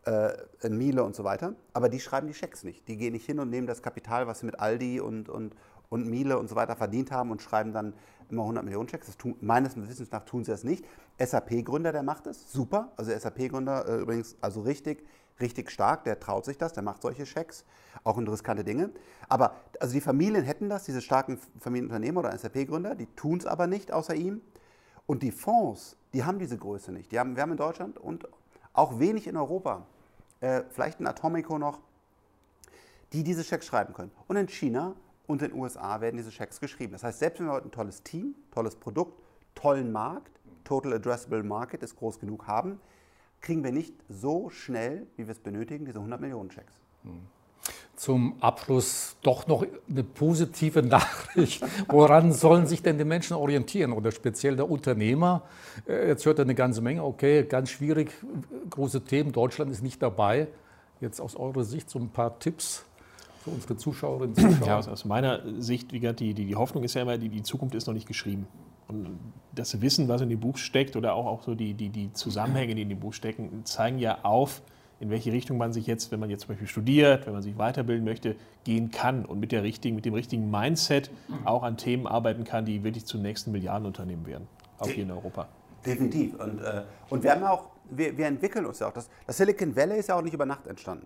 äh, 0.05 0.33
in 0.61 0.77
Miele 0.77 1.03
und 1.03 1.15
so 1.15 1.23
weiter. 1.23 1.55
Aber 1.73 1.89
die 1.89 1.99
schreiben 1.99 2.27
die 2.27 2.33
Schecks 2.33 2.63
nicht. 2.63 2.87
Die 2.87 2.97
gehen 2.97 3.13
nicht 3.13 3.25
hin 3.25 3.39
und 3.39 3.49
nehmen 3.49 3.67
das 3.67 3.81
Kapital, 3.81 4.27
was 4.27 4.39
sie 4.39 4.45
mit 4.45 4.59
Aldi 4.59 4.99
und, 4.99 5.29
und, 5.29 5.55
und 5.89 6.07
Miele 6.07 6.37
und 6.37 6.49
so 6.49 6.55
weiter 6.55 6.75
verdient 6.75 7.11
haben 7.11 7.31
und 7.31 7.41
schreiben 7.41 7.73
dann 7.73 7.93
immer 8.29 8.43
100 8.43 8.63
Millionen 8.63 8.87
Checks. 8.87 9.07
Das 9.07 9.17
tun, 9.17 9.35
meines 9.41 9.75
Wissens 9.75 10.11
nach 10.11 10.25
tun 10.25 10.43
sie 10.43 10.51
das 10.51 10.63
nicht. 10.63 10.85
SAP-Gründer, 11.19 11.91
der 11.91 12.03
macht 12.03 12.25
das, 12.25 12.51
super. 12.51 12.91
Also 12.97 13.11
SAP-Gründer 13.17 13.87
äh, 13.87 14.01
übrigens, 14.01 14.35
also 14.41 14.61
richtig 14.61 15.03
richtig 15.39 15.71
stark, 15.71 16.03
der 16.03 16.19
traut 16.19 16.45
sich 16.45 16.57
das, 16.57 16.73
der 16.73 16.83
macht 16.83 17.01
solche 17.01 17.25
Schecks, 17.25 17.65
auch 18.03 18.17
in 18.17 18.27
riskante 18.27 18.63
Dinge. 18.63 18.91
Aber 19.27 19.55
also 19.79 19.93
die 19.93 20.01
Familien 20.01 20.43
hätten 20.43 20.69
das, 20.69 20.83
diese 20.83 21.01
starken 21.01 21.39
Familienunternehmer 21.59 22.21
oder 22.21 22.37
SAP-Gründer, 22.37 22.95
die 22.95 23.07
tun 23.15 23.39
es 23.39 23.45
aber 23.45 23.67
nicht 23.67 23.91
außer 23.91 24.15
ihm. 24.15 24.41
Und 25.07 25.21
die 25.23 25.31
Fonds, 25.31 25.97
die 26.13 26.23
haben 26.23 26.39
diese 26.39 26.57
Größe 26.57 26.91
nicht. 26.91 27.11
Die 27.11 27.19
haben, 27.19 27.35
wir 27.35 27.43
haben 27.43 27.51
in 27.51 27.57
Deutschland 27.57 27.97
und 27.97 28.27
auch 28.73 28.99
wenig 28.99 29.27
in 29.27 29.37
Europa, 29.37 29.85
äh, 30.41 30.63
vielleicht 30.69 30.99
ein 30.99 31.07
Atomico 31.07 31.59
noch, 31.59 31.79
die 33.13 33.23
diese 33.23 33.43
Schecks 33.43 33.67
schreiben 33.67 33.93
können. 33.93 34.11
Und 34.27 34.35
in 34.35 34.47
China 34.47 34.95
und 35.27 35.41
in 35.41 35.49
den 35.49 35.59
USA 35.59 36.01
werden 36.01 36.17
diese 36.17 36.31
Schecks 36.31 36.59
geschrieben. 36.59 36.93
Das 36.93 37.03
heißt, 37.03 37.19
selbst 37.19 37.39
wenn 37.39 37.47
wir 37.47 37.53
heute 37.53 37.67
ein 37.67 37.71
tolles 37.71 38.03
Team, 38.03 38.35
tolles 38.51 38.75
Produkt, 38.75 39.19
tollen 39.55 39.91
Markt, 39.91 40.31
Total 40.63 40.93
Addressable 40.93 41.43
Market 41.43 41.83
ist 41.83 41.95
groß 41.95 42.19
genug 42.19 42.47
haben, 42.47 42.79
kriegen 43.39 43.63
wir 43.63 43.71
nicht 43.71 43.93
so 44.09 44.49
schnell, 44.49 45.05
wie 45.15 45.27
wir 45.27 45.31
es 45.31 45.39
benötigen, 45.39 45.85
diese 45.85 45.99
100 45.99 46.19
Millionen 46.19 46.49
Checks. 46.49 46.73
Zum 47.95 48.35
Abschluss 48.41 49.15
doch 49.21 49.47
noch 49.47 49.65
eine 49.87 50.03
positive 50.03 50.81
Nachricht. 50.83 51.63
Woran 51.87 52.33
sollen 52.33 52.67
sich 52.67 52.81
denn 52.81 52.97
die 52.97 53.05
Menschen 53.05 53.37
orientieren 53.37 53.93
oder 53.93 54.11
speziell 54.11 54.55
der 54.55 54.69
Unternehmer? 54.69 55.43
Äh, 55.87 56.09
jetzt 56.09 56.25
hört 56.25 56.39
er 56.39 56.45
eine 56.45 56.55
ganze 56.55 56.81
Menge, 56.81 57.03
okay, 57.03 57.43
ganz 57.43 57.69
schwierig, 57.69 58.11
große 58.69 59.01
Themen, 59.01 59.31
Deutschland 59.31 59.71
ist 59.71 59.83
nicht 59.83 60.01
dabei. 60.01 60.47
Jetzt 60.99 61.21
aus 61.21 61.35
eurer 61.35 61.63
Sicht 61.63 61.89
so 61.89 61.99
ein 61.99 62.09
paar 62.09 62.39
Tipps 62.39 62.83
für 63.45 63.51
unsere 63.51 63.77
Zuschauerinnen 63.77 64.35
und 64.35 64.41
Zuschauer. 64.59 64.67
Ja, 64.67 64.77
aus 64.79 65.05
meiner 65.05 65.41
Sicht, 65.61 65.93
wie 65.93 65.99
gesagt, 65.99 66.19
die, 66.19 66.33
die, 66.33 66.45
die 66.45 66.55
Hoffnung 66.55 66.83
ist 66.83 66.95
ja 66.95 67.03
immer, 67.03 67.17
die, 67.17 67.29
die 67.29 67.43
Zukunft 67.43 67.75
ist 67.75 67.87
noch 67.87 67.93
nicht 67.93 68.07
geschrieben. 68.07 68.47
Und 68.87 69.19
das 69.53 69.81
Wissen, 69.81 70.07
was 70.07 70.21
in 70.21 70.29
dem 70.29 70.39
Buch 70.39 70.57
steckt 70.57 70.95
oder 70.95 71.13
auch, 71.13 71.25
auch 71.25 71.43
so 71.43 71.55
die, 71.55 71.73
die, 71.73 71.89
die 71.89 72.11
Zusammenhänge, 72.13 72.75
die 72.75 72.81
in 72.81 72.89
dem 72.89 72.99
Buch 72.99 73.13
stecken, 73.13 73.61
zeigen 73.63 73.99
ja 73.99 74.19
auf, 74.23 74.61
in 74.99 75.09
welche 75.09 75.31
Richtung 75.31 75.57
man 75.57 75.73
sich 75.73 75.87
jetzt, 75.87 76.11
wenn 76.11 76.19
man 76.19 76.29
jetzt 76.29 76.41
zum 76.41 76.49
Beispiel 76.49 76.67
studiert, 76.67 77.25
wenn 77.25 77.33
man 77.33 77.41
sich 77.41 77.57
weiterbilden 77.57 78.05
möchte, 78.05 78.35
gehen 78.63 78.91
kann 78.91 79.25
und 79.25 79.39
mit, 79.39 79.51
der 79.51 79.63
richtigen, 79.63 79.95
mit 79.95 80.05
dem 80.05 80.13
richtigen 80.13 80.49
Mindset 80.49 81.11
auch 81.43 81.63
an 81.63 81.77
Themen 81.77 82.07
arbeiten 82.07 82.43
kann, 82.43 82.65
die 82.65 82.83
wirklich 82.83 83.05
zum 83.05 83.21
nächsten 83.21 83.51
Milliardenunternehmen 83.51 84.25
werden, 84.25 84.47
auch 84.79 84.87
hier 84.87 85.03
in 85.03 85.11
Europa. 85.11 85.47
Definitiv. 85.85 86.39
Und, 86.39 86.61
äh, 86.61 86.83
und 87.09 87.23
wir 87.23 87.31
haben 87.31 87.43
auch, 87.43 87.67
wir, 87.89 88.17
wir 88.17 88.25
entwickeln 88.25 88.65
uns 88.65 88.79
ja 88.79 88.87
auch. 88.87 88.93
Das, 88.93 89.09
das 89.27 89.37
Silicon 89.37 89.75
Valley 89.75 89.99
ist 89.99 90.09
ja 90.09 90.15
auch 90.15 90.21
nicht 90.21 90.33
über 90.33 90.45
Nacht 90.45 90.65
entstanden. 90.65 91.05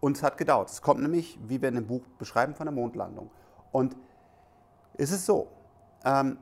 Und 0.00 0.16
es 0.16 0.22
hat 0.22 0.38
gedauert. 0.38 0.70
Es 0.70 0.82
kommt 0.82 1.00
nämlich, 1.00 1.38
wie 1.46 1.60
wir 1.60 1.68
in 1.68 1.74
dem 1.74 1.86
Buch 1.86 2.02
beschreiben, 2.18 2.54
von 2.54 2.66
der 2.66 2.74
Mondlandung. 2.74 3.30
Und 3.72 3.96
es 4.94 5.10
ist 5.10 5.26
so, 5.26 5.48
ähm, 6.04 6.38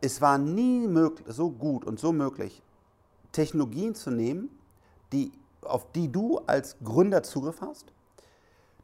es 0.00 0.20
war 0.20 0.38
nie 0.38 0.86
möglich, 0.86 1.26
so 1.34 1.50
gut 1.50 1.84
und 1.84 1.98
so 1.98 2.12
möglich, 2.12 2.62
Technologien 3.32 3.94
zu 3.94 4.10
nehmen, 4.10 4.50
die, 5.12 5.32
auf 5.62 5.90
die 5.92 6.10
du 6.10 6.38
als 6.46 6.76
Gründer 6.82 7.22
Zugriff 7.22 7.60
hast, 7.60 7.92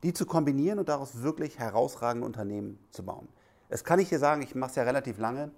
die 0.02 0.12
zu 0.12 0.26
kombinieren 0.26 0.78
und 0.78 0.88
daraus 0.88 1.22
wirklich 1.22 1.58
herausragende 1.58 2.26
Unternehmen 2.26 2.78
zu 2.90 3.04
bauen. 3.04 3.28
Das 3.68 3.84
kann 3.84 3.98
ich 3.98 4.08
dir 4.08 4.18
sagen, 4.18 4.42
ich 4.42 4.54
mache 4.54 4.70
es 4.70 4.76
ja 4.76 4.82
relativ 4.82 5.18
lange, 5.18 5.50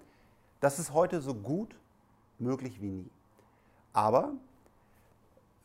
das 0.59 0.79
ist 0.79 0.93
heute 0.93 1.21
so 1.21 1.33
gut 1.33 1.75
möglich 2.39 2.81
wie 2.81 2.89
nie. 2.89 3.09
Aber 3.93 4.33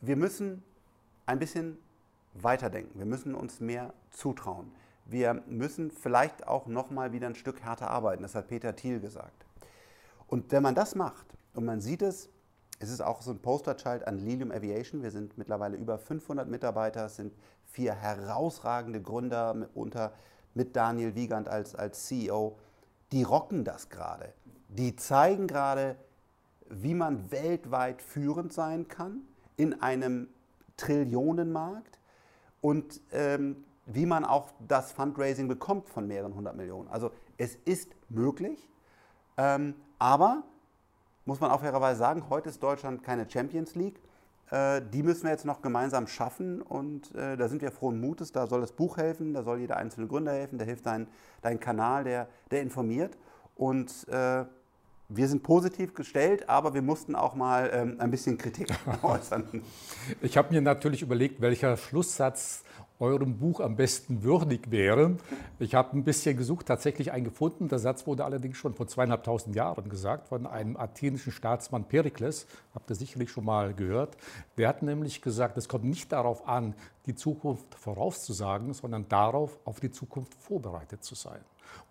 wir 0.01 0.15
müssen 0.15 0.63
ein 1.31 1.39
bisschen 1.39 1.77
weiterdenken. 2.33 2.99
Wir 2.99 3.05
müssen 3.05 3.33
uns 3.35 3.61
mehr 3.61 3.93
zutrauen. 4.11 4.71
Wir 5.05 5.33
müssen 5.47 5.89
vielleicht 5.89 6.45
auch 6.47 6.67
noch 6.67 6.91
mal 6.91 7.13
wieder 7.13 7.27
ein 7.27 7.35
Stück 7.35 7.61
härter 7.61 7.89
arbeiten. 7.89 8.23
Das 8.23 8.35
hat 8.35 8.49
Peter 8.49 8.75
Thiel 8.75 8.99
gesagt. 8.99 9.45
Und 10.27 10.51
wenn 10.51 10.61
man 10.61 10.75
das 10.75 10.95
macht 10.95 11.25
und 11.53 11.65
man 11.65 11.79
sieht 11.81 12.01
es, 12.01 12.29
es 12.79 12.89
ist 12.89 13.01
auch 13.01 13.21
so 13.21 13.31
ein 13.31 13.39
Posterchild 13.39 14.07
an 14.07 14.17
Lilium 14.17 14.51
Aviation. 14.51 15.03
Wir 15.03 15.11
sind 15.11 15.37
mittlerweile 15.37 15.77
über 15.77 15.97
500 15.97 16.49
Mitarbeiter, 16.49 17.05
es 17.05 17.15
sind 17.15 17.33
vier 17.65 17.93
herausragende 17.93 19.01
Gründer 19.01 19.53
mit, 19.53 19.69
unter, 19.73 20.13
mit 20.53 20.75
Daniel 20.75 21.15
Wiegand 21.15 21.47
als, 21.47 21.75
als 21.75 22.07
CEO. 22.07 22.57
Die 23.11 23.23
rocken 23.23 23.63
das 23.63 23.89
gerade. 23.89 24.33
Die 24.67 24.95
zeigen 24.95 25.47
gerade, 25.47 25.95
wie 26.69 26.93
man 26.93 27.31
weltweit 27.31 28.01
führend 28.01 28.51
sein 28.51 28.87
kann 28.87 29.21
in 29.57 29.81
einem 29.81 30.27
Trillionenmarkt 30.81 31.99
und 32.59 33.01
ähm, 33.11 33.63
wie 33.85 34.05
man 34.05 34.25
auch 34.25 34.49
das 34.67 34.91
Fundraising 34.91 35.47
bekommt 35.47 35.89
von 35.89 36.07
mehreren 36.07 36.33
hundert 36.33 36.55
Millionen. 36.55 36.87
Also 36.89 37.11
es 37.37 37.55
ist 37.65 37.91
möglich, 38.09 38.69
ähm, 39.37 39.75
aber 39.99 40.43
muss 41.25 41.39
man 41.39 41.51
auch 41.51 41.61
fairerweise 41.61 41.99
sagen, 41.99 42.29
heute 42.29 42.49
ist 42.49 42.63
Deutschland 42.63 43.03
keine 43.03 43.29
Champions 43.29 43.75
League. 43.75 44.01
Äh, 44.49 44.81
die 44.91 45.03
müssen 45.03 45.23
wir 45.23 45.31
jetzt 45.31 45.45
noch 45.45 45.61
gemeinsam 45.61 46.07
schaffen 46.07 46.61
und 46.61 47.13
äh, 47.15 47.37
da 47.37 47.47
sind 47.47 47.61
wir 47.61 47.71
frohen 47.71 48.01
Mutes. 48.01 48.31
Da 48.31 48.47
soll 48.47 48.61
das 48.61 48.71
Buch 48.71 48.97
helfen, 48.97 49.33
da 49.33 49.43
soll 49.43 49.59
jeder 49.59 49.77
einzelne 49.77 50.07
Gründer 50.07 50.31
helfen, 50.33 50.57
da 50.57 50.65
hilft 50.65 50.85
dein, 50.85 51.07
dein 51.41 51.59
Kanal, 51.59 52.03
der, 52.03 52.27
der 52.49 52.61
informiert. 52.61 53.17
Und 53.55 54.07
äh, 54.07 54.45
wir 55.15 55.27
sind 55.27 55.43
positiv 55.43 55.93
gestellt, 55.93 56.49
aber 56.49 56.73
wir 56.73 56.81
mussten 56.81 57.15
auch 57.15 57.35
mal 57.35 57.69
ähm, 57.73 57.95
ein 57.99 58.11
bisschen 58.11 58.37
Kritik 58.37 58.67
äußern. 59.01 59.61
Ich 60.21 60.37
habe 60.37 60.53
mir 60.53 60.61
natürlich 60.61 61.01
überlegt, 61.01 61.41
welcher 61.41 61.77
Schlusssatz 61.77 62.63
eurem 63.01 63.39
Buch 63.39 63.59
am 63.59 63.75
besten 63.75 64.21
würdig 64.23 64.69
wäre. 64.69 65.17
Ich 65.59 65.73
habe 65.73 65.97
ein 65.97 66.03
bisschen 66.03 66.37
gesucht, 66.37 66.67
tatsächlich 66.67 67.11
einen 67.11 67.25
gefunden. 67.25 67.67
Der 67.67 67.79
Satz 67.79 68.05
wurde 68.05 68.23
allerdings 68.23 68.57
schon 68.57 68.75
vor 68.75 68.87
zweieinhalbtausend 68.87 69.55
Jahren 69.55 69.89
gesagt 69.89 70.27
von 70.27 70.45
einem 70.45 70.77
athenischen 70.77 71.31
Staatsmann 71.31 71.85
Perikles. 71.85 72.45
Habt 72.75 72.89
ihr 72.91 72.95
sicherlich 72.95 73.31
schon 73.31 73.45
mal 73.45 73.73
gehört. 73.73 74.17
Der 74.57 74.67
hat 74.67 74.83
nämlich 74.83 75.21
gesagt, 75.21 75.57
es 75.57 75.67
kommt 75.67 75.85
nicht 75.85 76.11
darauf 76.11 76.47
an, 76.47 76.75
die 77.07 77.15
Zukunft 77.15 77.73
vorauszusagen, 77.73 78.73
sondern 78.73 79.09
darauf, 79.09 79.59
auf 79.65 79.79
die 79.79 79.91
Zukunft 79.91 80.35
vorbereitet 80.35 81.03
zu 81.03 81.15
sein. 81.15 81.41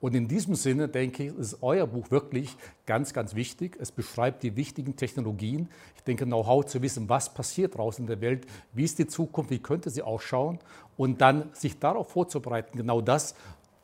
Und 0.01 0.15
in 0.15 0.29
diesem 0.29 0.55
Sinne, 0.55 0.89
denke 0.89 1.25
ich, 1.25 1.37
ist 1.37 1.63
euer 1.63 1.87
Buch 1.87 2.11
wirklich 2.11 2.57
ganz, 2.87 3.13
ganz 3.13 3.35
wichtig. 3.35 3.77
Es 3.81 3.93
beschreibt 3.93 4.43
die 4.43 4.57
wichtigen 4.57 4.97
Technologien. 4.97 5.69
Ich 5.97 6.03
denke, 6.03 6.25
Know-how 6.25 6.65
zu 6.65 6.81
wissen, 6.83 7.09
was 7.09 7.33
passiert 7.35 7.77
draußen 7.77 8.05
in 8.05 8.09
der 8.09 8.21
Welt, 8.21 8.47
wie 8.73 8.85
ist 8.85 8.99
die 8.99 9.07
Zukunft, 9.07 9.51
wie 9.51 9.59
könnte 9.59 9.91
sie 9.91 10.03
ausschauen 10.03 10.59
und 10.97 11.21
dann 11.21 11.51
sich 11.53 11.79
darauf 11.79 12.11
vorzubereiten, 12.11 12.77
genau 12.77 13.01
das 13.01 13.35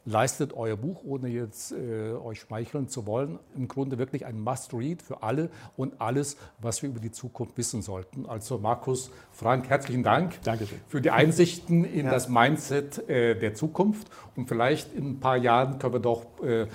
leistet 0.07 0.55
euer 0.55 0.77
Buch, 0.77 1.03
ohne 1.05 1.29
jetzt 1.29 1.73
äh, 1.73 2.12
euch 2.12 2.40
schmeicheln 2.40 2.88
zu 2.88 3.07
wollen, 3.07 3.38
im 3.55 3.69
Grunde 3.69 3.99
wirklich 3.99 4.25
ein 4.25 4.40
Must-Read 4.40 5.03
für 5.03 5.23
alle 5.23 5.51
und 5.77 6.01
alles, 6.01 6.37
was 6.61 6.81
wir 6.83 6.88
über 6.88 7.01
die 7.01 7.11
Zukunft 7.11 7.59
wissen 7.59 7.83
sollten. 7.83 8.25
Also 8.25 8.59
Markus, 8.59 9.11
Frank, 9.33 9.69
herzlichen 9.69 10.05
Dank 10.05 10.40
Dankeschön. 10.42 10.79
für 10.87 11.01
die 11.01 11.11
Einsichten 11.11 11.85
in 11.85 12.07
ja. 12.07 12.12
das 12.12 12.29
Mindset 12.29 13.09
äh, 13.09 13.38
der 13.38 13.55
Zukunft. 13.55 14.09
Und 14.37 14.49
vielleicht 14.49 14.95
in 14.95 15.11
ein 15.11 15.21
paar 15.21 15.37
Jahren 15.37 15.79
können 15.79 15.95
wir 15.95 16.01
doch 16.01 16.25
äh, 16.42 16.66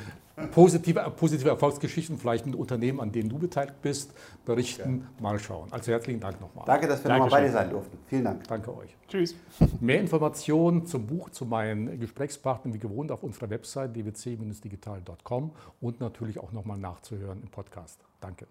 positive, 0.52 1.12
positive 1.15 1.50
Erfolgsgeschichten, 1.50 2.17
vielleicht 2.17 2.46
mit 2.46 2.56
Unternehmen, 2.56 3.00
an 3.00 3.12
denen 3.12 3.30
du 3.30 3.38
beteiligt 3.38 3.82
bist, 3.82 4.13
berichten. 4.46 5.08
Ja. 5.17 5.24
Mal 5.24 5.39
schauen. 5.39 5.72
Also 5.72 5.91
herzlichen 5.91 6.20
Dank 6.20 6.39
nochmal. 6.41 6.65
Danke, 6.65 6.88
dass 6.88 7.04
wir 7.04 7.12
nochmal 7.12 7.30
bei 7.30 7.41
dir 7.41 7.52
sein 7.52 7.70
durften. 7.70 7.98
Vielen 8.08 8.24
Dank. 8.24 8.48
Danke 8.48 8.76
euch. 8.76 8.96
Tschüss. 9.08 9.36
Mehr 9.80 10.00
Informationen 10.00 10.86
zum 10.86 11.08
Buch, 11.08 11.30
zu 11.30 11.46
meinen 11.46 12.00
Gesprächspartnern 12.00 12.74
wie 12.74 12.80
gewohnt 12.80 13.12
auf 13.12 13.24
unserer 13.24 13.50
Website 13.50 13.96
dwc-digital.com 13.96 15.52
und 15.82 16.00
natürlich 16.00 16.39
auch 16.39 16.52
nochmal 16.52 16.78
nachzuhören 16.78 17.41
im 17.41 17.50
Podcast. 17.50 18.00
Danke. 18.20 18.48